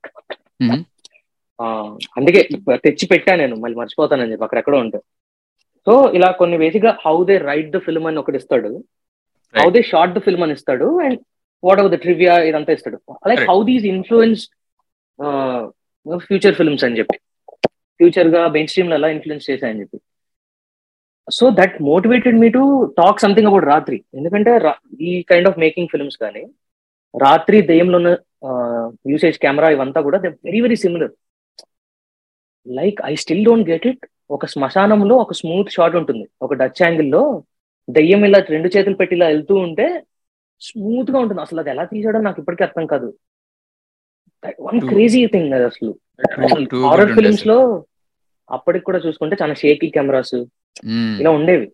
[2.19, 2.41] అందుకే
[2.85, 4.99] తెచ్చి పెట్టా నేను మళ్ళీ మర్చిపోతానని చెప్పి అక్కడెక్కడో ఉంటే.
[5.87, 8.71] సో ఇలా కొన్ని బేసిక్గా how they write the film అని ఒకటి ఇస్తాడు.
[9.55, 10.89] How they shoot the film అని ఇస్తాడు.
[11.05, 11.19] And
[11.67, 12.99] whatever the trivia ఇదంతా ఇస్తాడు.
[13.31, 14.43] Like how these influence
[16.29, 17.17] future films అని చెప్పి.
[18.01, 19.99] ఫ్యూచర్గా మెయిన్ స్ట్రీమ్లో ఎలా ఇన్ఫ్లుయెన్స్ చేశాయని చెప్పి.
[21.29, 22.63] So that motivated me to
[23.01, 23.99] talk something about Raatri.
[24.19, 24.53] ఎందుకంటే
[25.09, 26.43] ఈ కైండ్ ఆఫ్ మేకింగ్ ఫిల్మ్స్ కానీ
[27.15, 28.11] రాత్రి దెయ్యంలో ఉన్న
[29.13, 31.13] యూసేజ్ కెమెరా ఇవంతా కూడా they very very similar.
[32.67, 34.03] Like I still don't get it.
[34.37, 36.25] ఒక శ్మశానంలో ఒక స్మూత్ షాట్ ఉంటుంది.
[36.45, 37.23] ఒక డచ్ యాంగిల్లో
[37.89, 39.87] దెయ్యం ఇలా రెండు చేతులు పెట్టి ఇలా వెళ్తూ ఉంటే
[40.67, 41.41] స్మూత్గా ఉంటుంది.
[41.45, 43.09] అసలు అది ఎలా తీసాడో నాకు ఇప్పటికీ అర్థం కాదు.
[44.67, 45.93] వన్ క్రేజీ థింగ్ అది అసలు.
[46.87, 47.59] హారర్ ఫిల్మ్స్లో
[48.49, 50.37] అప్పటికి కూడా చూసుకుంటే చాలా షేకీ కెమెరాస్
[51.21, 51.67] ఇలా ఉండేవి.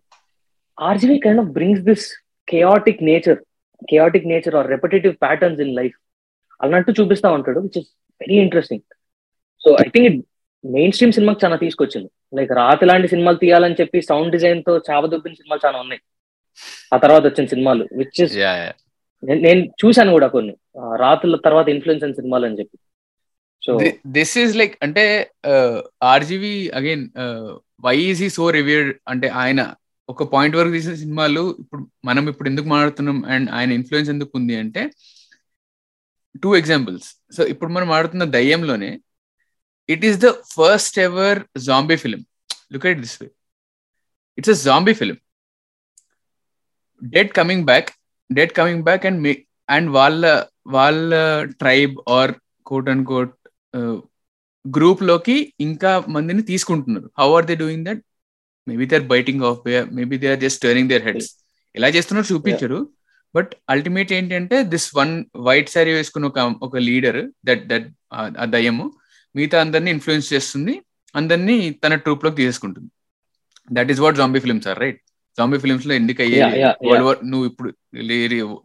[0.77, 2.05] RGV kind of brings this
[2.47, 3.39] chaotic nature
[3.91, 5.97] chaotic nature or repetitive patterns in life
[6.61, 7.89] అన్నట్టు చూపిస్తా ఉంటాడు which is
[8.21, 8.85] very interesting
[9.61, 10.19] so I think it
[10.95, 12.09] mainstream సినిమాకి చాలా తీసుకొచ్చింది.
[12.37, 16.01] లైక్ రాతి లాంటి సినిమాలు తీయాలని చెప్పి సౌండ్ డిజైన్తో చావదొబ్బిన సినిమాలు చాలా ఉన్నాయి.
[16.93, 18.35] ఆ తర్వాత వచ్చిన సినిమాలు విచ్ ఇస్
[19.43, 20.53] నేను చూశాను కూడా కొన్ని.
[21.03, 22.75] రాతుల తర్వాత ఇన్ఫ్లుయెన్స్ అయిన సినిమాలు అని చెప్పి.
[23.63, 23.71] సో
[24.17, 25.03] దిస్ ఈస్ లైక్ అంటే
[26.13, 27.03] RGV again
[27.87, 29.61] why is so reviewed అంటే ఆయన
[30.09, 34.55] ఒక పాయింట్ వరకు తీసిన సినిమాలు ఇప్పుడు మనం ఇప్పుడు ఎందుకు మాట్లాడుతున్నాం అండ్ ఆయన ఇన్ఫ్లుయెన్స్ ఎందుకు ఉంది
[34.63, 34.83] అంటే
[36.43, 38.91] టూ ఎగ్జాంపుల్స్ సో ఇప్పుడు మనం ఆడుతున్న దయ్యంలోనే
[39.89, 42.21] it is the first ever zombie film
[42.73, 43.27] look at this way
[44.37, 45.17] it's a zombie film
[47.15, 47.89] dead coming back
[48.29, 49.27] dead coming back and
[49.69, 50.25] and వాళ్ళ
[50.67, 51.13] వాళ్ళ
[51.61, 52.31] tribe or
[52.65, 53.35] quote and quote
[54.65, 57.07] గ్రూప్లోకి ఇంకా మందిని తీసుకుంటున్నారు.
[57.19, 58.01] How are they doing that
[58.67, 59.59] maybe they are biting off
[59.99, 61.29] maybe they are just turning their heads
[61.75, 62.79] ఎలా చేస్తున్నారు చూపించరు.
[63.35, 65.13] But ultimate ఏంటంటే this one
[65.47, 67.87] white sari వేసుకున్న ఒక ఒక లీడర్ దట్ దట్
[68.41, 68.85] ఆ దయ్యము
[69.35, 70.73] మిగతా అందరినీ ఇన్ఫ్లుయెన్స్ చేస్తుంది.
[71.15, 72.89] అందరినీ తన ట్రూప్లోకి తీసేసుకుంటుంది.
[73.71, 75.01] That is what zombie films are right
[75.39, 77.69] zombie ఫిల్మ్స్లో ఎందుకు అయ్యేది వరల్డ్ వార్ నువ్వు ఇప్పుడు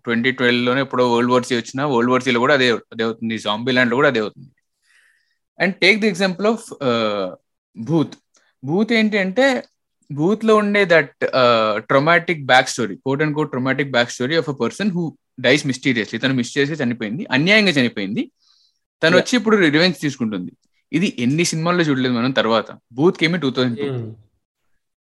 [0.07, 3.37] ట్వంటీ ట్వెల్వ్లోనే ఎప్పుడో వరల్డ్ వార్ సి వచ్చినా వరల్డ్ వార్ సిలో కూడా అదే అదే అవుతుంది.
[3.47, 4.51] జాంబీ ల్యాండ్లో కూడా అదే అవుతుంది.
[5.59, 6.67] And take the example of
[7.77, 8.15] Bhoot
[8.63, 9.47] Bhoot ఏంటి అంటే
[10.11, 11.15] భూత్లో ఉండే that
[11.91, 15.05] traumatic back story quote and quote traumatic back story of a person who
[15.47, 18.23] dies mysteriously తను మిస్టీరియస్గా చనిపోయింది అన్యాయంగా చనిపోయింది.
[19.03, 20.53] తను వచ్చి ఇప్పుడు రివెంజ్ తీసుకుంటుంది.
[20.93, 22.69] ఇది ఎన్ని సినిమాల్లో చూడలేదు మనం తర్వాత.
[22.99, 23.89] బూత్ కేమి టూ థౌసండ్ టూ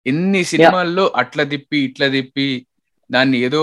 [0.07, 2.49] ఎన్ని సినిమాల్లో అట్లా తిప్పి ఇట్లా తిప్పి
[3.11, 3.63] దాన్ని ఏదో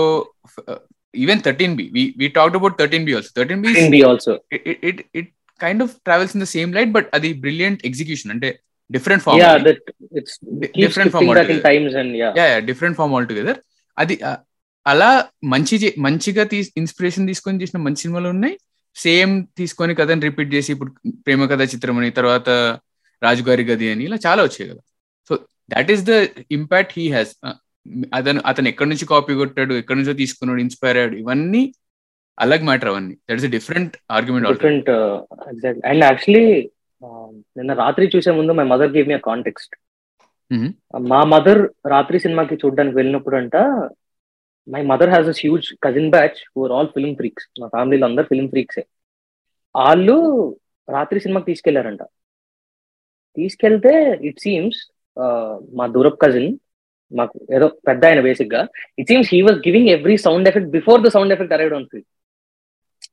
[1.14, 3.62] even thirteen B we talked about thirteen B also thirteen
[3.96, 4.34] B also
[4.90, 5.30] it it
[5.60, 8.50] kind of travels in the same light but అది బ్రిలియంట్ ఎగ్జిక్యూషన్ అంటే
[8.90, 9.42] different form
[10.82, 11.30] different form
[12.70, 13.60] different form all together
[13.98, 14.16] అది
[14.86, 15.10] అలా
[15.52, 15.76] మంచి
[16.06, 18.54] మంచిగా తీ inspiration తీసుకొని చేసిన మంచి సినిమాలు ఉన్నాయి.
[18.96, 20.90] సేమ్ తీసుకొని కథని రిపీట్ చేసి ఇప్పుడు
[21.26, 22.48] ప్రేమ కథ చిత్రం అని తర్వాత
[23.22, 24.82] రాజుగారి గది అని ఇలా చాలా వచ్చాయి కదా.
[25.30, 25.32] So
[25.68, 26.14] that is the
[26.56, 27.32] impact he has
[28.18, 31.62] అతను అతను ఎక్కడి నుంచి కాపీ కొట్టాడు ఎక్కడి నుంచో తీసుకున్నాడు ఇన్స్పైర్ అయ్యాడు ఇవన్నీ
[32.38, 33.14] అలాగ్ మ్యాటర్ అవన్నీ.
[33.28, 34.88] That is different argument different
[35.90, 36.46] and actually
[37.58, 39.74] నిన్న రాత్రి చూసే ముందు my mother give me context
[41.08, 41.60] మా మదర్
[41.92, 43.56] రాత్రి సినిమాకి చూడడానికి వెళ్ళినప్పుడు అంట
[44.68, 48.50] my mother has a huge cousin batch who're all film freaks మా ఫ్యామిలీలో అందరు ఫిల్మ్
[48.50, 48.84] ఫ్రీక్సే
[49.74, 50.16] వాళ్ళు
[50.88, 52.02] రాత్రి సినిమాకి తీసుకెళ్ళారంట.
[53.36, 53.92] తీసుకెళ్తే
[54.28, 54.80] ఇట్ సీమ్స్
[55.78, 56.50] మా దూరప్ కజిన్
[57.12, 58.60] మాకు ఏదో పెద్ద ఆయన బేసిక్గా.
[59.00, 62.08] It seems he was giving every sound effect before the sound effect arrived on screen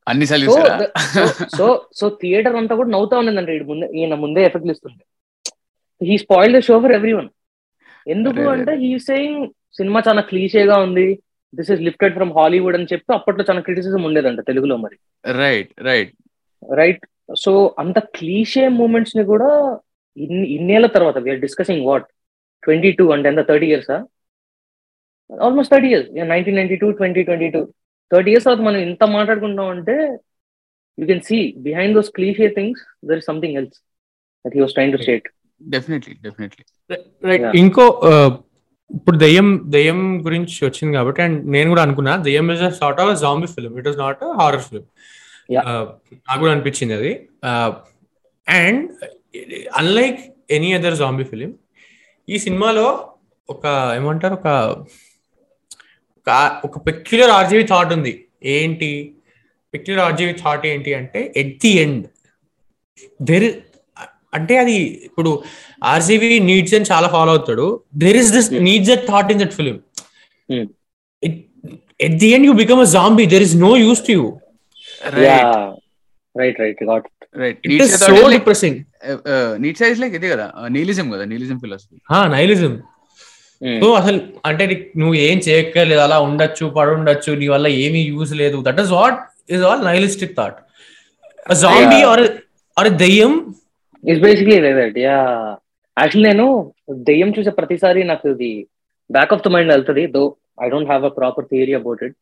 [0.10, 0.26] అన్ని
[1.58, 1.68] సో
[2.00, 5.04] సో థియేటర్ అంతా కూడా నవ్వుతా ఉండిందంటే ముందే ఈయన ముందే ఎఫెక్ట్లు ఇస్తుండే
[6.02, 7.30] he spoil the show for everyone
[8.08, 9.44] ఎందుకు అంటే హీ సేయింగ్
[9.80, 11.08] సినిమా చాలా క్లీషేగా ఉంది.
[11.54, 14.98] This is lifted from Hollywood అని చెప్పి అప్పట్లో చాలా క్రిటిసిజం ఉండేదంట తెలుగులో మరి.
[15.42, 16.14] రైట్ రైట్
[16.80, 17.04] రైట్
[17.44, 17.52] సో
[17.84, 19.50] అంత క్లీషే మూమెంట్స్ని కూడా
[20.18, 22.08] ఇన్ని ఇన్నేళ్ళ తర్వాత we're discussing what
[22.64, 23.98] twenty two అంటే ఎంత thirty ఇయర్సా
[25.30, 27.62] almost thirty years nineteen ninety two twenty twenty two
[28.12, 29.96] thirty years తర్వాత మనం ఇంత మాట్లాడుకుంటాం అంటే
[30.98, 31.38] you can see
[31.68, 33.78] behind those cliche things there is something else
[34.46, 35.28] that he was trying to state
[35.62, 36.64] definitely definitely
[37.24, 37.86] right ఇంకో
[38.92, 43.12] ఇప్పుడు దయ్యం దయ్యం గురించి వచ్చింది కాబట్టి అండ్ నేను కూడా అనుకున్నా Deyyam is a sort of
[43.22, 44.88] zombie film it is not horror film
[46.28, 47.12] నాకు కూడా అనిపించింది అది.
[48.48, 48.84] And
[49.80, 50.20] unlike
[50.56, 51.52] any other zombie film
[52.28, 52.88] ఈ సినిమాలో
[53.50, 53.66] ఒక
[54.00, 54.48] ఏమంటారు ఒక
[56.68, 58.14] ఒక పెక్యులర్ ఆర్జీవి థాట్ ఉంది.
[58.56, 58.90] ఏంటి?
[59.74, 62.06] పెక్యులర్ ఆర్జీవి థాట్ ఏంటి అంటే ఎట్ ది ఎండ్
[63.30, 63.46] దెర్
[64.38, 64.76] అంటే అది
[65.08, 65.32] ఇప్పుడు
[65.94, 67.66] ఆర్జీవి నీడ్స్ అని చాలా ఫాలో అవుతాడు.
[68.04, 69.78] There is this needs that thought in that film
[72.08, 74.24] at the end you become a zombie there is no use to you
[76.36, 77.08] right right got
[77.44, 78.80] right it is so depressing
[79.64, 80.46] neat size like ఇదే కదా?
[80.76, 81.96] నీలిజం కదా నీలిజం philosophy
[82.36, 82.74] నైలిజం.
[83.82, 84.18] So అసలు
[84.50, 88.58] అంటే నీకు నువ్వు ఏం చేయక్కర్లేదు అలా ఉండొచ్చు పడి ఉండొచ్చు నీ వల్ల ఏమీ యూజ్ లేదు.
[88.68, 89.20] That is what
[89.56, 90.60] is all nihilistic thought
[91.64, 92.24] zombie or
[92.78, 93.34] or Deyyam?
[94.04, 95.18] It's basically that yeah
[95.98, 96.46] actually నేను
[97.10, 98.52] దెయ్యం చూసే ప్రతిసారి నాకు ఇది
[99.10, 100.24] బ్యాక్ ఆఫ్ ద మైండ్ వెళ్తుంది though
[100.66, 102.18] I don't have a proper theory about it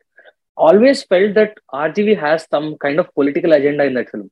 [0.57, 4.29] always felt that RGV has some kind of political agenda in that film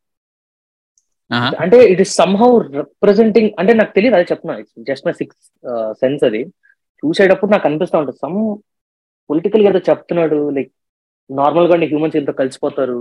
[1.64, 4.56] అంటే it is somehow representing అంటే నాకు తెలియదు అదే చెప్తున్నా
[4.90, 5.40] జస్ట్ మై సిక్స్
[6.02, 6.42] సెన్స్ అది.
[7.04, 8.38] చూసేటప్పుడు నాకు అనిపిస్తా ఉంటుంది సమ్
[9.30, 10.72] పొలిటికల్ ఏదో చెప్తున్నాడు లైక్
[11.30, 13.00] నార్మల్గా హ్యూమన్స్ ఎంతో కలిసిపోతారు.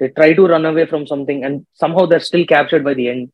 [0.00, 3.26] They try to run away from something and somehow they're still captured by the end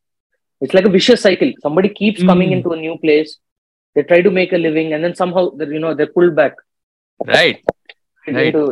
[0.63, 3.33] it's like vicious cycle somebody keeps coming into new place
[3.97, 5.45] they try to make a living and then somehow
[5.77, 6.59] you know they pull back
[7.21, 7.61] right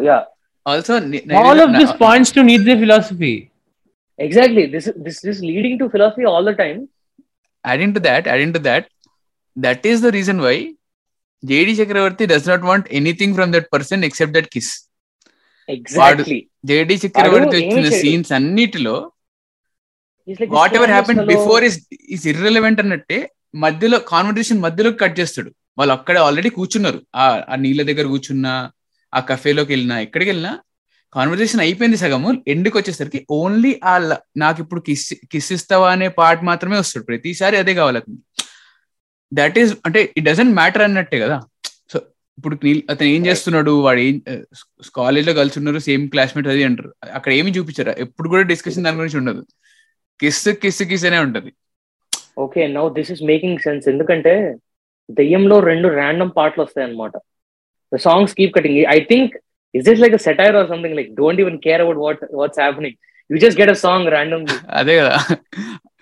[0.08, 0.18] yeah
[0.66, 0.94] also
[1.42, 3.34] all of this points to Nietzsche philosophy.
[4.18, 6.80] Exactly this is this is leading to philosophy all the time
[7.64, 8.84] adding to that adding to that
[9.56, 10.56] that is the reason why
[11.42, 14.68] jd chakravarti does not want anything from that person except that kiss
[15.68, 16.38] exactly
[16.70, 18.96] jd chakravarti వచ్చిన scenes అన్నిటిలో
[20.78, 21.78] whatever happen before is
[22.16, 23.18] is irrelevant అన్నట్టే
[23.64, 28.54] మధ్యలో conversation మధ్యలో cut చేస్తాడు వాళ్ళు అక్కడ already కూర్చున్నారు ఆ నీళ్ళ దగ్గర కూర్చున్నా
[29.12, 30.52] ఆ కఫేలోకి వెళ్ళినా ఎక్కడికి వెళ్ళినా
[31.14, 33.94] కాన్వర్సేషన్ అయిపోయింది సగము ఎండ్కి వచ్చేసరికి ఓన్లీ ఆ
[34.36, 37.04] నాకు ఇప్పుడు కిస్ కిస్ ఇస్తావా అనే పార్ట్ మాత్రమే వస్తాడు.
[37.04, 38.00] ప్రతిసారి అదే కావాలి
[39.32, 41.36] దట్ ఈస్ అంటే ఇట్ డజంట్ మ్యాటర్ అన్నట్టే కదా.
[41.92, 41.96] సో
[42.38, 42.54] ఇప్పుడు
[42.90, 43.72] అతను ఏం చేస్తున్నాడు?
[43.86, 44.16] వాడు ఏం
[44.96, 46.90] కాలేజ్లో కలిసి ఉన్నారు సేమ్ క్లాస్మేట్ అది అంటారు.
[47.12, 47.94] అక్కడ ఏమి చూపించారు.
[48.06, 49.42] ఎప్పుడు కూడా డిస్కషన్ దాని గురించి ఉండదు.
[50.20, 51.52] కిస్ కిస్ కిస్ అనే ఉంటది.
[52.38, 54.34] Okay now this is making sense ఎందుకంటే
[55.10, 57.16] దెయ్యంలో రెండు ర్యాండమ్ పాటలు వస్తాయి అనమాట
[57.92, 59.34] songs keep cutting I think
[59.74, 62.96] is this like satire or something like don't even care about what what's happening
[63.30, 64.44] you just get a song random
[64.80, 65.12] అదే కదా.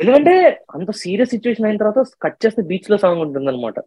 [0.00, 0.34] ఎందుకంటే
[0.76, 3.78] అంత సీరియస్ సిచ్యువేషన్ అయిన తర్వాత కట్ చేస్తే బీచ్లో సాంగ్ ఉంటుంది అనమాట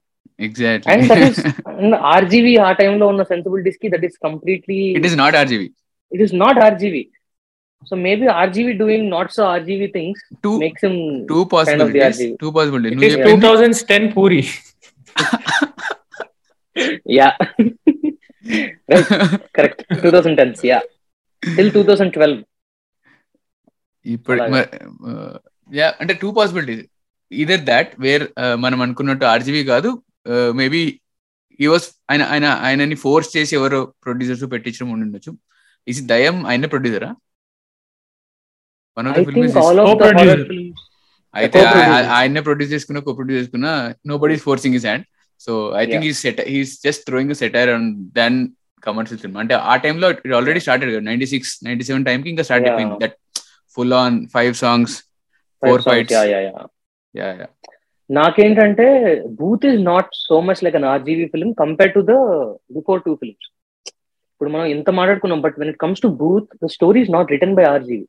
[1.75, 5.67] అండ్ ఆర్జీవి ఆ టైంలో ఉన్న సెన్సిబిలిటీస్కి that is completely it is not RGV
[6.11, 7.03] it is not RGV
[7.87, 10.97] so maybe RGV doing not so RGV things two makes him
[11.31, 14.41] two possibilities two possibility it is 2010 puri.
[17.17, 17.27] Yeah
[24.05, 24.39] ఇప్పుడు
[25.71, 26.83] yeah అంటే two possibilities
[27.31, 28.23] either that where
[28.55, 29.89] మనం అనుకున్నట్టు RGV కాదు
[30.53, 30.81] maybe
[31.59, 35.31] ఈ was ఆయన ఆయన ఆయనని force చేసి ఎవరో ప్రొడ్యూసర్స్ పెట్టించడం ఉండి ఉండొచ్చు.
[35.87, 37.09] ఇది దయం ఆయన ప్రొడ్యూసరా
[38.97, 39.23] వన్ ఆఫ్ ద
[40.49, 40.69] ఫిల్మ్
[41.35, 41.59] అయితే
[42.17, 43.67] ఆయన్నే ప్రొడ్యూస్ చేసుకున్న కో ప్రొడ్యూస్ చేసుకున్న
[44.17, 45.05] nobody forcing his hand
[45.41, 48.37] so I think is set he's just throwing satire and then
[48.87, 52.29] commercial film అంటే ఆ టైంలో ఇట్ ఆల్రెడీ స్టార్టెడ్ కదా ninety six ninety seven time కి
[52.33, 52.97] ఇంకా స్టార్ట్ అయిపోయింది.
[53.03, 53.17] That
[53.77, 54.95] full on five songs
[55.63, 56.15] four fights
[58.09, 58.87] నాకేంటంటే
[59.39, 62.15] Bhoot is not so much like an RGV film compare to the
[62.77, 63.47] before two films
[64.33, 67.55] ఇప్పుడు మనం ఎంత మాట్లాడుకున్నాం but when it comes to Bhoot the story is not written
[67.59, 68.05] by RGV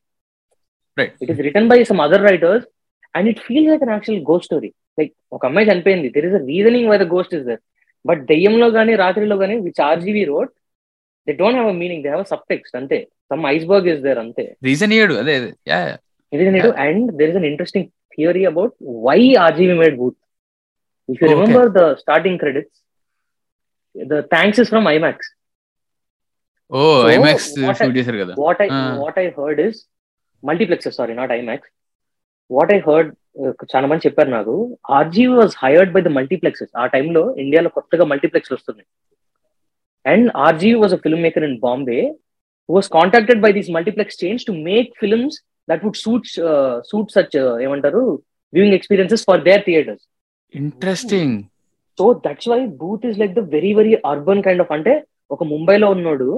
[1.23, 2.67] it is written by some other writers
[3.15, 6.09] and it feels like an actual ghost story like ఒక అమ్మాయి చనిపోయింది.
[6.15, 7.63] There is a reasoning why the ghost is there
[8.05, 10.51] but దెయ్యంలో కానీ రాత్రిలో కానీ which RGV wrote
[11.27, 12.99] they don't have meaning they have subtext అంతే.
[13.31, 14.45] Some iceberg is there అంతే.
[14.69, 15.35] Reason ఇయ్యాడు అదే
[16.33, 18.75] reason ఇయ్యాడు and there is an interesting theory about
[19.07, 20.19] why RGV made Bhoot
[21.09, 22.79] if you remember the starting credits
[23.95, 25.31] the thanks is from IMAX
[26.71, 26.79] oh
[27.15, 27.49] IMAX
[27.81, 28.33] shoot చేశారు కదా.
[28.45, 28.69] What I
[29.03, 29.79] what I heard is
[30.43, 31.71] multiplexes sorry not IMAX
[32.51, 33.11] what I heard
[33.73, 34.55] చాలా మంది చెప్పారు నాకు
[34.99, 38.87] RGV was hired by the multiplexes ఆ టైంలో ఇండియాలో కొత్తగా మల్టీప్లెక్స్ వస్తున్నాయి.
[40.07, 41.99] And RGV was a filmmaker in Bombay
[42.69, 45.37] was contacted by these multiplex chain to make films
[45.69, 46.29] that would suit
[46.91, 47.37] suit such
[47.67, 48.03] ఏమంటారు
[48.53, 50.05] viewing experiences for their theatres
[50.55, 51.37] interesting
[51.99, 54.95] so that's why Bhoot is like the very very urban kind of అంటే
[55.31, 56.29] ఒక ముంబైలో ఉన్నాడు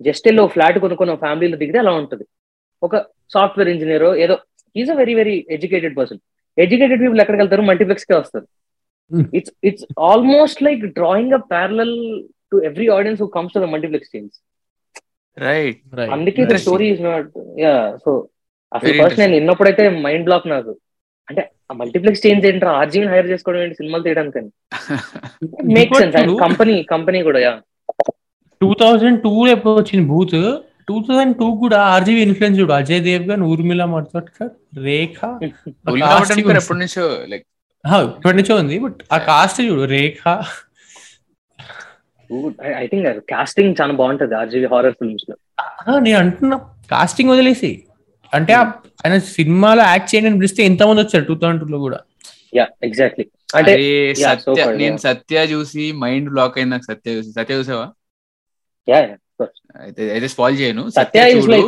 [0.00, 2.24] just వెళ్ళి flat కొనుక్కున్న ఫ్యామిలీలో దిగితే అలా ఉంటుంది.
[2.82, 2.96] ఒక
[3.34, 4.34] సాఫ్ట్వేర్ ఇంజనీర్ ఏదో
[4.76, 6.20] is a very very educated person
[6.58, 7.64] educated people ఎక్కడికి వెళ్తారు?
[7.70, 8.46] మల్టీప్లెక్స్ కే వస్తారు
[9.38, 11.96] it's it's almost like drawing a parallel
[12.52, 14.34] to every audience who comes to the multiplex chain
[15.36, 15.80] right
[16.14, 17.30] అందుకే the story is not
[17.60, 17.74] yeah
[18.04, 18.12] so
[18.72, 20.72] అసలు first నేను విన్నప్పుడైతే mind block నాకు.
[21.28, 24.40] అంటే ఆ మల్టీప్లెక్స్ చేంజ్ ఏంటో ఆర్జీని హైర్ చేసుకోవడం ఏంటి సినిమాలు తీయడానికి
[25.76, 27.52] make sense and Company Company కూడా యా
[28.60, 30.38] టూ థౌజండ్ టూ ఎప్పుడు వచ్చింది బూత్
[30.88, 32.72] టూ థౌసండ్ టూ కూడా ఆర్జీవీ ఇన్ఫ్లుయెన్స్ చూడు.
[32.78, 34.50] అజయ్ దేవ్ గాన్ ఊర్మిళ మట్కర్
[34.86, 35.18] రేఖ
[36.56, 37.44] ఎప్పటి నుంచో లైక్
[38.10, 40.22] ఇప్పటి నుంచో ఉంది బట్ ఆ కాస్ట్ చూడు రేఖ
[42.80, 45.34] ఐ థింక్ కాస్టింగ్ చాలా బాగుంటది ఆర్జీవి హారర్ ఫిల్మ్స్లో.
[46.06, 46.56] నేను అంటున్నా
[46.92, 47.70] కాస్టింగ్ వదిలేసి.
[48.32, 48.52] అంటే
[49.02, 51.98] ఆయన సినిమాలో యాక్ట్ చేయండి పిలిస్తే ఎంతమంది వచ్చారు టూ థౌసండ్ టూ లో కూడా?
[52.58, 53.24] యా ఎగ్జాక్ట్లీ
[53.58, 53.72] అంటే
[54.22, 57.30] సత్య నేను సత్య చూసి మైండ్ బ్లాక్ అయింది నాకు సత్య చూసి.
[57.38, 57.86] సత్య చూసావా?
[58.88, 58.98] యా
[59.82, 60.84] అయితే అయితే స్పాయిల్ చేయను.
[60.98, 61.60] సత్య చూడు.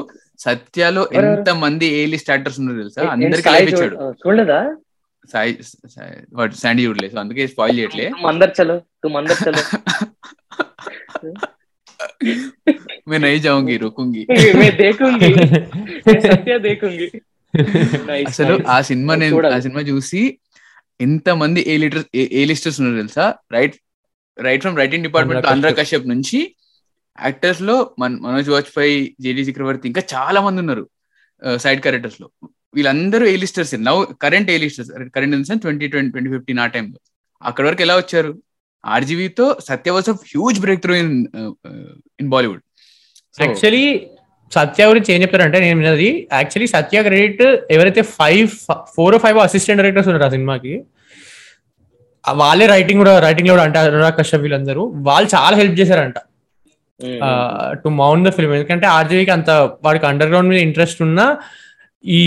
[0.47, 3.01] సత్యలో ఎంత మంది ఏలి స్టార్టర్స్ ఉన్నారు తెలుసా?
[3.15, 4.61] అందరికి లేపించాడు చూడలేదా?
[5.25, 5.53] సాయి
[6.39, 7.17] వాటి శాండీ చూడలేదు.
[7.23, 8.07] అందుకే స్పాయిల్ చేయట్లే.
[8.27, 8.77] మందర్ చలో
[9.17, 9.63] మందర్ చలో
[13.08, 14.24] मैं नहीं जाऊंगी रुकूंगी
[14.60, 15.30] मैं देखूंगी
[16.08, 17.08] मैं सत्य देखूंगी
[18.08, 18.66] Nice, అసలు nice.
[18.68, 19.54] ఆ సినిమా నేను చూడాలి.
[19.56, 20.22] ఆ సినిమా చూసి
[21.00, 22.04] ఎంత మంది ఏ లీటర్
[22.36, 23.76] ఏ లిస్టర్స్ ఉన్నారు తెలుసా right
[24.38, 26.40] right from writing department Anurag Anurag Kashyap నుంచి
[27.18, 30.84] యాక్టర్స్ లో మన మనోజ్ వాజ్పేయి జేడి చక్రవర్తి ఇంకా చాలా మంది ఉన్నారు
[31.60, 32.28] సైడ్ క్యారెక్టర్స్ లో
[32.74, 33.96] వీళ్ళందరూ A listers now
[34.26, 37.00] current A listers current in twenty twenty twenty fifteen ఆ టైంలో
[37.42, 38.34] అక్కడ వరకు ఎలా వచ్చారు
[38.85, 41.13] ఆర్జీవీతో Satya was of huge breakthrough in
[42.19, 42.63] in Bollywood
[43.39, 43.85] actually
[44.53, 48.49] Satya గురించి ఏం చెప్తారంటే నేను విన్నది యాక్చువల్లీ సత్య క్రెడిట్ ఎవరైతే five
[48.97, 50.73] four five assistant directors ఉన్నారు ఆ సినిమాకి
[52.25, 56.19] వాళ్ళే రైటింగ్ కూడా రైటింగ్లో కూడా అంటే అనురాగ్ కశ్యప్ వీళ్ళందరూ వాళ్ళు చాలా హెల్ప్ చేశారంట.
[57.75, 59.51] టు మౌంట్ ద ఫిల్మ్ ఎందుకంటే ఆర్జీవికి అంత
[59.83, 61.27] వాడికి అండర్ గ్రౌండ్ మీద ఇంట్రెస్ట్ ఉన్నా
[62.05, 62.21] ఈ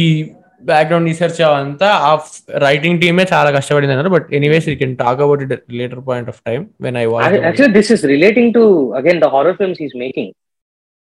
[0.69, 2.11] బ్యాక్గ్రౌండ్ రీసెర్చ్ అంతా ఆ
[2.65, 4.11] రైటింగ్ టీమే చాలా కష్టపడింది అన్నారు.
[4.15, 7.73] But anyways you can talk about it later point of time when I watch Actually,
[7.79, 8.63] this is relating to
[8.99, 10.29] again the horror films he's making.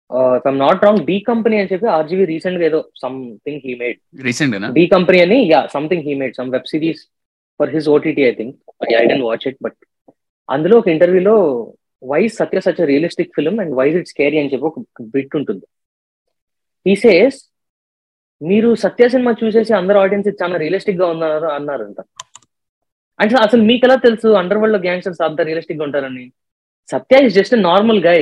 [0.10, 3.97] Uh, if I'm not wrong, D Company అని చెప్పి ఆర్జీవి రీసెంట్గా ఏదో something he made
[4.28, 7.02] రీసెంట్గా D Company అని yeah something he made some web series
[7.60, 8.56] for his OTT I think
[9.00, 9.78] I didn't watch it but
[10.50, 11.36] అందులో ఒక ఇంటర్వ్యూలో
[12.04, 14.80] why Satya such realistic film and why it scary అని చెప్పి ఒక
[15.16, 15.66] bit ఉంటుంది.
[16.86, 17.38] ఈ సేస్
[18.42, 22.00] మీరు సత్య సినిమా చూసేసి అందరు ఆడియన్స్ చాలా రియలిస్టిక్గా ఉన్నారు అన్నారంట.
[23.20, 26.26] అంటే అసలు మీకు ఎలా తెలుసు అండర్ వరల్డ్లో గ్యాంగ్స్టర్స్ అంత రియలిస్టిక్గా ఉంటారని?
[26.90, 28.22] Satya is just normal guy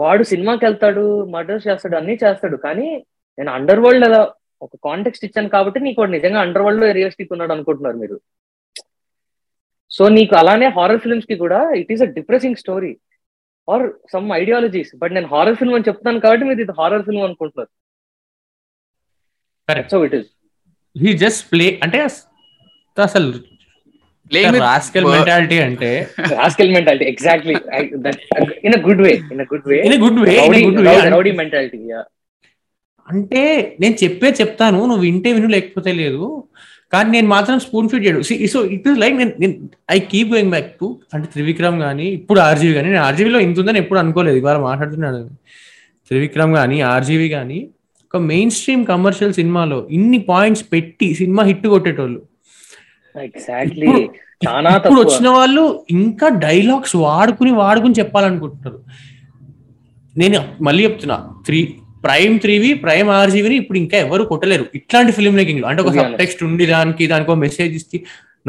[0.00, 2.56] వాడు సినిమాకి వెళ్తాడు మర్డర్స్ చేస్తాడు అన్ని చేస్తాడు.
[2.66, 2.88] కానీ
[3.38, 4.20] నేను అండర్ వరల్డ్ అలా
[4.66, 8.16] ఒక కాంటెక్స్ట్ ఇచ్చాను కాబట్టి నీకు వాడు నిజంగా అండర్ వరల్డ్లో రియలిస్టిక్ ఉన్నాడు అనుకుంటున్నారు మీరు.
[9.90, 12.92] సో నీకు అలానే హారర్ ఫిల్మ్స్కి కూడా it is a depressing story
[13.68, 17.70] or some ideologies but నేను హారర్ ఫిల్మ్ అని చెప్తాను కాబట్టి మీరు ఇది హారర్ ఫిల్మ్ అనుకుంటున్నారు.
[19.68, 19.88] Correct.
[19.90, 20.28] So it is
[20.96, 22.24] he just play అంటే అస్-
[22.96, 23.30] అసలు
[24.62, 25.90] రాస్కెల్ మెంటాలిటీ అంటే
[26.34, 27.54] rascal mentality exactly
[28.66, 31.78] in a good way in a good way in good way good way rowdy mentality
[33.08, 33.42] అంటే
[33.80, 36.24] నేను చెప్పే చెప్తాను నువ్వు వింటే విను లేకపోతే లేదు.
[36.92, 39.54] కానీ నేను మాత్రం స్పూన్ ఫీడ్ చేయడు సో ఇట్ ఇస్ లైక్ నేను
[39.90, 43.80] I keep going back to అంటే త్రివిక్రమ్ కానీ ఇప్పుడు ఆర్జీవి కానీ నేను ఆర్జీవీలో ఇంత ఉందని
[43.82, 45.20] ఎప్పుడు అనుకోలేదు ఇవాళ మాట్లాడుతున్నాడు
[46.10, 47.58] త్రివిక్రమ్ కానీ ఆర్జీవి కానీ
[48.08, 52.20] ఒక మెయిన్ స్ట్రీమ్ కమర్షియల్ సినిమాలో ఇన్ని పాయింట్స్ పెట్టి సినిమా హిట్ కొట్టేటోళ్ళు.
[53.14, 53.88] ఎగ్జాక్ట్లీ
[54.46, 55.64] చాలా ఇప్పుడు వచ్చిన వాళ్ళు
[55.96, 58.78] ఇంకా డైలాగ్స్ వాడుకుని వాడుకుని చెప్పాలనుకుంటున్నారు.
[60.14, 61.60] నేను మళ్ళీ చెప్తున్నా త్రీ
[62.04, 64.66] ప్రైమ్ త్రీవి ప్రైమ్ ఆర్జీవిని ఇప్పుడు ఇంకా ఎవరు కొట్టలేరు.
[64.78, 68.00] ఇట్లాంటి ఫిల్మ్ మేకింగ్ అంటే ఒక సబ్ టెక్స్ట్ ఉండి దానికి దానికి ఒక మెసేజ్ ఇచ్చి.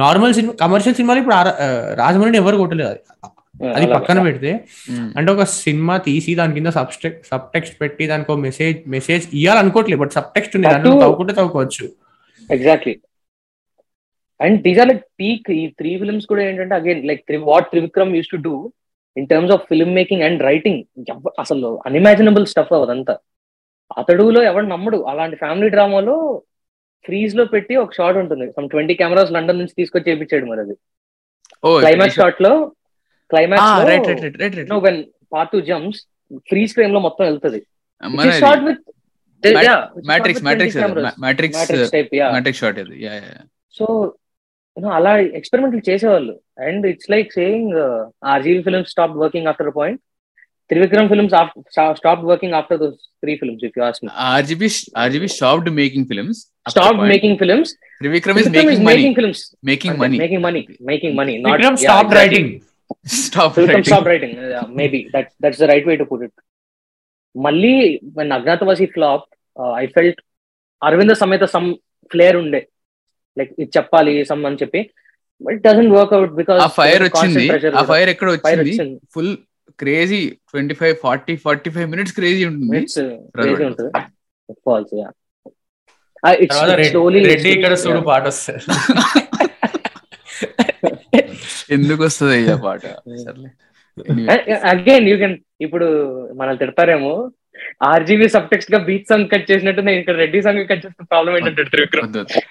[0.04, 1.36] నార్మల్ సినిమా కమర్షియల్ సినిమాలు ఇప్పుడు
[2.02, 2.90] రాజమౌళిని ఎవరు కొట్టలేదు
[3.76, 3.88] అది.
[3.94, 4.52] పక్కన పెడితే
[5.18, 10.16] అంటే ఒక సినిమా తీసి దాని కింద సబ్ టెక్స్ట్ పెట్టి దానికి ఒక మెసేజ్ మెసేజ్ ఇవ్వాలనుకోవట్లేదు బట్
[10.18, 10.58] సబ్ టెక్స్ట్
[11.04, 11.86] తవ్వుకుంటే తవ్వుకోవచ్చు.
[12.50, 12.96] Exactly
[14.40, 18.32] and these are like peak ఈ త్రీ ఫిల్మ్స్ కూడా ఏంటంటే again like what Trivikram used
[18.32, 18.56] to do
[19.18, 19.66] in terms of
[20.00, 20.82] filmmaking and writing
[21.40, 23.16] అసలు అన్ఇమాజినబుల్ స్టఫ్ అదంతా.
[23.98, 24.98] అతడులో ఎవడు నమ్మడు.
[25.12, 26.16] అలాంటి ఫ్యామిలీ డ్రామాలో
[27.06, 28.46] ఫ్రీజ్లో పెట్టి ఒక షాట్ ఉంటుంది.
[28.56, 30.76] సమ్ ట్వంటీ కెమెరాస్ లండన్ నుంచి తీసుకొచ్చి చేపించాడు మరి అది.
[31.80, 32.52] క్లైమాక్స్ షాట్లో
[33.32, 35.00] climax right right right right right no when
[35.34, 36.00] part two jumps
[36.52, 37.60] freeze ఫ్రేమ్లో మొత్తం వెళ్తుంది.
[38.44, 38.82] Shot with
[40.10, 40.78] Matrix Matrix
[41.26, 43.14] Matrix Matrix type yeah Matrix shot ఇది యా
[43.74, 43.86] సో
[44.78, 46.34] యూనో అలా ఎక్స్పెరిమెంట్లు చేసేవాళ్ళు.
[46.68, 47.74] And it's like saying
[48.34, 50.00] RGV films stop working after point
[50.70, 51.34] Trivikram films
[51.98, 54.70] stop working after those three films if you ask me RGV
[55.04, 56.42] RGV stopped making films
[56.74, 60.62] stop making films Trivikram is making money making films making money making money
[60.92, 62.52] making money Vikram stop writing
[63.24, 63.58] stop
[63.90, 64.38] stop writing
[64.80, 66.38] maybe that that's the right way to put it
[67.36, 67.74] మళ్ళీ
[68.18, 69.26] when Agnyaathavaasi flop
[69.82, 70.20] I felt
[70.82, 71.68] Aravinda Sametha some
[72.12, 72.62] flair ఉండే.
[73.38, 74.82] Like ఇది చెప్పాలి some అని చెప్పి.
[75.42, 77.46] But it doesn't work out because ఆ fire వచ్చింది.
[77.80, 78.74] ఆ fire ఎక్కడ వచ్చింది?
[79.16, 79.34] Full
[79.80, 80.22] crazy
[80.52, 82.80] twenty five forty forty five minutes crazy ఉంటుంది.
[83.38, 83.92] క్రేజీ ఉంటుంది
[84.68, 85.10] ఫాల్స్ యా
[87.32, 88.64] రెడ్డి ఇక్కడ చూడు పాట వస్తుంది.
[91.70, 92.84] ఎందుకు వస్తుంది అయ్యా పాట.
[94.68, 95.88] అగైన్ యూ కెన్ ఇప్పుడు
[96.34, 97.12] మనల్ని తిడతారేమో
[97.86, 101.64] ఆర్జీబీ సబ్ టెక్స్ట్గా బీచ్ సాంగ్ కట్ చేసినట్టు నేను ఇక్కడ రెడ్డి సాంగ్ కట్ చేస్తే ప్రాబ్లం ఏంటంటే
[101.66, 102.06] త్రివిక్రమ్.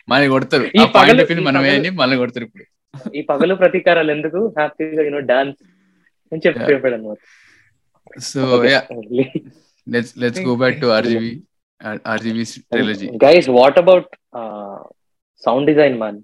[0.09, 0.67] మనకి కొడతారు.
[0.77, 2.65] ఈ పగలు- మనమే మళ్ళీ కొడతారు ఇప్పుడు.
[3.15, 4.41] ఈ పగలు ప్రతీకారాలు ఎందుకు?
[4.59, 5.59] హ్యాపీగా యూనో డాన్స్
[6.33, 7.19] అని చెప్పి చెప్పాడు అనమాట
[8.23, 8.41] so
[9.87, 11.31] let's let's go back to RGV
[12.07, 14.09] RGV trilogy guys what about
[15.45, 16.19] sound design man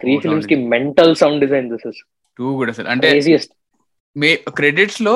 [0.00, 2.00] three ఫిల్మ్స్కి mental sound design this is
[2.40, 3.08] too కూడా అసలు అంటే
[4.16, 5.14] మే క్రెడిట్స్లో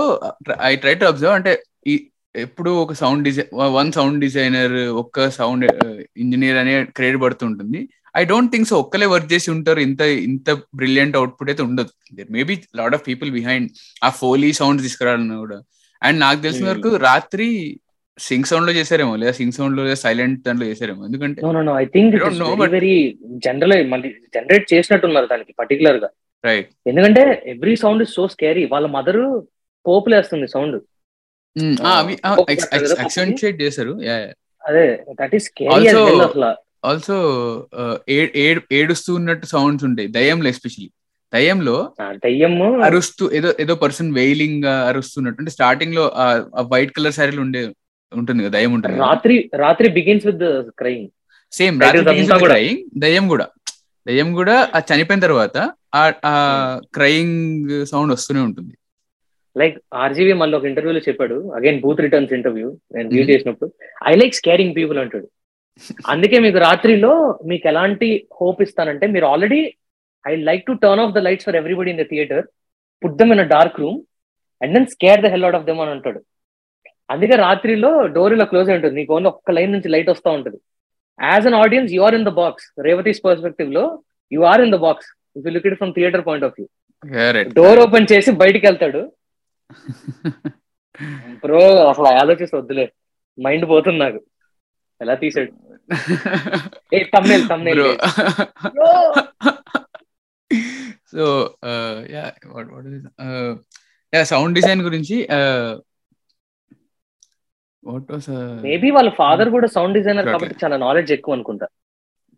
[0.62, 1.52] ఐ ట్రై టు అబ్జర్వ్ అంటే
[1.86, 1.94] ఈ
[2.36, 4.72] ఎప్పుడు ఒక sound design one sound designer
[5.02, 5.64] ఒక్క సౌండ్
[6.16, 7.80] ఇంజనీర్ అనే క్రెడిట్ పడుతుంటుంది.
[8.16, 11.92] ఐ డోంట్ థింక్ సో ఒక్కలే వర్క్ చేసి ఉంటారు ఇంత ఇంత బ్రిలియంట్ అవుట్పుట్ అయితే ఉండదు.
[12.30, 13.68] Maybe lot of people behind
[14.04, 15.58] ఆ ఫోలీ సౌండ్ తీసుకురావాలన్నా కూడా.
[16.02, 16.74] అండ్ నాకు తెలిసిన Hmm.
[16.74, 17.78] వరకు రాత్రి
[18.18, 21.06] సింగ్ సౌండ్లో చేశారేమో లేదా సింగ్ సౌండ్లో లేదా సైలెంట్ దాంట్లో చేశారేమో.
[21.06, 21.40] ఎందుకంటే
[21.80, 22.16] ఐ థింక్
[22.74, 26.08] వెరీ జనరల్ మళ్ళీ జనరేట్ చేసినట్టున్నారు దానికి పర్టికులర్గా.
[26.44, 29.22] రైట్ ఎందుకంటే every sound is so scary వాళ్ళ మదర్
[29.86, 30.76] పోపులేస్తుంది సౌండ్
[33.62, 33.94] చేశారు.
[34.68, 36.50] అదే దట్ ఈస్ స్కేరీ అసలు.
[36.86, 37.16] ఆల్సో
[38.72, 40.08] ఏడుస్తూ ఉన్నట్టు సౌండ్స్ ఉంటాయి.
[40.08, 40.88] దయ్యంలో ఎస్పెషలీ
[41.34, 41.76] దయ్యంలో
[42.24, 45.40] దయ్యము అరుస్తూ ఏదో ఏదో పర్సన్ వెయిలింగ్గా అరుస్తున్నట్టు.
[45.40, 46.04] అంటే స్టార్టింగ్లో
[46.72, 47.62] వైట్ కలర్ శారీలు ఉండే
[48.12, 51.06] ఉంటుంది కదా దయ్యం ఉంటుంది రాత్రి రాత్రి begins with crime
[51.52, 51.80] same.
[51.80, 53.46] Crying దయ్యం కూడా.
[54.06, 55.56] దయ్యం కూడా ఆ చనిపోయిన తర్వాత
[55.94, 56.34] ఆ
[56.94, 58.74] క్రయింగ్ సౌండ్ వస్తూనే ఉంటుంది.
[59.58, 61.52] లైక్ ఆర్జీవి మళ్ళీ ఒక ఇంటర్వ్యూలో చెప్పాడు.
[61.54, 63.30] అగైన్ బూత్ రిటర్న్స్ ఇంటర్వ్యూ నేను వ్యూ Mhm.
[63.32, 63.72] చేసినప్పుడు.
[64.04, 65.28] ఐ లైక్ స్కేరింగ్ పీపుల్ అంటాడు.
[66.06, 69.74] అందుకే మీకు రాత్రిలో మీకు ఎలాంటి హోప్ ఇస్తానంటే మీరు already
[70.28, 72.46] I like to turn off the lights for everybody in the theatre
[73.04, 74.02] put them in a dark room
[74.62, 76.20] and then scare the hell out of them అని అంటాడు.
[77.10, 78.94] అందుకే రాత్రిలో డోర్ ఇలా క్లోజ్ అయి ఉంటుంది.
[78.94, 80.58] నీకు ఓన్లీ ఒక్క లైన్ నుంచి లైట్ వస్తూ ఉంటుంది.
[81.22, 84.02] As an audience you are in the box Revathi's పర్స్పెక్టివ్లో
[84.32, 86.66] you are in the box if look it from theatre point of view
[87.60, 89.02] door open చేసి బయటికి వెళ్తాడు.
[91.44, 92.84] బ్రో అసలు ఆలోచిస్తే వద్దులే.
[93.38, 94.20] మైండ్ పోతుంది నాకు.
[95.00, 95.52] ఎలా తీసాడు?
[96.96, 97.82] ఏ thumbnail thumbnail
[101.12, 101.24] so
[102.14, 102.24] ya
[102.54, 103.06] what what is
[104.12, 105.16] ya sound design గురించి
[107.84, 108.30] వాట్ వాస్
[108.66, 110.28] మేబీ వాళ్ళ ఫాదర్ కూడా సౌండ్ డిజైనర్.
[110.32, 111.66] కాబట్టి చాలా నాలెడ్జ్ ఎక్కువ అనుకుంటా.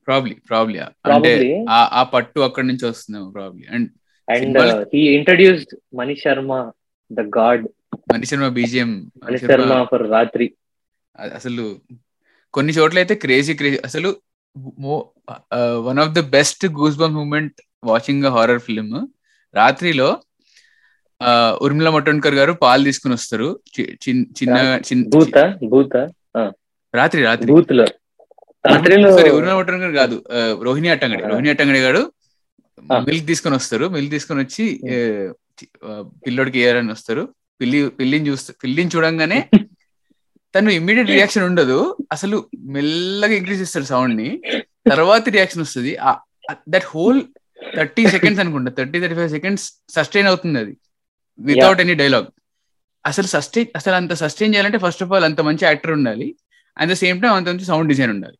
[0.06, 1.66] ప్రాబ్లీ ప్రాబ్లీ అంటే Probably.
[1.70, 3.88] ఆ- పట్టు అక్కడి నుంచి వస్తుందేమో probably and
[4.28, 4.58] and
[4.94, 6.70] he introduced Manish Sharma
[7.10, 7.64] the god
[8.12, 10.46] Mani Sharma BGM Manish Sharma for Raatri
[11.34, 11.64] అసలు
[12.54, 14.16] కొన్ని చోట్ల అయితే క్రేజీ క్రేజీ అసలు
[15.80, 18.94] one of the best goose bump moment watching horror film
[19.54, 20.08] రాత్రిలో
[21.62, 23.60] ఉర్మిళ మటోన్కర్ గారు పాలు తీసుకుని వస్తారు.
[23.76, 24.56] చిన్న చిన్న
[26.94, 27.52] రాత్రి రాత్రి.
[28.68, 29.10] రాత్రిలో
[30.00, 30.16] కాదు.
[30.66, 31.22] రోహిణి అట్టంగడి.
[31.32, 32.02] రోహిణి అట్టంగడి గారు.
[33.08, 33.86] మిల్క్ తీసుకొని వస్తారు.
[33.96, 34.64] మిల్క్ తీసుకొని వచ్చి
[36.24, 37.22] పిల్లోడికి ఇయ్యారని వస్తారు.
[37.60, 39.38] పిల్లి పిల్లిని చూస్తే పిల్లిని చూడంగానే
[40.54, 41.78] తను ఇమ్మీడియట్ రియాక్షన్ ఉండదు.
[42.14, 42.36] అసలు
[42.74, 44.28] మెల్లగా ఇంక్రీజ్ చేస్తాడు సౌండ్ని
[44.90, 45.92] తర్వాత రియాక్షన్ వస్తుంది.
[46.74, 47.20] దట్ హోల్
[47.76, 48.70] థర్టీ సెకండ్స్ అనుకుంటా.
[48.78, 49.64] Thirty thirty five seconds
[49.96, 50.74] sustain అవుతుంది అది.
[51.38, 52.28] Without any dialogue.
[53.04, 56.28] అసలు సస్టైన్ అసలు అంత సస్టైన్ చేయాలంటే ఫస్ట్ ఆఫ్ ఆల్ అంత మంచి యాక్టర్ ఉండాలి.
[56.76, 58.38] అట్ ద సేమ్ టైం అంత మంచి సౌండ్ డిజైన్ ఉండాలి.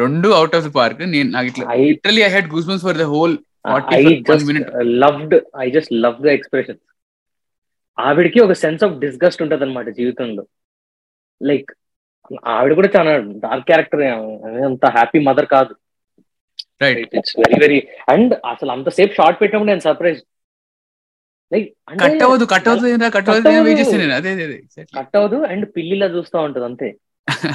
[0.00, 3.00] రెండు అవుట్ ఆఫ్ ద పార్క్ నేను నాకు ఇట్లా I literally I had goose bumps for
[3.02, 3.34] the whole
[3.66, 4.70] I 40 for one just minute.
[5.02, 6.80] Loved I just love the expression
[7.98, 10.42] ఆవిడకి ఒక సెన్స్ ఆఫ్ డిస్గస్ట్ ఉంటది అనమాట జీవితంలో.
[11.40, 11.70] లైక్
[12.54, 13.12] ఆవిడ కూడా చాలా
[13.44, 14.02] డార్క్ క్యారెక్టర్
[14.70, 15.72] అంత హ్యాపీ మదర్ కాదు.
[16.82, 17.78] Right it's very very
[18.14, 20.20] and అసలు అంతసేపు షార్ట్ పెట్టినప్పుడు నేను సర్ప్రైజ్
[21.52, 21.68] లైక్
[22.02, 24.58] కట్ అవ్వదు కట్ అవుతుంది కట్ అవుతుంది.
[25.00, 26.88] కట్ అవ్వదు అండ్ పిల్లిలా చూస్తూ ఉంటది అంతే.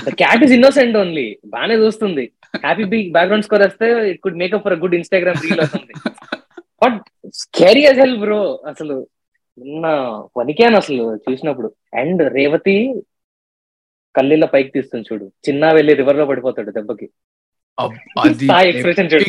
[0.09, 2.31] క్యాట్ ఇస్ ఇన్నోసెంట్ ఓన్లీ బాగానే చూస్తుంది.
[2.45, 5.93] హ్యాపీ బీ బ్యాక్గ్రౌండ్ స్కోర్ వస్తే it could make up for good Instagram reel అవుతుంది
[6.85, 9.07] but scary as hell bro అసలు
[9.59, 9.87] నిన్న
[10.37, 11.73] వనికాను అసలు చూసినప్పుడు.
[11.97, 13.01] అండ్ రేవతి
[14.15, 15.31] కళ్ళీల పైకి తీస్తుంది చూడు.
[15.49, 17.09] చిన్న వెళ్ళి రివర్లో పడిపోతాడు దెబ్బకి.
[18.63, 19.23] expression చూడు.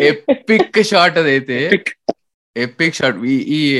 [0.00, 1.68] ఎపిక్ షాట్ అదైతే.
[1.68, 2.14] Epic.
[2.56, 3.78] ఎపిక్ షాట్ ఈ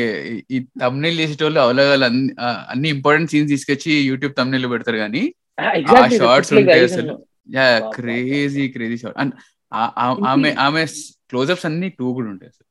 [0.51, 5.87] ఈ- తమ్నెల్ చేసేటోళ్ళు అవలగాలు అన్ని ఇంపార్టెంట్ సీన్స్ తీసుకొచ్చి యూట్యూబ్ తమ్నెల్ పెడతారు కానీ Like
[6.61, 7.15] ఉంటాయి అసలు.
[7.97, 9.33] క్రేజీ క్రేజీ షాట్ అండ్
[10.33, 10.83] ఆమె ఆమె
[11.31, 12.65] క్లోజ్అప్స్ అన్ని టూ కూడా ఉంటాయి అసలు.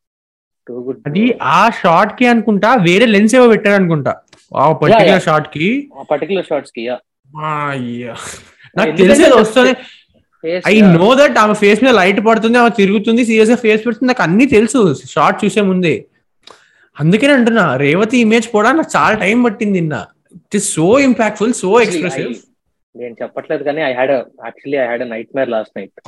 [1.07, 4.13] అది ఆ షార్ట్కి అనుకుంటా వేరే లెన్స్ ఏవో పెట్టారు అనుకుంటా
[4.55, 5.23] ఆ పర్టికులర్.
[5.27, 5.67] షార్ట్కి
[5.97, 6.83] ఆ పర్టికులర్ షార్ట్స్కి.
[8.75, 9.73] నాకు తెలిసేది వస్తుంది
[10.43, 10.73] Face, ఐ.
[10.95, 14.79] నో దట్ ఆమె ఫేస్ మీద లైట్ పడుతుంది ఆమె తిరుగుతుంది సీరియస్గా ఫేస్ పెడుతుంది నాకు అన్ని తెలుసు
[15.13, 15.93] షార్ట్ చూసే ముందే
[16.97, 19.95] అందుకనే అంటున్నా రేవతి ఇమేజ్ కూడా నాకు చాలా టైం పట్టింది నిన్న
[20.37, 22.29] it is so impactful so expressive
[22.95, 25.05] నేను చెప్పట్లేదు కానీ I had actually I had a
[25.35, 25.99] nightmare last night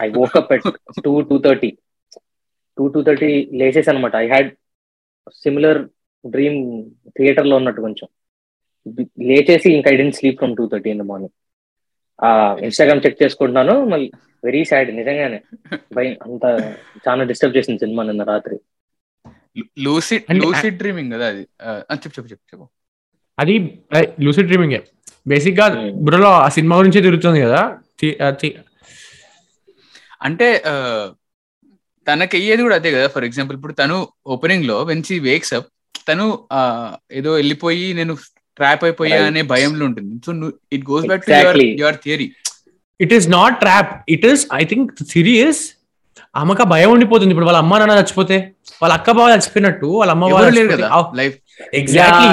[0.00, 0.68] I woke up at
[1.04, 1.70] two two thirty
[2.78, 3.30] two two thirty
[3.60, 4.50] లేచేసి అనమాట ఐ హ్యాడ్
[5.42, 5.80] సిమిలర్
[6.24, 6.58] డ్రీమ్
[7.18, 8.08] థియేటర్లో ఉన్నట్టు కొంచెం.
[9.28, 11.34] లేచేసి ఇంకా I didn't sleep from two thirty in the morning
[12.18, 12.30] ఆ
[12.62, 13.74] Instagram check చేసుకుంటున్నాను.
[13.92, 14.08] మళ్ళీ
[14.44, 15.38] very sad నిజంగానే.
[15.94, 16.44] భయం అంత
[17.06, 18.56] చాలా డిస్టర్బ్ చేసింది సినిమా నిన్న రాత్రి.
[19.86, 21.42] లూసిడ్ లూసిడ్ డ్రీమింగ్ కదా అది.
[21.92, 22.66] చెప్పు చెప్పు చెప్పు చెప్పు.
[23.38, 23.54] అది
[24.26, 24.74] లూసిడ్ డ్రీమింగ్
[25.26, 25.90] బేసిక్గా Hmm.
[26.04, 27.60] బుర్రలో ఆ సినిమా గురించే తిరుగుతుంది కదా?
[30.20, 30.48] అంటే
[32.06, 33.06] తనకి అయ్యేది కూడా అదే కదా?
[33.14, 33.96] ఫర్ ఎగ్జాంపుల్ ఇప్పుడు తను
[34.34, 35.68] ఓపెనింగ్లో వెన్ షీ వేక్స్ అప్
[36.08, 36.24] తను
[37.12, 38.14] ఏదో వెళ్ళిపోయి నేను
[38.58, 39.18] ట్రాప్ అయిపోయా.
[39.28, 40.12] అనే భయంలో ఉంటుంది.
[40.26, 40.30] So
[40.76, 41.68] it goes back to your Exactly.
[41.82, 42.26] Your theory
[43.00, 45.62] it is not trap it is I think series
[46.34, 47.32] ఆమెకు భయం ఉండిపోతుంది.
[47.34, 48.36] ఇప్పుడు వాళ్ళ అమ్మ నాన్న చచ్చిపోతే
[48.82, 50.88] వాళ్ళ అక్క బావ చచ్చిపోయినట్టు వాళ్ళ అమ్మ లేరు కదా?
[51.20, 51.36] లైఫ్
[51.80, 52.28] ఎగ్జాక్ట్లీ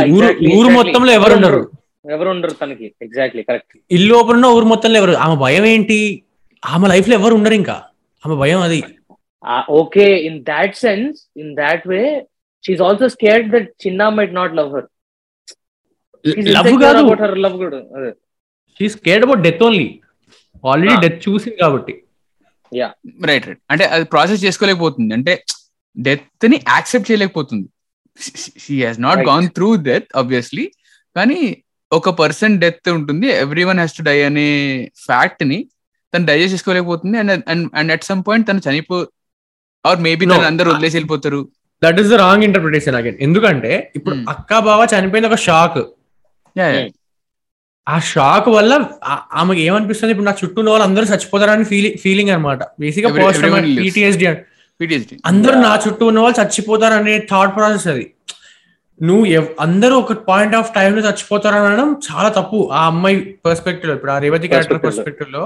[0.54, 0.70] ఊరు.
[0.78, 1.62] మొత్తంలో ఎవరు ఉండరు
[2.06, 2.88] ఎవరు ఉండరు తనకి.
[3.06, 5.14] ఎగ్జాక్ట్లీ కరెక్ట్ ఇల్లు ఓపెన్ ఉన్న ఊరు మొత్తంలో ఎవరు?
[5.26, 6.00] ఆమె భయం ఏంటి?
[6.64, 7.78] ఆమె లైఫ్లో ఎవరు ఉండరు ఇంకా.
[8.24, 8.80] ఆమె భయం అది.
[9.80, 12.02] Okay in that sense in that way
[12.66, 14.88] she also scared that చిన్న might not love her
[16.56, 17.04] love కాదు.
[17.46, 17.78] లవ్ కూడా.
[17.98, 18.12] అదే.
[18.80, 19.88] She's cared about death only
[20.72, 20.96] already.
[21.06, 21.94] Death చూసింది కాబట్టి.
[23.30, 25.14] రైట్ రైట్ అంటే అది ప్రాసెస్ చేసుకోలేకపోతుంది.
[25.14, 25.34] అంటే
[25.98, 27.68] డెత్ని accept చేయలేకపోతుంది.
[28.64, 29.22] She has not.
[29.32, 30.66] Gone through death obviously
[31.16, 31.40] కానీ
[31.92, 34.48] ఒక పర్సన్ డెత్ ఉంటుంది every one has to die అనే
[35.06, 35.60] ఫ్యాక్ట్ని
[36.14, 37.32] తను digest చేసుకోలేకపోతుంది and
[37.80, 38.98] and at some point తను చనిపో
[39.86, 40.24] ఆర్ మేబీ.
[40.28, 41.40] తను అందరు వదిలేసి వెళ్ళిపోతారు
[41.82, 44.26] that is the wrong interpretation again ఎందుకంటే ఇప్పుడు Hmm.
[44.34, 45.80] అక్క బావ చనిపోయింది ఒక షాక్.
[46.56, 46.88] Hmm.
[47.88, 48.72] ఆ షాక్ వల్ల
[49.40, 53.46] ఆమెకి ఏమనిపిస్తుంది ఇప్పుడు నా చుట్టూ ఉన్న వాళ్ళు అందరూ చచ్చిపోతారని ఫీలింగ్ ఫీలింగ్ అనమాట బేసిక్గా పోస్ట్.
[53.80, 54.28] PTSD
[54.80, 55.14] PTSD.
[55.30, 58.06] అందరూ నా చుట్టూ ఉన్న వాళ్ళు చచ్చిపోతారు అనే థాట్ ప్రాసెస్ అది
[59.00, 59.26] నువ్వు
[59.60, 64.18] అందరూ ఒక పాయింట్ ఆఫ్ టైం లో చచ్చిపోతారు అనడం చాలా తప్పు ఆ అమ్మాయి పర్స్పెక్టివ్ ఇప్పుడు ఆ
[64.18, 65.44] Revathi character పర్స్పెక్టివ్లో.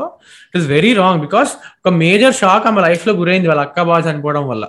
[0.48, 4.48] It is very wrong because ఒక మేజర్ షాక్ ఆమె లైఫ్లో గురైంది వాళ్ళ అక్క బాగా చనిపోవడం
[4.48, 4.66] వల్ల.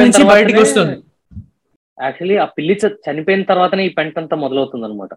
[0.00, 0.96] నుంచి బయటికి తర్వాతనే- వస్తుంది.
[1.98, 2.74] యాక్చువల్లీ ఆ పిల్లి
[3.06, 5.12] చనిపోయిన తర్వాతనే ఈ పెంట్ అంతా మొదలవుతుంది అనమాట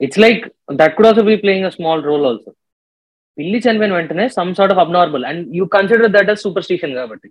[0.00, 0.42] it's like
[0.72, 2.50] that could also be playing a small role also
[3.38, 7.28] పిల్లి చనిపోయిన వెంటనే some sort of abnormal and you consider that as superstition కాబట్టి.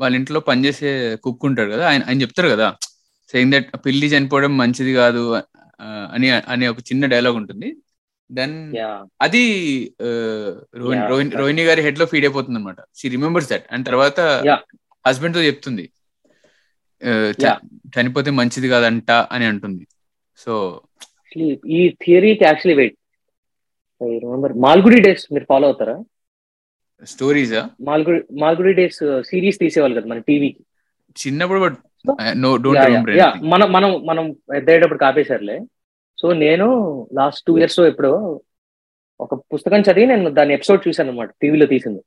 [0.00, 0.90] వాళ్ళ ఇంట్లో పనిచేసే
[1.24, 1.84] కుక్ ఉంటాడు కదా.
[1.88, 2.68] ఆయన ఆయన చెప్తారు కదా
[3.30, 5.22] సెయింగ్ దట్ పిల్లి చనిపోవడం మంచిది కాదు
[6.14, 7.68] అని అనే ఒక చిన్న డైలాగ్ ఉంటుంది.
[8.30, 8.56] దెన్
[9.22, 9.42] అది
[10.76, 11.30] రోహిణి.
[11.36, 14.20] రోహిణి గారి హెడ్లో ఫీడ్ అయిపోతుంది అనమాట షీ రిమెంబర్స్ దట్ అండ్ తర్వాత.
[15.06, 15.84] హస్బెండ్తో చెప్తుంది.
[17.94, 19.84] చనిపోతే మంచిది కాదంట అని అంటుంది.
[20.38, 20.52] సో
[21.36, 22.96] ఈ థియరీకి actually wait
[24.02, 25.96] remember Malgudi Days మీరు ఫాలో అవుతారా?
[27.04, 30.62] Stories Malgudi Malgudi Days series తీసేవాళ్ళు కదా మన టీవీకి
[31.16, 31.78] చిన్నప్పుడు but
[32.36, 35.58] no don't remember ya మనం మనం మనం ఎద్దేటప్పుడు కాపేశారులే.
[36.18, 36.66] సో నేను
[37.12, 38.40] లాస్ట్ టూ ఇయర్స్ ఎప్పుడో
[39.20, 42.00] ఒక పుస్తకం చదివి నేను దాని ఎపిసోడ్ చూశాను అనమాట టీవీలో తీసింది.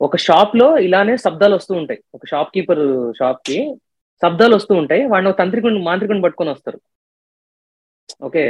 [0.00, 2.00] ఒక షాప్లో ఇలానే శబ్దాలు వస్తూ ఉంటాయి.
[2.14, 3.74] ఒక షాప్ కీపర్ షాప్కి
[4.22, 5.04] శబ్దాలు వస్తూ ఉంటాయి.
[5.06, 6.80] వాడిని ఒక తంత్రికుని మాంత్రికుని పట్టుకొని వస్తారు.
[8.22, 8.44] ఓకే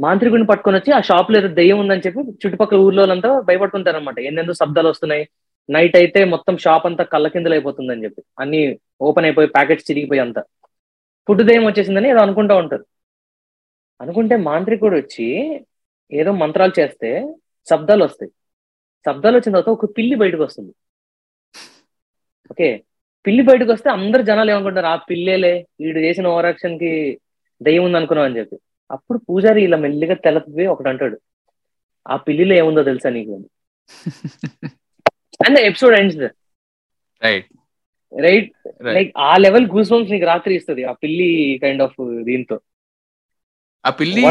[0.00, 4.56] మాంత్రికుడిని పట్టుకొని వచ్చి ఆ షాప్లో ఏదో దెయ్యం ఉందని చెప్పి చుట్టుపక్కల ఊర్లో అంతా భయపడుతుంటారు అనమాట ఎందెందుకు
[4.56, 5.28] శబ్దాలు వస్తున్నాయి.
[5.68, 8.22] నైట్ అయితే మొత్తం షాప్ అంతా కళ్ళ కిందలు అయిపోతుందని చెప్పి.
[8.38, 8.60] అన్ని
[9.00, 10.42] ఓపెన్ అయిపోయి ప్యాకెట్స్ చిరిగిపోయి అంతా.
[11.28, 12.84] ఫుడ్ దయ్యం వచ్చేసిందని ఏదో అనుకుంటా ఉంటారు.
[14.00, 15.26] అనుకుంటే మాంత్రికుడు వచ్చి
[16.12, 17.10] ఏదో మంత్రాలు చేస్తే
[17.70, 18.30] శబ్దాలు వస్తాయి.
[19.06, 20.72] శబ్దాలు వచ్చిన తర్వాత ఒక పిల్లి బయటకు వస్తుంది.
[22.50, 22.68] ఓకే?
[23.26, 24.86] పిల్లి బయటకు వస్తే అందరు జనాలు ఏమనుకుంటారు?
[24.86, 27.20] ఆ పిల్లేలే వీడు చేసిన ఓవరాక్షన్కి
[27.62, 28.56] దయ్యం ఉంది అనుకున్నాం అని చెప్పి.
[28.90, 31.16] అప్పుడు పూజారి ఇలా మెల్లిగా తెలపి ఒకటి అంటాడు
[32.06, 33.34] ఆ పిల్లిలో ఏముందో తెలుసా నీకు?
[35.40, 36.18] And episode ends
[37.22, 37.48] right
[38.12, 38.50] right
[38.80, 38.94] Right.
[38.94, 41.28] Like ఆ లెవెల్ గూస్ బంప్స్ నీకు రాత్రి ఇస్తుంది ఆ పిల్లి
[41.62, 42.56] కైండ్ ఆఫ్ దీంతో.
[43.84, 44.22] ఆ పిల్లి.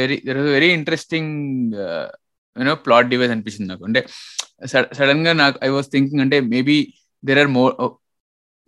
[0.00, 0.16] Very
[0.52, 1.34] very interesting
[2.56, 3.84] you know plot device అనిపించింది నాకు.
[3.84, 4.00] అంటే
[4.98, 6.78] సడన్గా నాకు ఐ వాస్ థింకింగ్ అంటే maybe
[7.22, 7.74] there are more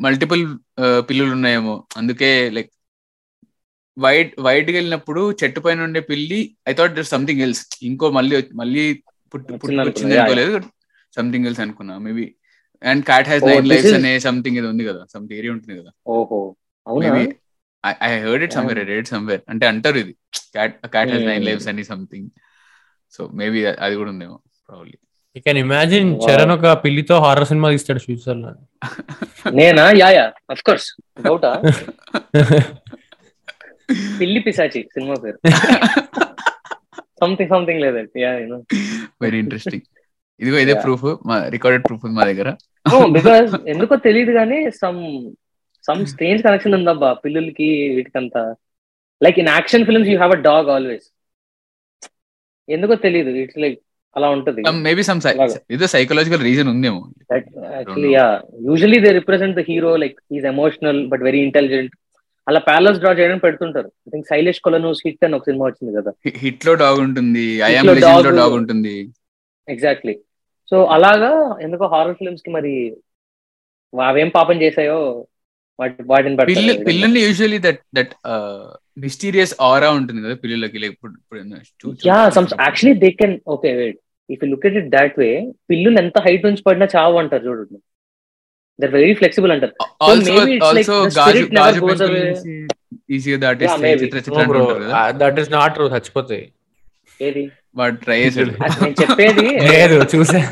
[0.01, 0.45] multiple
[1.09, 1.75] పిల్లులు ఉన్నాయేమో.
[1.97, 2.71] అందుకే లైక్
[3.97, 6.39] వైట్ వైట్గా వెళ్ళినప్పుడు చెట్టు పైన ఉండే పిల్లి
[6.69, 8.85] I thought there something else ఇంకో మళ్ళీ మళ్ళీ
[9.35, 10.57] పుట్టి పుట్టి వచ్చింది వచ్చింది అనుకున్నా, అనుకోలేదు.
[11.15, 12.25] సంథింగ్ ఎల్స్ అనుకున్నా maybe
[12.83, 15.75] and cat has Oh, nine lives is- అనే సంథింగ్ ఇది ఉంది కదా సమ్ థియరీ ఉంటుంది
[15.81, 15.91] కదా.
[16.09, 16.41] ఓహో
[16.87, 17.09] అవునా?
[17.09, 17.25] Maybe
[18.07, 20.13] I heard it somewhere I read somewhere అంటే అంటారు ఇది.
[20.55, 21.45] Cat cat has nine.
[21.45, 22.29] Lives అని సంథింగ్
[23.15, 24.37] సో మేబీ అది కూడా ఉందేమో
[24.69, 24.95] probably
[25.37, 26.11] you can imagine.
[26.25, 28.51] Charan ఒక పిల్లితో హారర్ సినిమా తీస్తాడు ఫ్యూచర్లో
[29.53, 30.89] నేనా యా యా అఫ్ కోర్స్
[31.23, 31.53] డౌటా
[34.21, 35.39] పిల్లి పిశాచి సినిమా పేరు.
[37.23, 38.59] సంథింగ్ సంథింగ్ లేదండి ya you know
[39.25, 39.85] very interesting
[40.41, 40.75] ఇదిగో ఇదే.
[40.85, 42.49] ప్రూఫ్ మా రికార్డెడ్ ప్రూఫ్ ఉంది మా దగ్గర.
[43.17, 45.01] బికాస్ ఎందుకో తెలియదు కానీ సమ్
[45.89, 48.43] సమ్ స్ట్రేంజ్ కనెక్షన్ ఉందబ్బా పిల్లలకి వీటికంతా.
[49.21, 51.09] Like in action films you have a dog always
[52.69, 53.79] ఎందుకో తెలియదు ఇట్స్ లైక్
[54.17, 54.63] అలా ఉంటది.
[54.87, 55.21] Maybe some.
[55.75, 57.01] ఏదో సైకలాజికల్ రీజన్ ఉందేమో.
[57.33, 58.27] Actually ya
[58.69, 61.95] usually they represent the hero like is emotional but very intelligent
[62.47, 63.89] అలా palace draw చేయడానికి పెడుతుంటారు.
[64.07, 66.11] I think Sailesh Kolanu's HIT అని ఒక సినిమా వచ్చింది కదా.
[66.45, 67.45] హిట్లో డాగ్ ఉంటుంది.
[68.41, 68.95] డాగ్ ఉంటుంది.
[69.69, 70.15] ఎగ్జాక్ట్లీ
[70.73, 71.31] సో అలాగా
[71.65, 72.73] ఎందుకో హారర్ ఫిల్మ్స్కి మరి
[73.93, 74.99] అవేం పాపం చేసాయో
[75.79, 76.37] వాటి వాటిని
[76.89, 78.13] పిల్లల్ని usually that that
[79.05, 80.79] mysterious aura ఉంటుంది కదా పిల్లలకి.
[82.11, 83.99] Ya some actually they can okay wait
[84.31, 85.31] if you look at it that way
[85.71, 87.79] పిల్లులు ఎంత హైట్ నుంచి పడినా చావు అంటారు చూడండి
[88.79, 89.75] దర్ వెరీ ఫ్లెక్సిబుల్ అంటారు
[95.23, 96.45] దట్ ఈస్ నాట్ ట్రూ చచ్చిపోతాయి
[97.21, 97.45] ఏది
[97.77, 98.53] వాడు ట్రై చేసాడు
[99.03, 100.41] చెప్పేది లేదు చూసా.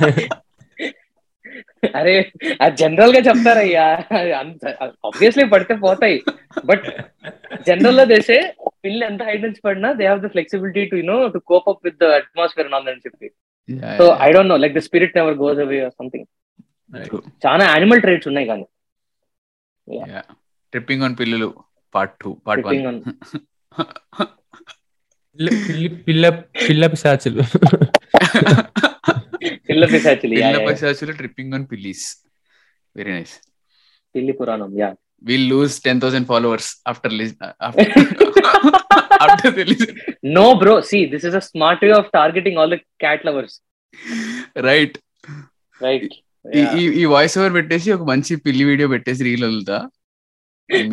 [1.99, 2.13] అరే
[2.61, 3.87] అది జనరల్గా చెప్తారయ్యా
[4.41, 4.65] అంత
[5.07, 6.19] ఆబ్వియస్లీ పడితే పోతాయి.
[6.65, 6.85] బట్
[7.67, 8.37] జనరల్లో చేసే
[8.85, 11.99] పిల్లి ఎంత హైట్ నుంచి పడినా they have the flexibility to know to cope up with
[12.01, 13.29] the atmosphere అని చెప్పి.
[13.99, 16.27] So I don't know like the spirit never goes away something
[17.45, 18.67] చాలా యానిమల్ ట్రేట్స్ ఉన్నాయి కానీ.
[20.73, 21.49] ట్రిప్పింగ్ ఆన్ పిల్లలు
[21.95, 22.99] పార్ట్ టూ పార్ట్ వన్
[25.67, 25.91] పిల్లి
[26.61, 27.43] పిల్ల పిశాచులు.
[29.69, 32.05] పిల్ల పిశాచులు పిల్ల పశాచులు ట్రిప్పింగ్ ఆన్ పిల్లీస్
[32.97, 33.35] వెరీ నైస్
[34.15, 34.89] పిల్లి పురాణం ya
[35.25, 37.15] will lose ten thousand followers after
[39.21, 39.85] after release
[40.37, 43.57] no bro see this is a smart way of targeting all the cat lovers
[44.69, 44.97] right
[45.81, 46.15] right
[46.45, 49.79] ఈ ఈ వాయిస్ ఓవర్ పెట్టేసి ఒక మంచి పిల్లి video పెట్టేసి reel వదులుతా.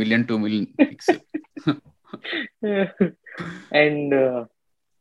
[0.01, 0.67] Million two million
[3.81, 4.15] and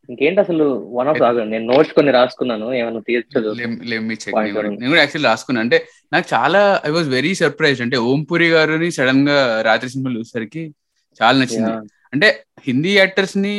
[0.08, 0.64] ఇంకేంటి అసలు
[0.98, 1.18] వన్ ఆఫ్
[1.52, 4.78] నేను నోట్స్ కొన్ని రాసుకున్నాను ఏమైనా one.
[4.80, 5.60] నేను కూడా యాక్చువల్లీ రాసుకున్నా.
[5.66, 5.78] అంటే
[6.12, 9.38] నాకు చాలా ఐ వాజ్ వెరీ సర్ప్రైజ్ అంటే ఓంపురి గారిని సడన్గా
[9.68, 10.62] రాత్రి సినిమాలు చూసేసరికి
[11.20, 11.72] చాలా నచ్చింది.
[12.14, 12.28] అంటే
[12.68, 13.54] హిందీ యాక్టర్స్ని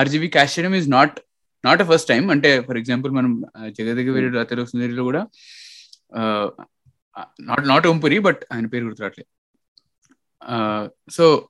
[0.00, 1.16] ఆర్జీబీ క్యాస్ట్ చేయడం is not
[1.64, 3.32] not a first time అంటే ఫర్ ఎగ్జాంపుల్ మనం
[3.78, 5.22] జగదగ వీరు రాత్రి సుందరిలో కూడా
[7.48, 9.30] నాట్ నాట్ ఓంపురి బట్ ఆయన పేరు గుర్తురాట్లేదు
[11.10, 11.48] సో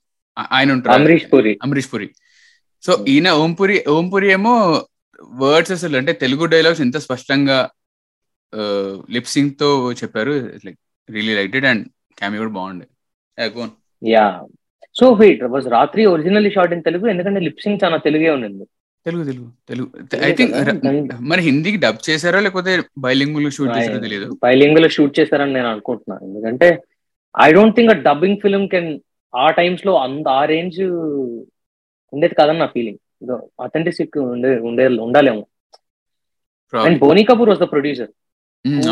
[0.52, 1.58] ఆయన ఉంటారు అమరీష్ పూరి.
[1.62, 2.08] అమరీష్ పురి.
[2.82, 4.54] సో ఈయన ఓంపురి ఓంపురి ఏమో
[5.32, 7.58] వర్డ్స్ అసలు అంటే తెలుగు డైలాగ్స్ ఎంత స్పష్టంగా
[9.10, 10.34] లిప్సింగ్తో చెప్పారు.
[10.64, 10.78] Like
[11.10, 11.84] really like it and
[12.18, 12.86] cameo కూడా బాగుండే.
[13.38, 13.70] Yeah,
[14.02, 14.26] ya
[14.94, 18.66] so wait was Raatri originally shot in Telugu ఎందుకంటే లిప్సింగ్ చాలా తెలుగే ఉన్నది
[19.06, 19.88] తెలుగు తెలుగు తెలుగు.
[20.26, 20.52] ఐ థింక్
[21.30, 22.38] మరి హిందీకి డబ్ చేశారో?
[22.46, 22.72] లేకపోతే
[23.06, 26.68] బైలింగుల్ షూట్ చేశారో తెలియదు బైలింగ్లో షూట్ చేశారని నేను అనుకుంటున్నాను ఎందుకంటే
[27.34, 28.90] I don't think a dubbing film can
[29.34, 30.80] ఆ టైమ్స్లో అంత ఆ రేంజ్
[32.12, 33.00] ఉండేది కాదని నా ఫీలింగ్
[33.66, 35.44] అథెంటిసిక్ ఉండే ఉండే ఉండాలేమో.
[36.72, 38.10] And Boney Kapoor was the producer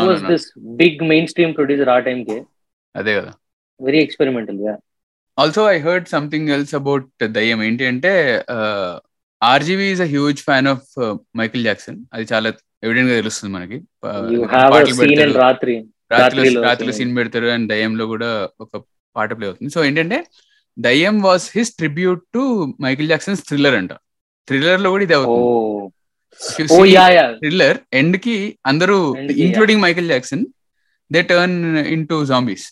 [0.07, 0.23] was.
[0.31, 0.47] This
[0.81, 2.37] big mainstream producer ఆ టైం కి?
[2.95, 3.31] అదే కదా.
[3.79, 4.75] Very experimental ya
[5.37, 7.07] also I heard something else about
[7.37, 7.59] దయ్యం.
[7.67, 8.11] ఏంటి అంటే
[9.51, 10.87] RGV is a huge fan of
[11.39, 12.47] Michael Jackson అది చాలా
[12.85, 13.77] ఎవిడెంట్గా తెలుస్తుంది మనకి.
[15.43, 15.75] రాత్రి
[16.13, 16.93] రాత్రిలో.
[16.97, 18.29] సీన్ పెడతారు అండ్ దయ్యంలో కూడా
[18.63, 18.71] ఒక
[19.15, 19.71] పాట ప్లే అవుతుంది.
[19.75, 20.17] సో ఏంటంటే
[20.77, 22.43] దయ్యం was his tribute to
[22.85, 23.93] Michael Jackson thriller అంట.
[24.47, 25.41] థ్రిల్లర్లో కూడా ఇది అవుతుంది.
[27.41, 28.35] థ్రిల్లర్ ఎండ్కి
[28.71, 28.97] అందరూ
[29.45, 30.43] including Michael Jackson
[31.11, 31.57] they turn
[31.95, 32.65] in to zombies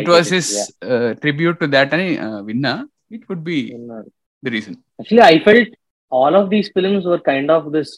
[0.00, 0.52] it was his
[1.22, 2.74] tribute to that అని uh, విన్నా.
[3.14, 3.58] It could be
[4.46, 5.72] the reason actually I felt
[6.12, 7.92] all of these films were kind of this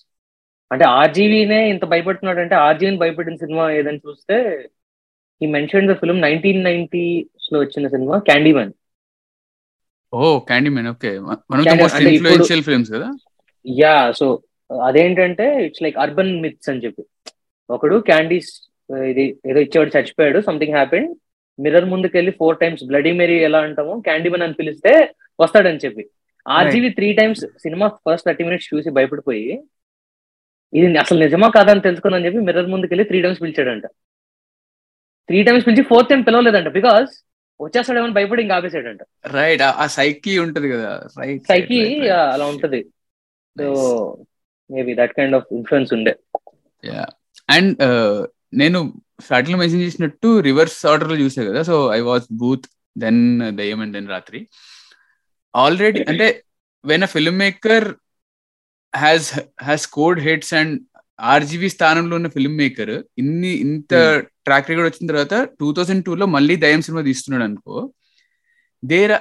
[0.70, 4.36] అంటే ఆర్జీవీనే ఇంత భయపడుతున్నాడు అంటే ఆర్జీవీని భయపెట్టిన cinema ఏదని చూస్తే
[5.40, 8.16] ఈ మెన్షన్ ద ఫిల్మ్ నైన్టీన్ నైన్టీస్లో వచ్చిన cinema
[8.56, 8.72] Candyman
[10.12, 10.20] oh
[10.74, 11.10] Candyman okay
[12.10, 13.08] influential films కదా?
[13.64, 14.26] యా సో
[14.70, 17.02] అదేంటంటే ఇట్స్ లైక్ అర్బన్ మిత్స్ అని చెప్పి.
[17.70, 18.50] ఒకడు క్యాండీస్
[19.10, 21.08] ఇది ఏదో ఇచ్చేవాడు చచ్చిపోయాడు సంథింగ్ హ్యాపెన్
[21.58, 24.92] మిర్రర్ ముందుకు వెళ్ళి ఫోర్ టైమ్స్ బ్లడీ మేరీ ఎలా అంటామో క్యాండీ మ్యాన్ అని పిలిస్తే
[25.38, 26.02] వస్తాడని చెప్పి.
[26.56, 29.46] RGV three times cinema first thirty minutes చూసి భయపడిపోయి
[30.72, 33.86] ఇది అసలు నిజమా కాదని తెలుసుకుందని చెప్పి మిర్రర్ ముందుకు వెళ్ళి త్రీ టైమ్స్ పిలిచాడంట.
[35.28, 37.10] త్రీ టైమ్స్ పిలిచి ఫోర్త్ టైం పిలవలేదంట బికాస్
[37.60, 39.02] వచ్చేస్తాడేమని భయపడి ఇంకా ఆపేసాడంట
[39.36, 40.90] రైట్ ఆ సైకి ఉంటది కదా.
[41.20, 41.80] రైట్ సైకి
[42.34, 42.80] అలా ఉంటది.
[43.56, 43.68] So
[44.70, 46.14] maybe that kind of influence ఉండే.
[47.48, 47.82] అండ్
[48.62, 48.80] నేను
[49.26, 51.60] స్టార్టింగ్లో మెన్షన్ చేసినట్టు రివర్స్ ఆర్డర్లో చూసా కదా.
[51.70, 52.66] So I was Bhoot
[53.04, 53.22] then
[53.60, 54.40] Deyyam and then Raatri
[55.54, 56.26] already అంటే
[56.84, 57.86] when a film maker
[58.94, 59.28] has
[59.64, 60.74] has code hits and
[61.18, 63.92] RGV స్థానంలో ఉన్న ఫిల్మ్ మేకర్ ఇన్ని ఇంత
[64.44, 67.76] ట్రాక్ రికార్డ్ వచ్చిన తర్వాత టూ థౌసండ్ టూ లో మళ్ళీ దయ్యం సినిమా తీస్తున్నాడు అనుకో
[68.82, 69.12] there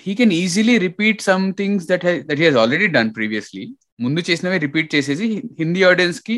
[0.00, 3.64] he can easily repeat some things that that he has already done previously
[4.00, 5.26] ముందు చేసినవి రిపీట్ చేసేసి
[5.58, 6.36] హిందీ ఆడియన్స్కి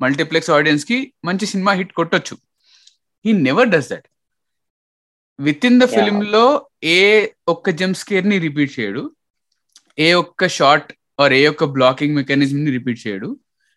[0.00, 2.34] మల్టీప్లెక్స్ ఆడియన్స్కి మంచి cinema hit కొట్టొచ్చు.
[3.24, 4.06] He never does that
[5.46, 5.84] with in the.
[5.94, 6.44] ఫిల్మ్లో
[6.84, 9.02] ఏ ఒక్క జంప్ స్కేర్ని రిపీట్ చేయడు.
[9.98, 10.90] ఏ ఒక్క షార్ట్
[11.20, 13.28] ఆర్ ఏ ఒక్క బ్లాకింగ్ మెకానిజం ని రిపీట్ చేయడు.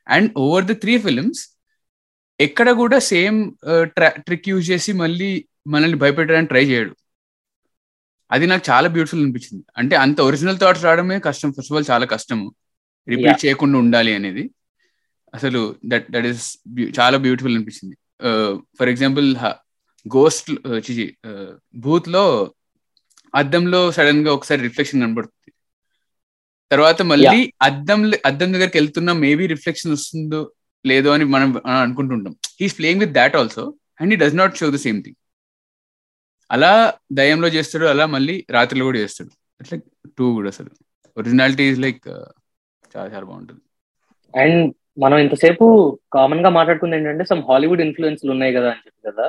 [0.07, 1.43] And over the three films
[2.39, 3.39] ఎక్కడ కూడా సేమ్
[4.27, 5.29] ట్రిక్ యూజ్ చేసి మళ్ళీ
[5.67, 6.93] మనల్ని భయపెట్టడానికి ట్రై చేయడు.
[8.31, 9.63] అది నాకు చాలా బ్యూటిఫుల్ అనిపించింది.
[9.77, 11.49] అంటే అంత ఒరిజినల్ థాట్స్ రావడమే కష్టం.
[11.57, 12.47] ఫస్ట్ ఆఫ్ ఆల్ చాలా కష్టము.
[13.07, 13.45] రిపీట్.
[13.45, 14.43] చేయకుండా ఉండాలి అనేది.
[15.33, 16.45] అసలు దట్ దట్ ఈస్
[16.99, 17.95] చాలా బ్యూటిఫుల్ అనిపించింది.
[18.79, 19.29] ఫర్ ఎగ్జాంపుల్
[20.05, 20.49] గోస్ట్
[21.85, 22.23] బూత్లో
[23.33, 25.51] అద్దంలో సడన్గా ఒకసారి రిఫ్లెక్షన్ కనబడుతుంది
[26.71, 27.99] తర్వాత మళ్ళీ అద్దం
[28.29, 30.41] అద్దం దగ్గరికి వెళ్తున్నా మేబీ రిఫ్లెక్షన్ వస్తుందో
[30.85, 31.49] లేదో అని మనం
[31.83, 32.33] అనుకుంటుంటాం.
[32.61, 33.63] He's playing with that also
[33.99, 35.19] and he does not show the same thing
[36.49, 36.71] అలా
[37.19, 39.31] దయంలో చేస్తాడు అలా మళ్ళీ రాత్రిలో కూడా చేస్తాడు.
[39.61, 39.75] అట్లా
[40.17, 40.71] టూ కూడా అసలు.
[41.17, 42.01] ఒరిజినాలిటీ ఇస్ లైక్
[42.93, 43.61] చాలా చాలా బాగుంటుంది.
[44.33, 44.61] అండ్
[45.03, 45.65] మనం ఇంతసేపు
[46.15, 49.25] కామన్గా మాట్లాడుకుంది ఏంటంటే సమ్ హాలీవుడ్ ఇన్ఫ్లుయెన్స్లు ఉన్నాయి కదా అని చెప్పి కదా.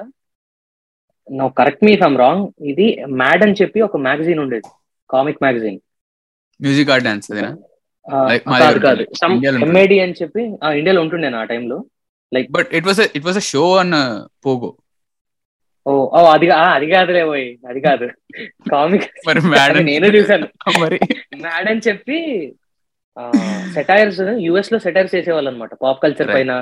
[1.29, 2.87] No correct me if I'm wrong ఇది
[3.21, 4.69] మ్యాడ్ అని చెప్పి ఒక మ్యాగజైన్ ఉండేది.
[5.11, 5.79] Comic magazine
[6.61, 7.29] music or dance
[8.61, 9.05] కాదు కాదు.
[9.67, 11.79] ఎంఏడి అని చెప్పి ఆ, ఇండియాలో ఉంటుండే ఆ టైంలో
[12.57, 13.95] but it was it was a show on
[14.45, 14.71] Pogo
[15.87, 18.07] oh oh అది అది కాదులే పోయి అది కాదు.
[18.71, 20.47] కామిక్ మరి మ్యాడ్ నేనే చూసాను
[20.83, 20.99] మరి?
[21.43, 22.19] మ్యాడ్ అని చెప్పి
[23.75, 26.31] సెటైర్స్ యుఎస్లో సెటైర్స్ చేసేవాళ్ళు అనమాట పాప్ కల్చర్.
[26.37, 26.53] పైన.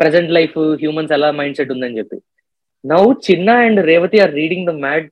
[0.00, 2.18] ప్రెసెంట్ లైఫ్ హ్యూమన్స్ ఎలా మైండ్ సెట్ ఉందని చెప్పి.
[2.84, 5.06] నౌ చిన్న and Revathi are reading the Mad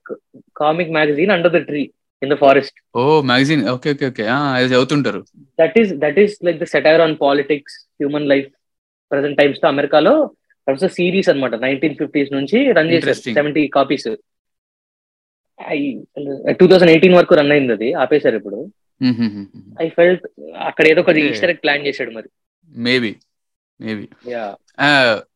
[0.56, 1.82] comic magazine under the tree
[2.22, 4.24] in the forest oh magazine okay okay okay
[4.72, 5.20] చదువుతుంటారు.
[5.60, 8.48] That is that is like the satire on politics human life
[9.10, 10.14] present టైమ్స్లో అమెరికాలో
[10.96, 13.20] series అనమాట nineteen fifties నుంచి run చేశారు.
[13.38, 14.08] Seventy copies
[16.60, 18.58] two thousand eighteen వరకు run అయింది అది ఆపేశారు ఇప్పుడు.
[19.82, 20.26] ఐ ఫెల్ట్
[20.68, 21.14] అక్కడ ఏదో ఒక.
[21.30, 22.28] ఈస్టర్ ప్లాన్ చేశాడు మరి.
[22.70, 23.12] మేబీ
[23.80, 24.44] మేబీ యా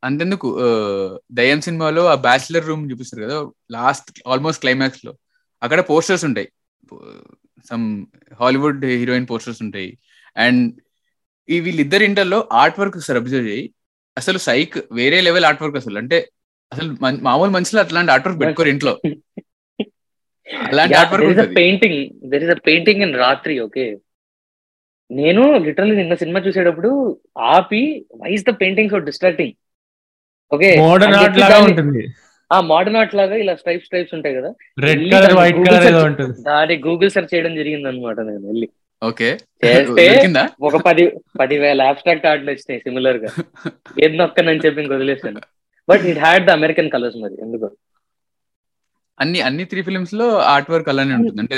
[0.04, 0.48] అంతెందుకు
[1.32, 3.38] దయ్యం సినిమాలో ఆ బ్యాచిలర్ రూమ్ చూపిస్తారు కదా
[3.70, 5.12] లాస్ట్ ఆల్మోస్ట్ క్లైమాక్స్లో.
[5.62, 6.48] అక్కడ పోస్టర్స్ ఉంటాయి.
[7.66, 7.86] సమ్
[8.40, 9.90] హాలీవుడ్ హీరోయిన్ పోస్టర్స్ ఉంటాయి.
[10.36, 10.62] అండ్
[11.48, 13.64] ఈ వీళ్ళిద్దరి ఇంటర్లో ఆర్ట్ వర్క్ సార్ అబ్జర్వ్ చేయి.
[14.16, 15.98] అసలు సైక్ వేరే లెవెల్ ఆర్ట్ వర్క్ అసలు.
[15.98, 16.18] అంటే
[16.72, 16.90] అసలు
[17.22, 18.94] మామూలు మనుషులు అట్లాంటి ఆర్ట్ వర్క్ పెట్టుకోరు ఇంట్లో.
[20.70, 21.98] అలాంటి art work painting
[22.30, 23.84] there is a painting in Raatri okay
[25.12, 26.90] నేను లిటరల్లీ నిన్న సినిమా చూసేటప్పుడు
[27.52, 27.82] ఆపి
[28.14, 29.54] why's the painting so distracting.
[30.52, 30.70] Okay?
[30.78, 32.02] Modern art లాగా ఉంటుంది.
[32.50, 34.50] ఆ మోడర్న్ ఆర్ట్ లాగా ఇలా స్ట్రైప్స్ స్ట్రైప్స్ ఉంటాయి కదా.
[34.78, 36.34] Red colour white Google colour ఏదో ఉంటుంది.
[36.42, 38.68] దాని గూగుల్ సెర్చ్ చేయడం జరిగింది అనమాట నేను వెళ్ళి.
[39.02, 39.28] ఓకే.
[39.64, 40.04] చేస్తే
[40.62, 41.04] ఒక పది
[41.40, 43.30] పదివేల అబ్స్ట్రాక్ట్ ఆర్ట్లు వచ్చినాయి సిమిలర్గా.
[44.04, 45.40] ఏది నొక్కనని చెప్పి ఇంక వదిలేసాను
[45.88, 47.68] but it had the American colours మరి ఎందుకు.
[49.18, 51.40] అన్ని అన్ని త్రీ ఫిలిమ్స్లో ఆర్ట్ వర్క్ అలానే ఉంటుంది.
[51.42, 51.56] అంటే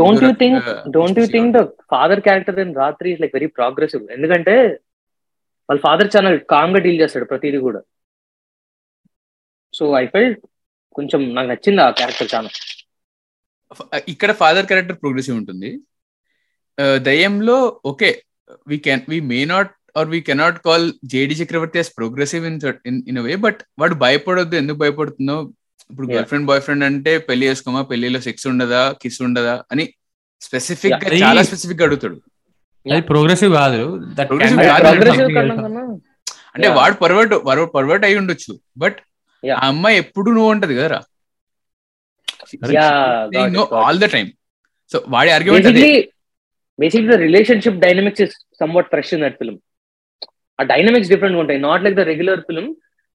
[0.00, 1.60] don't you think don't you think the
[1.92, 4.54] father character in Raatri is like very progressive ఎందుకంటే
[5.68, 7.80] వాళ్ళ ఫాదర్ చాలా కామ్గా డీల్ చేస్తాడు ప్రతిదీ కూడా.
[9.74, 10.40] సో ఐ ఫెల్ట్
[10.98, 12.50] కొంచెం నాకు నచ్చింది ఆ క్యారెక్టర్ చాలా.
[14.12, 15.70] ఇక్కడ ఫాదర్ క్యారెక్టర్ ప్రోగ్రెసివ్ ఉంటుంది.
[17.08, 17.58] దయ్యంలో
[17.92, 18.10] okay
[18.70, 22.58] we can we may not or we cannot call JD Chakravarthi as progressive in
[23.10, 24.56] in way but వాడు భయపడొద్దు.
[24.62, 25.36] ఎందుకు భయపడుతుందో
[25.90, 26.06] ఇప్పుడు.
[26.06, 27.82] గర్ల్ ఫ్రెండ్ బాయ్ ఫ్రెండ్ అంటే పెళ్ళి చేసుకోమా?
[27.82, 28.94] పెళ్ళిలో సెక్స్ ఉండదా?
[29.02, 29.64] కిస్ ఉండదా?
[29.72, 29.94] అని
[30.40, 31.26] స్పెసిఫిక్గా.
[31.26, 32.20] చాలా స్పెసిఫిక్గా అడుగుతాడు.
[32.92, 34.00] అది ప్రోగ్రెసివ్ కాదు.
[36.54, 36.68] అంటే.
[36.68, 38.58] వాడు పర్వర్ట్ పర్వర్ట్ అయి ఉండొచ్చు.
[38.76, 38.96] బట్.
[39.58, 41.00] ఆ అమ్మాయి ఎప్పుడు నువ్వు ఉంటది కదరా?
[43.74, 44.28] ఆల్ ద టైమ్
[44.92, 45.66] సో వాడి argument
[46.80, 49.58] basic the relationship dynamics is somewhat fresh in that film
[50.60, 51.58] ఆ డైనమిక్స్ డిఫరెంట్ ఉంటాయి.
[51.60, 52.74] Not like the regular film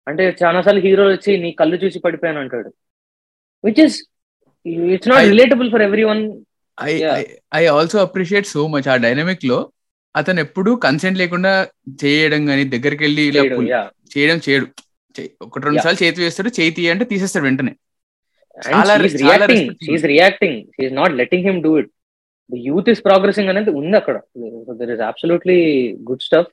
[0.08, 2.70] అంటే చాలా సార్లు హీరో వచ్చి నీ కళ్ళు చూసి పడిపోయాను అంటాడు.
[3.64, 3.98] Which is
[4.96, 6.24] it's not relatable for everyone
[6.78, 6.94] I.
[7.60, 9.60] I also appreciate so much ఆ డైనమిక్లో.
[10.16, 11.52] అతను ఎప్పుడు కన్సెంట్ లేకుండా
[12.04, 13.44] చేయడం కానీ దగ్గరికి వెళ్ళి ఇలా
[14.14, 14.66] చేయడం చేయడు
[15.46, 15.82] ఒకటి రెండు.
[15.86, 17.74] సార్లు చేతి వేస్తాడు చేతి అంటే తీసేస్తాడు వెంటనే.
[20.14, 20.60] Reacting
[21.00, 21.92] not letting him do it
[22.50, 24.18] youth is progressing అనేది ఉంది అక్కడ.
[24.80, 25.60] There is absolutely
[26.10, 26.52] good stuff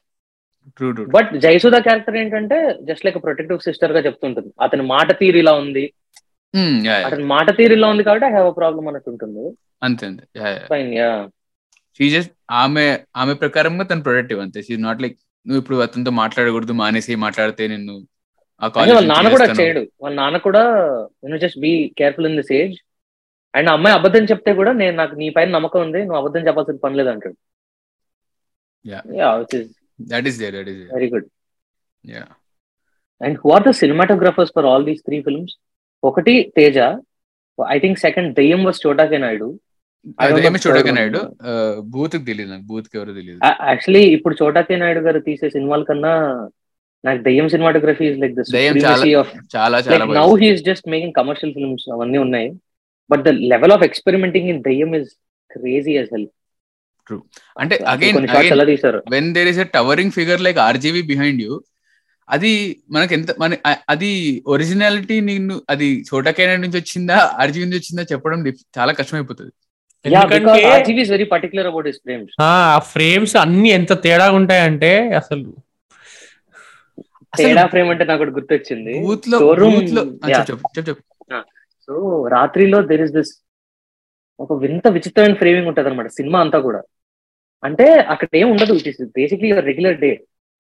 [1.14, 2.56] but Jayasudha character ఏంటంటే
[2.88, 4.50] జస్ట్ లైక్ ప్రొటెక్టివ్ సిస్టర్గా చెప్తుంటుంది.
[4.66, 5.84] అతని మాట తీరు ఇలా ఉంది
[7.08, 9.44] అతని మాట తీరు ఇలా ఉంది కాబట్టి ఐ హ్యావ్ అ ప్రాబ్లం అన్నట్టు ఉంటుంది.
[9.86, 10.24] అంతే అంతే.
[10.72, 11.10] ఫైన్ యా
[12.00, 12.32] షీ జస్ట్
[12.62, 12.84] ఆమె
[13.22, 14.58] ఆమె ప్రకారంగా తను ప్రొడక్టివ్ అంతే.
[14.66, 15.16] షీ నాట్ లైక్
[15.46, 17.96] నువ్వు ఇప్పుడు అతనితో మాట్లాడకూడదు మానేసి మాట్లాడితే నిన్ను
[18.62, 19.82] వాళ్ళ నాన్న కూడా చేయడు.
[20.02, 20.62] వాళ్ళ నాన్న కూడా
[21.24, 21.70] నేను just be
[22.00, 22.74] careful in this age
[23.54, 26.98] and అమ్మాయి అబద్ధం చెప్తే కూడా నేను నాకు నీ పైన నమ్మకం ఉంది నువ్వు అబద్ధం చెప్పాల్సిన పని
[27.00, 27.36] లేదు అంటాడు.
[30.02, 30.06] Yeah.
[30.06, 31.26] Is that is there that is very good
[32.04, 32.24] yeah
[33.20, 35.54] and who are the cinematographers for all these three films
[36.02, 36.76] ఒకటి Teja
[37.58, 39.48] I think second Deyyam was Chota K Naidu.
[41.94, 46.12] Bhoot తెలియదు నాకు బూత్ ఎవరు తెలియదు actually ఇప్పుడు చోటాకే నాయుడు గారు తీసే సినిమాల కన్నా
[47.04, 50.88] నాకు Deyyam cinematography is like the దెయ్యం చాలా ఆఫ్ చాలా లైక్ చాలా now he's just
[50.88, 52.48] making commercial films అవన్నీ ఉన్నాయి.
[53.10, 55.10] But the level of experimenting in Deyyam is
[55.50, 56.12] crazy as
[57.10, 57.22] hell
[57.62, 58.18] అంటే again
[59.14, 61.54] when there is a towering figure like RGV behind you
[62.28, 62.50] అది
[62.94, 63.54] మనకి ఎంత మన
[63.92, 64.10] అది
[64.54, 68.44] ఒరిజినాలిటీ నిన్ను అది చోటకైనా నుంచి వచ్చిందా ఆర్జీబీ నుంచి వచ్చిందా చెప్పడం
[68.78, 69.52] చాలా కష్టమైపోతుంది.
[70.04, 72.52] యా బికాస్ ఎందుకంటే RGV is very particular about his frames ఆ
[72.92, 75.48] ఫ్రేమ్స్ అన్ని ఎంత తేడా ఉంటాయంటే అసలు
[77.32, 78.94] తేడా ఫ్రేమ్ అంటే నాకు గుర్తొచ్చింది.
[81.88, 81.94] సో
[82.36, 83.32] రాత్రిలో దెర్ ఇస్ దిస్
[84.40, 86.80] ఒక వింత విచిత్రమైన ఫ్రేమింగ్ ఉంటది అనమాట సినిమా అంతా కూడా.
[87.62, 88.74] అంటే అక్కడ ఏం ఉండదు.
[88.80, 90.10] It is basically regular day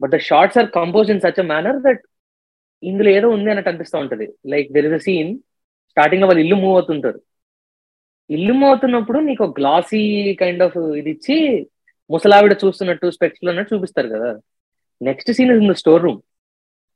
[0.00, 2.02] but the shots are compose in such a manner that
[2.82, 4.26] ఇందులో ఏదో ఉంది అన్నట్టు అనిపిస్తూ ఉంటది.
[4.52, 5.30] Like there is a scene
[5.92, 7.20] స్టార్టింగ్లో వాళ్ళు ఇల్లు మూవ్ అవుతుంటారు.
[8.36, 10.02] ఇల్లు మూవ్ అవుతున్నప్పుడు నీకు గ్లాసీ
[10.42, 11.36] కైండ్ ఆఫ్ ఇది ఇచ్చి
[12.10, 14.30] ముసలావిడ చూస్తున్నట్టు స్పెక్స్లో ఉన్నట్టు చూపిస్తారు కదా.
[15.00, 16.20] Next scene is in the store room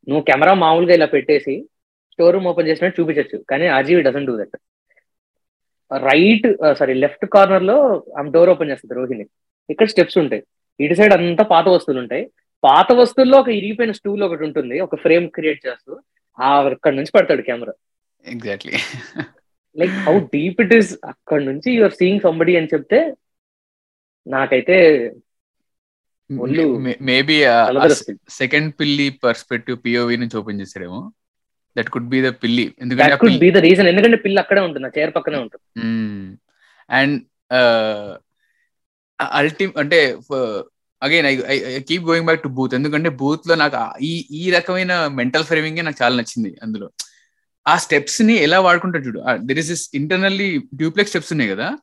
[0.06, 1.54] నువ్వు కెమెరా మామూలుగా ఇలా పెట్టేసి
[2.14, 3.38] స్టోర్ రూమ్ ఓపెన్ చేసినట్టు చూపించచ్చు.
[3.50, 4.56] కానీ RGV doesn't do that
[5.90, 6.46] right
[6.78, 7.76] sorry left కార్నర్లో
[8.18, 9.24] ఆమె డోర్ ఓపెన్ చేస్తుంది రోహిణి.
[9.72, 10.42] ఇక్కడ స్టెప్స్ ఉంటాయి.
[10.80, 12.24] ఇటు సైడ్ అంతా పాత వస్తువులు ఉంటాయి.
[12.62, 14.76] పాత వస్తువుల్లో ఒక ఇరిగిపోయిన స్టూల్ ఒకటి ఉంటుంది.
[14.86, 15.92] ఒక ఫ్రేమ్ క్రియేట్ చేస్తూ
[16.38, 17.74] ఆ అక్కడ నుంచి పడతాడు camera.
[18.24, 18.72] Exactly
[19.76, 23.00] like how deep it is అక్కడ నుంచి యువర్ సీయింగ్ సంబడి అని చెప్తే
[24.26, 24.76] నాకైతే
[27.08, 27.36] మేబీ
[27.68, 28.18] కలవరస్తుంది.
[28.40, 31.00] సెకండ్ పిల్లి పర్స్పెక్టివ్ పిఓవి నుంచి ఓపెన్ చేసాడేమో
[31.76, 32.64] దట్ కుడ్ బి ద పిల్లి.
[32.82, 34.92] ఎందుకంటే రీజన్ ఎందుకంటే పిల్ల అక్కడే ఉంటుంది.
[34.98, 35.64] చైర్ పక్కనే ఉంటుంది.
[36.98, 37.18] అండ్
[39.22, 40.18] అల్టి అంటే
[41.02, 45.84] again I keep going back to Bhoot ఎందుకంటే బూత్లో నాకు ఈ ఈ రకమైన మెంటల్ ఫ్రేమింగ్
[45.84, 46.90] నాకు చాలా నచ్చింది అందులో.
[47.68, 49.22] ఆ స్టెప్స్ని ఎలా వాడుకుంటాడు చూడు.
[49.36, 51.78] There is is internally duplex steps ఉన్నాయి కదా.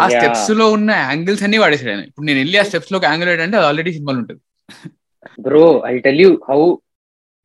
[0.00, 0.08] ఆ.
[0.08, 2.00] స్టెప్స్లో ఉన్న యాంగిల్స్ అన్ని వాడేసాడు ఆయన.
[2.00, 4.40] ఇప్పుడు నేను వెళ్ళి ఆ స్టెప్స్లో యాంగిల్ అంటే అది ఆల్రెడీ సినిమాలు ఉంటుంది.
[5.40, 6.76] Bro I tell you how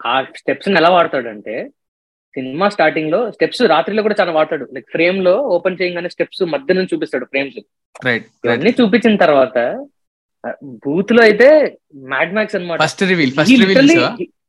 [0.06, 1.70] ఆ స్టెప్స్ ఎలా వాడతాడంటే
[2.36, 4.66] సినిమా స్టార్టింగ్లో స్టెప్స్ రాత్రిలో కూడా చాలా వాడతాడు.
[4.76, 7.60] లైక్ ఫ్రేమ్లో ఓపెన్ చేయగానే స్టెప్స్ మధ్య నుంచి చూపిస్తాడు ఫ్రేమ్స్
[8.46, 9.58] ఇవన్నీ చూపించిన తర్వాత
[10.86, 11.48] బూత్లో అయితే
[12.14, 12.80] మ్యాడ్ మ్యాక్స్ అనమాట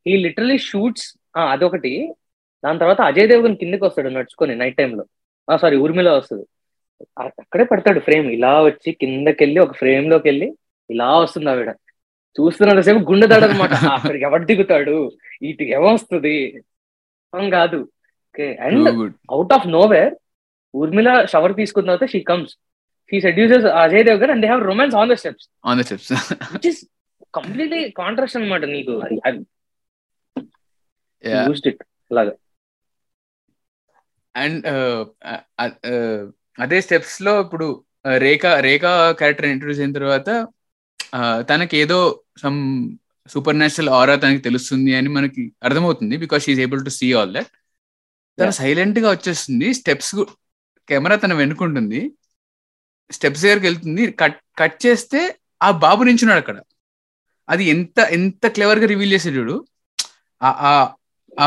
[0.06, 1.06] ఈ లిటరలీ షూట్స్
[1.54, 1.92] అదొకటి.
[2.64, 5.04] దాని తర్వాత అజయ్ దేవగన్ కిందకి వస్తాడు నడుచుకొని నైట్ టైమ్లో.
[5.48, 6.44] సారీ ఊర్మిళ వస్తుంది
[7.22, 10.48] అక్కడే పడతాడు ఫ్రేమ్ ఇలా వచ్చి కిందకెళ్ళి ఒక ఫ్రేమ్లోకి వెళ్ళి
[10.90, 11.70] ఇలా వస్తుంది ఆవిడ.
[12.36, 14.96] చూస్తున్నంతసేపు గుండె దాడు అనమాట అక్కడికి ఎవడు దిగుతాడు?
[15.48, 16.34] ఇటు ఏమొస్తుంది?
[17.36, 17.78] అవును కాదు.
[18.28, 18.46] Okay?
[18.64, 20.12] And good out of nowhere
[20.74, 22.52] Urmila shower తీసుకున్న తర్వాత she comes
[23.12, 26.10] she seduces Ajay Devgan and they have romance on the steps on the steps
[26.54, 26.80] which is
[27.34, 28.94] completely contrast అనమాట నీకు.
[31.62, 31.80] ఇట్
[32.10, 32.34] అలాగా.
[34.34, 34.66] అండ్
[36.58, 37.66] అదే స్టెప్స్లో ఇప్పుడు
[38.20, 38.84] రేఖ రేఖ
[39.18, 40.28] క్యారెక్టర్ ఇంట్రొడ్యూస్ అయిన తర్వాత
[41.12, 41.98] ఆ, తనకి ఏదో
[42.42, 42.58] సమ్
[43.30, 47.46] సూపర్ న్యాచురల్ ఆరా తనకి తెలుస్తుంది అని మనకి అర్థమవుతుంది because she's able to see all that
[48.40, 48.50] తను.
[48.50, 50.14] సైలెంట్గా వచ్చేస్తుంది స్టెప్స్
[50.88, 52.12] కెమెరా తన వెనుకుంటుంది
[53.10, 56.60] స్టెప్స్ దగ్గరికి వెళ్తుంది కట్ కట్ చేస్తే ఆ బాబు నించున్నాడు అక్కడ.
[57.48, 59.66] అది ఎంత ఎంత క్లెవర్గా రివీల్ చేసాడు చూడు.
[60.42, 60.90] ఆ-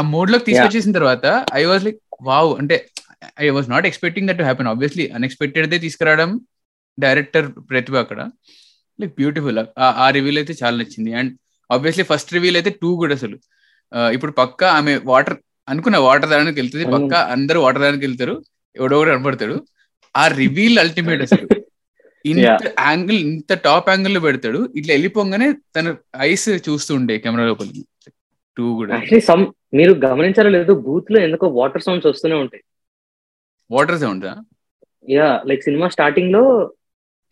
[0.02, 2.90] మోడ్లోకి తీసుకొచ్చేసిన తర్వాత ఐ వాజ్ లైక్ వావ్ అంటే
[3.40, 6.40] I was not expecting that to happen obviously unexpected they తీసుకురావడం
[7.00, 8.30] డైరెక్టర్ ప్రతిభ అక్కడ.
[9.02, 11.14] లైక్ బ్యూటిఫుల్ ఆ రివీల్ అయితే చాలా నచ్చింది.
[11.14, 11.38] అండ్
[11.70, 13.38] ఆబ్వియస్లీ ఫస్ట్ రివీల్ అయితే టూ కూడా అసలు.
[14.16, 15.38] ఇప్పుడు పక్క ఆమె వాటర్
[15.68, 18.36] అనుకున్న వాటర్ దానికి వెళ్తుంది పక్క అందరూ వాటర్ దానికి వెళ్తారు
[18.76, 19.56] ఎవడో ఒకడు కనపడతాడు
[20.16, 21.48] ఆ రివీల్ అల్టిమేట్ అసలు.
[22.26, 24.60] ఇంత యాంగిల్ ఇంత టాప్ యాంగిల్లో పెడతాడు.
[24.80, 25.86] ఇట్లా వెళ్ళిపోగానే తన
[26.30, 27.82] ఐస్ చూస్తూ ఉండే కెమెరా లోపలికి.
[28.58, 29.44] టూ కూడా యాక్చువల్లీ సమ్
[29.78, 32.64] మీరు గమనించారో లేదు బూత్లో ఎందుకో వాటర్ సౌండ్స్ వస్తూనే ఉంటాయి.
[33.70, 34.28] Water sound
[35.06, 36.44] yeah like cinema స్టార్టింగ్లో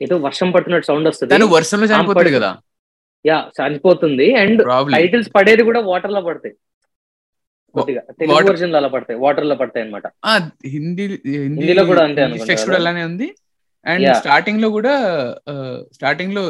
[0.01, 1.49] ఏదో వర్షం పడుతున్నట్టు సౌండ్ వస్తుంది.
[1.57, 2.51] వర్షంలో చనిపోతాడు కదా.
[3.29, 4.61] యా చనిపోతుంది అండ్
[4.95, 6.55] టైటిల్స్ పడేది కూడా వాటర్లో పడతాయి
[8.19, 9.17] తెలుగు వర్జన్లో అలా పడతాయి.
[9.23, 10.07] వాటర్లో పడతాయి అనమాట
[10.75, 11.05] హిందీ
[11.45, 12.21] హిందీలో కూడా అంతే
[12.63, 12.77] కూడా?
[12.81, 13.27] అలానే ఉంది.
[13.85, 14.07] అండ్.
[14.21, 14.93] స్టార్టింగ్లో కూడా
[15.97, 16.43] స్టార్టింగ్లో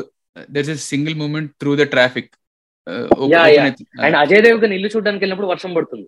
[0.55, 2.31] there is single moment through the traffic.
[4.05, 6.07] And Ajay Devgan ఇల్లు చూడడానికి వెళ్ళినప్పుడు వర్షం పడుతుంది.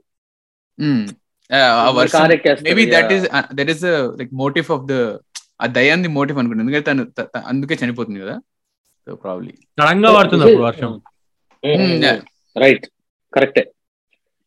[2.67, 3.25] Maybe that is
[3.59, 3.83] that is
[4.19, 4.95] like motive of the
[5.63, 7.03] ఆ దయాన్ని మోటివ్ అనుకుంటుంది ఎందుకంటే తను
[7.51, 8.35] అందుకే చనిపోతుంది కదా.
[9.09, 9.51] సో ప్రాబ్లీ
[10.17, 10.91] పడుతుంది అప్పుడు వర్షం.
[12.63, 12.85] రైట్
[13.33, 13.63] కరెక్టే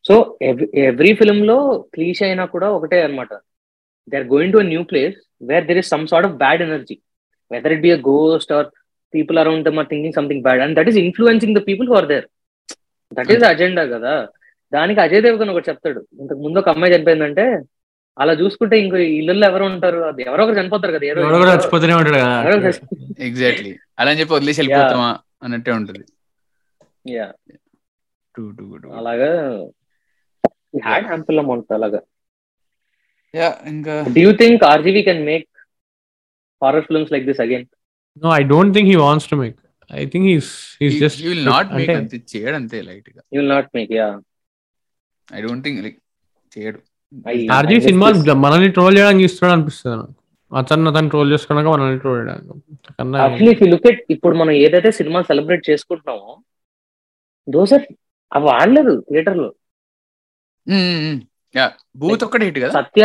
[0.05, 0.15] సో
[0.89, 1.57] ఎవ్రీ ఫిల్మ్లో
[1.95, 3.33] క్లీష్ అయినా కూడా ఒకటే అనమాట
[4.13, 5.17] they are going to a new place
[5.51, 6.97] where there is some sort of bad energy
[7.51, 8.69] whether it be a ghost or
[9.15, 12.27] people around them are thinking something bad and that is influencing the people or there
[13.13, 14.15] that is agenda కదా.
[14.73, 16.01] దానికి అజయ్ దేవగన్ ఒకటి చెప్తాడు.
[16.21, 17.45] ఇంతకు ముందు ఒక అమ్మాయి చనిపోయిందంటే
[18.17, 20.01] అలా చూసుకుంటే ఇంకో ఇళ్ళల్లో ఎవరు ఉంటారు?
[20.09, 22.19] అది ఎవరో ఒకరు చనిపోతారు కదా చచ్చిపోతూనే ఉంటాడు
[23.29, 25.11] ఎగ్జాక్ట్లీ అలా అని చెప్పి వదిలేసి వెళ్ళిపోతామా
[25.45, 26.05] అన్నట్టే ఉంటుంది.
[27.13, 27.31] Yeah,
[28.35, 29.31] టూ టూ గుడ్ అలాగా.
[30.87, 32.01] హ్యాడ్ హ్యాంపుల్ అమౌంట్ అలాగా.
[33.35, 35.49] యా ఇంకా Do you think RGV can make
[36.63, 37.65] horror films like this again?
[38.23, 39.59] No I don't think he wants to make
[39.91, 40.53] I think he's
[40.83, 41.91] he's just you will not make
[42.61, 43.21] అంతే లైట్గా.
[43.35, 44.15] You will not make, yeah.
[45.29, 45.99] I don't think like
[46.53, 46.81] చేయడు.
[47.57, 48.07] RG cinema
[48.45, 50.15] మనల్ని troll చేయడానికి ఇస్తున్నాడు అనిపిస్తుంది నాకు.
[50.53, 52.53] అతను అతను ట్రోల్ చేసుకోవడానికి మనల్ని ట్రోల్ చేయడానికి.
[52.99, 56.33] కన్నా Actually, if you look at ఇప్పుడు మనం ఏదైతే సినిమా సెలబ్రేట్ చేసుకుంటున్నామో
[57.49, 57.87] దోస్ ఆర్
[58.33, 59.49] అవి ఆడలేదు థియేటర్లో
[61.55, 61.67] యా
[62.03, 62.73] బూత్ ఒక్కటే హిట్ కదా?
[62.79, 63.05] సత్య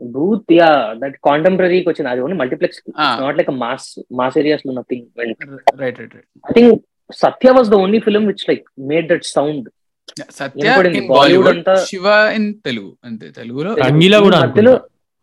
[0.00, 0.68] బూత్ యా
[1.02, 2.10] దట్ కాంటెంపరీకి వచ్చింది.
[2.12, 2.80] అది only multiplex.
[3.22, 3.88] Not like mass
[4.20, 5.42] mass ఏరియాస్లో nothing went
[5.82, 6.74] right right right I think
[7.24, 9.66] Satya was the only film which like made that sound
[10.32, 10.66] Satya
[11.10, 12.06] Bollywood అంతా- శివ
[12.36, 12.90] ఇన్ తెలుగు.
[13.04, 14.74] అంతే తెలుగులో రంగీలా కూడా మధ్యలో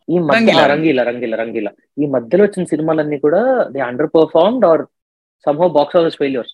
[0.07, 0.37] ఈ మధ్య
[0.71, 1.03] రంగీలా.
[1.03, 3.41] రంగీలా రంగీలా ఈ మధ్యలో వచ్చిన సినిమాలన్నీ కూడా
[3.71, 3.79] they
[4.15, 4.83] underperformed or
[5.45, 6.53] somehow box office failures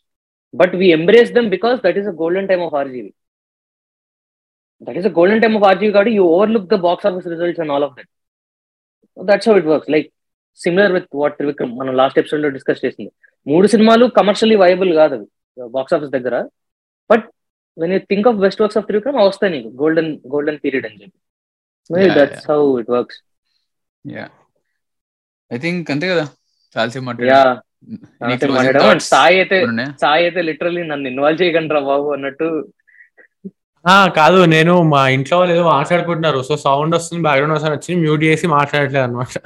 [0.53, 3.11] but we embrace them because that is a golden time of RGV
[4.81, 7.71] that is a golden time of RGV కాబట్టి you overlook the box office results and
[7.71, 8.09] all of that
[9.17, 10.07] that's how it works like
[10.59, 13.11] similar with what Trivikram మనం last ఎపిసోడ్లో discuss చేసింది.
[13.47, 15.27] మూడు సినిమాలు commercially viable కాదు అవి
[15.69, 16.35] box office దగ్గర.
[17.09, 17.25] But
[17.81, 19.69] when you think of best works of Trivikram వస్తాయి నీకు.
[19.81, 21.17] గోల్డెన్ గోల్డెన్ పీరియడ్ అని చెప్పి.
[21.89, 23.19] Yeah, that's how it works
[24.05, 24.25] yeah
[25.51, 26.25] I think అంతే కదా.
[26.75, 27.05] చాలాసేపు
[29.11, 29.57] సాయి అయితే
[30.03, 32.49] సాయి అయితే లిటరల్లీ నన్ను ఇన్వాల్వ్ చేయకండి బాబు అన్నట్టు.
[34.17, 36.39] కాదు నేను మా ఇంట్లో వాళ్ళు ఏదో మాట్లాడుకుంటున్నారు.
[36.47, 39.37] సో సౌండ్ వస్తుంది బ్యాక్గ్రౌండ్ వస్తుంది వచ్చి మ్యూట్ చేసి మాట్లాడట్లేదు అనమాట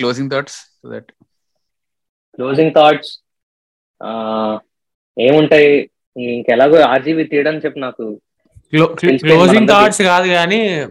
[0.00, 0.58] క్లోజింగ్ థాట్స్
[2.38, 3.12] క్లోజింగ్ థాట్స్
[5.16, 5.90] ఏముంటాయి?
[6.16, 8.20] ఇంకెలాగో ఆర్జీబీ తీయడం చెప్పి నాకు.
[9.20, 9.68] క్లోజింగ్.
[9.68, 10.86] థాట్స్ కాదు కానీ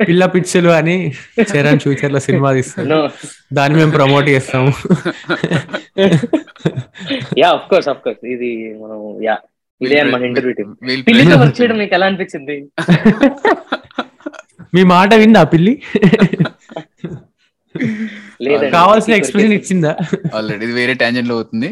[0.00, 1.12] పిల్ల పిచ్చులు అని
[1.50, 2.88] చరణ్ ఫ్యూచర్లో సినిమా తీస్తాడు.
[2.88, 3.10] నో
[3.52, 4.72] దాన్ని మేము ప్రమోట్ చేస్తాము.
[7.38, 9.38] Yeah of course of course ఇది మనం యా
[9.80, 12.70] ఇదే అన్నమాట ఇంటర్వ్యూ టీమ్ పిల్లితో వర్క్ చేయడం నీకు ఎలా అనిపించింది?
[14.74, 15.82] మీ మాట విందా పిల్లి?
[18.70, 19.92] కావాల్సిన ఎక్స్ప్రెషన్ ఇచ్చిందా?
[20.34, 21.68] ఆల్రెడీ ఇది వేరే ట్యాంజెంట్లో అవుతుంది.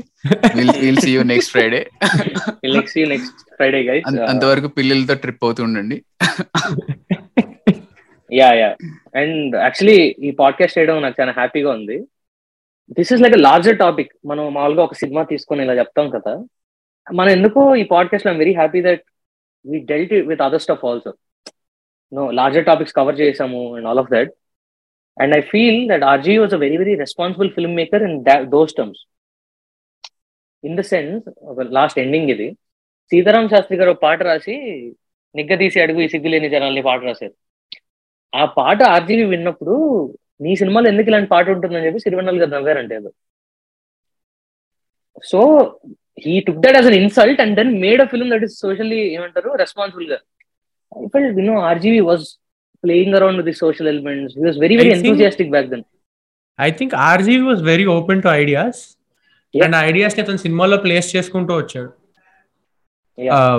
[0.56, 1.80] Will see you next Friday
[2.76, 5.98] next next Friday guys అంతవరకు పిల్లలతో ట్రిప్ అవుతూ ఉండండి.
[8.30, 8.70] యా యా
[9.20, 11.98] అండ్ యాక్చువల్లీ ఈ పాడ్కాస్ట్ చేయడం నాకు చాలా హ్యాపీగా ఉంది.
[12.98, 16.34] This is like larger topic మనం మామూలుగా ఒక సినిమా తీసుకొని ఇలా చెప్తాం కదా.
[17.06, 19.02] మనం ఎందుకో ఈ పాడ్కాస్ట్లో very happy that
[19.66, 21.12] we dealt with other stuff also
[22.12, 24.32] no larger topics cover చేసాము and all of that
[25.16, 28.16] and I feel that RG was a very very responsible film maker in
[28.54, 29.02] those terms
[30.64, 31.24] in the sense
[31.78, 32.48] last ending ఇది.
[33.12, 34.54] సీతారాం శాస్త్రి గారు ఒక పాట రాసి
[35.34, 37.34] నిగ్గదీసి అడుగు ఈ సిగ్గులేని జనాల్ని పాట రాశారు.
[38.32, 39.74] ఆ పాట ఆర్జీవి విన్నప్పుడు
[40.44, 43.10] నీ సినిమాలో ఎందుకు ఇలాంటి పాట ఉంటుందని చెప్పి సిరివెన్నెల గారు నవ్వారంటే అది
[45.30, 45.40] so
[46.24, 49.50] he took that as an insult and then made a film that is socially ఏమంటారు
[49.62, 50.18] రెస్పాన్సిబుల్గా.
[50.92, 52.24] ఇప్పుడు felt you know RGV was
[52.84, 55.84] playing around with the social elements he was very very I think- enthusiastic back then
[56.58, 58.80] I think RGV was very open to ideas
[59.54, 59.64] Yeah.
[59.64, 61.90] And ఐడియాస్ని అతను సినిమాలో place చేసుకుంటూ వచ్చాడు.
[63.18, 63.58] Yeah.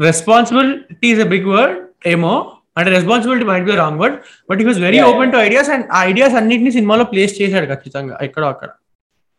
[0.00, 1.74] Responsibility is a big word
[2.06, 2.34] ఏమో.
[2.76, 4.16] అంటే responsibility might be wrong word
[4.48, 7.66] but he was very Yeah, open to ideas and ఆ ideas అన్నింటినీ సినిమాలో place చేశాడు
[7.72, 8.70] ఖచ్చితంగా ఎక్కడో అక్కడ.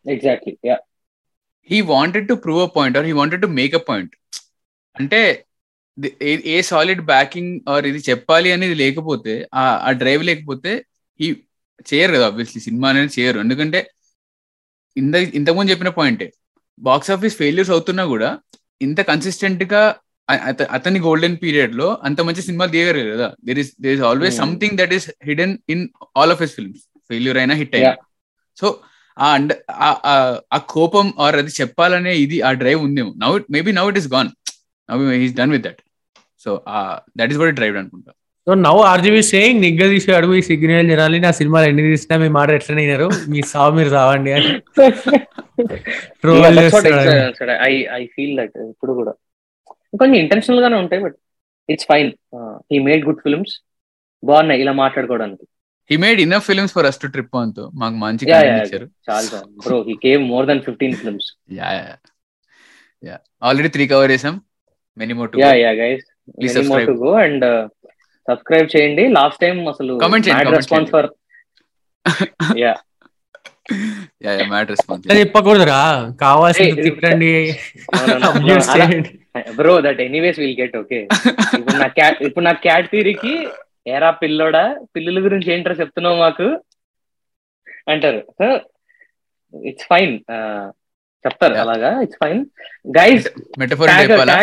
[0.06, 0.78] Exactly yeah
[1.70, 4.14] he wanted to prove a point or he wanted to make a point
[4.96, 5.22] అంటే
[6.22, 10.86] a- solid backing are ఇది చెప్పాలి అనేది లేకపోతే ఆ డ్రైవ్ లేకపోతే
[11.22, 11.36] ఈ
[11.94, 13.40] చేయరు కదా ఆబ్వియస్లీ సినిమా అనేది చేయరు.
[13.40, 13.92] ఎందుకంటే
[14.98, 16.32] ఇంత ఇంతకుముందు చెప్పిన పాయింటే
[16.80, 18.40] బాక్స్ ఆఫీస్ ఫెయిల్యూర్స్ అవుతున్నా కూడా
[18.82, 19.96] ఇంత కన్సిస్టెంట్గా
[20.72, 23.36] అతని గోల్డెన్ పీరియడ్లో అంత మంచి సినిమాలు దిగరు కదా.
[23.46, 24.38] There is there is always.
[24.38, 27.90] Something that is hidden in all of his films failure అయినా హిట్ అయినా.
[28.58, 28.80] సో
[29.20, 29.54] ఆ అండ్
[30.54, 33.14] ఆ కోపం ఆర్ అది చెప్పాలనే ఇది ఆ డ్రైవ్ ఉందేమో.
[33.18, 34.30] Now maybe now it is gone
[34.90, 35.82] he's done with that
[36.46, 36.52] so
[37.18, 38.12] that is what drive అనుకుంటా.
[38.48, 42.30] సో నవ్ ఆర్జీవి సేయింగ్ నిగ్గ తీసి అడుగు ఈ సిగ్నల్ జనాలి నా సినిమాలు ఎన్ని తీసినా మీ
[42.38, 43.08] మాట ఎట్లనే వినరు.
[43.30, 44.52] మీ సావు మీరు రావండి అని.
[46.22, 47.52] ట్రోల్ చేస్తాడు.
[47.70, 49.14] ఐ ఐ ఫీల్ దట్ ఇప్పుడు కూడా.
[50.00, 51.18] కొంచెం ఇంటెన్షనల్ గానే ఉంటాయి but
[51.70, 52.10] it's fine
[52.72, 53.54] he made good films
[54.24, 55.46] బాగున్నాయి ఇలా మాట్లాడుకోవడానికి.
[55.90, 58.88] He made enough films for us to trip అంతో మాకు మంచి ఇచ్చారు.
[59.10, 61.70] చాలా bro he came more than fifteen films yeah
[63.04, 64.36] yeah already three cover చేసాం.
[64.98, 66.06] Many more yeah yeah guys
[66.36, 66.88] Please subscribe.
[66.90, 67.46] To go and
[68.28, 69.04] subscribe చేయండి.
[69.18, 71.08] Last time అసలు Comment చేయండి, comment response for
[72.64, 72.72] yeah
[74.26, 75.80] yeah yeah mat response చెప్పకూడదురా.
[76.24, 77.32] కావాల్సింది తిట్టండి.
[79.60, 81.00] Bro that anyways will get okay
[81.60, 83.34] ఇప్పుడు నా cat ఇప్పుడు నా క్యాట్ థీరీకి
[83.96, 84.64] ఏరా పిల్లోడా
[84.96, 86.48] పిల్లుల గురించి ఏంటో చెప్తున్నావు మాకు?
[87.94, 88.20] అంటారు.
[89.54, 90.14] ఇట్స్ ఫైన్
[91.26, 91.56] చెప్తారు.
[91.64, 92.42] అలాగా ఇట్స్ ఫైన్
[92.98, 93.28] గైస్
[93.62, 94.36] మెటఫోర్ అంటే చెప్పాలా?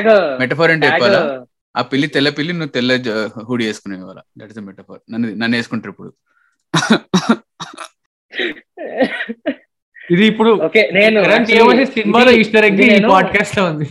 [0.42, 1.20] మెటఫోర్ అంటే చెప్పాలా?
[1.78, 2.92] ఆ పిల్లి తెల్ల పిల్లి నువ్వు తెల్ల
[3.48, 4.20] హుడి వేసుకునే వాళ్ళ.
[4.38, 6.10] దట్ ఇస్ మెటఫోర్ నన్ను నన్ను వేసుకుంటారు ఇప్పుడు.
[10.14, 11.18] ఇది ఇప్పుడు ఓకే నేను
[11.96, 13.86] సినిమాలో ఈస్టర్ ఎగ్ ఇది ఈ పాడ్కాస్ట్లో ఉంది.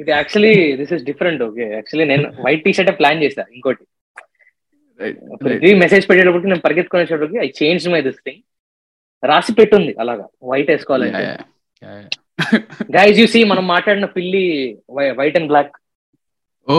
[0.00, 3.84] ఇది actually this is different okay actually నేను వైట్ టీ షర్ట్ ప్లాన్ చేశా ఇంకోటి.
[5.84, 8.42] మెసేజ్ పెట్టేటప్పటికి నేను పరిగెత్తుకునేటప్పటికి I change my this thing
[9.30, 10.26] రాసి పెట్టుంది అలాగా.
[10.50, 11.24] వైట్ వేసుకోవాలంటే.
[12.96, 14.44] గైజ్ యూ సీ మనం మాట్లాడిన పిల్లి
[15.18, 15.74] white and black
[16.68, 16.76] oh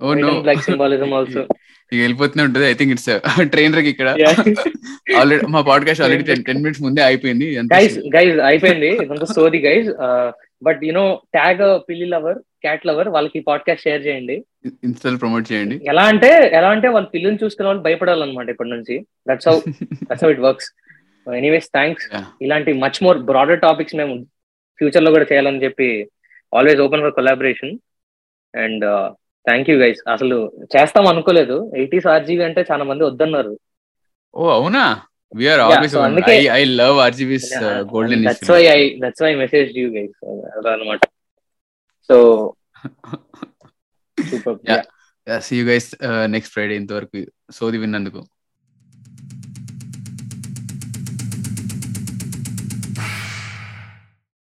[0.00, 0.30] oh no.
[0.40, 1.42] Black symbolism also
[1.92, 2.66] ఇక వెళ్ళిపోతూనే ఉంటుంది.
[2.66, 3.08] ఐ థింక్ ఇట్స్
[3.54, 4.08] ట్రైనర్ ఇక్కడ.
[5.18, 7.46] ఆల్రెడీ మా పాడ్కాస్ట్ ఆల్రెడీ టెన్ మినిట్స్ ముందే అయిపోయింది.
[7.74, 8.90] గైజ్ గైజ్ అయిపోయింది.
[9.04, 9.88] ఇదంతా సోది guys
[10.62, 11.04] but you know
[11.36, 14.36] tag పిల్లి లవర్ క్యాట్ లవర్ వాళ్ళకి పాడ్కాస్ట్ షేర్ చేయండి.
[14.88, 15.76] ఇన్స్టాల్ ప్రమోట్ చేయండి.
[15.92, 18.96] ఎలా అంటే ఎలా అంటే వాళ్ళ పిల్లిని చూసుకునే వాళ్ళు భయపడాలన్నమాట ఇప్పటి నుంచి.
[19.30, 19.56] That's how
[20.08, 20.70] that's how it works
[21.36, 22.08] anyways thanks.
[22.42, 24.24] ఇలాంటి మచ్ మోర్ బ్రాడర్ టాపిక్స్ మేము
[24.78, 26.10] ఫ్యూచర్లో కూడా చేయాలని చెప్పి
[26.56, 27.78] always open for collaboration
[28.56, 28.84] and
[29.48, 31.72] thank you guys అసలు చేస్తాం అనుకోలేదు.
[31.76, 33.58] ఎయిటీస్ ఆర్జీబీ అంటే చాలా మంది వద్దన్నారు.
[34.34, 35.02] ఓ అవునా?
[35.34, 39.90] వీఆర్ Yeah, ఆల్వేస్ అందుకే- I love RGV's golden that's why I that's why message you
[39.90, 40.26] guys
[40.66, 40.98] అనమాట
[42.08, 42.16] so
[44.30, 45.38] super Yeah.
[45.38, 45.94] See you guys
[46.26, 47.26] next Friday ఇంతవరకు.
[47.50, 48.26] సోది విన్నందుకు.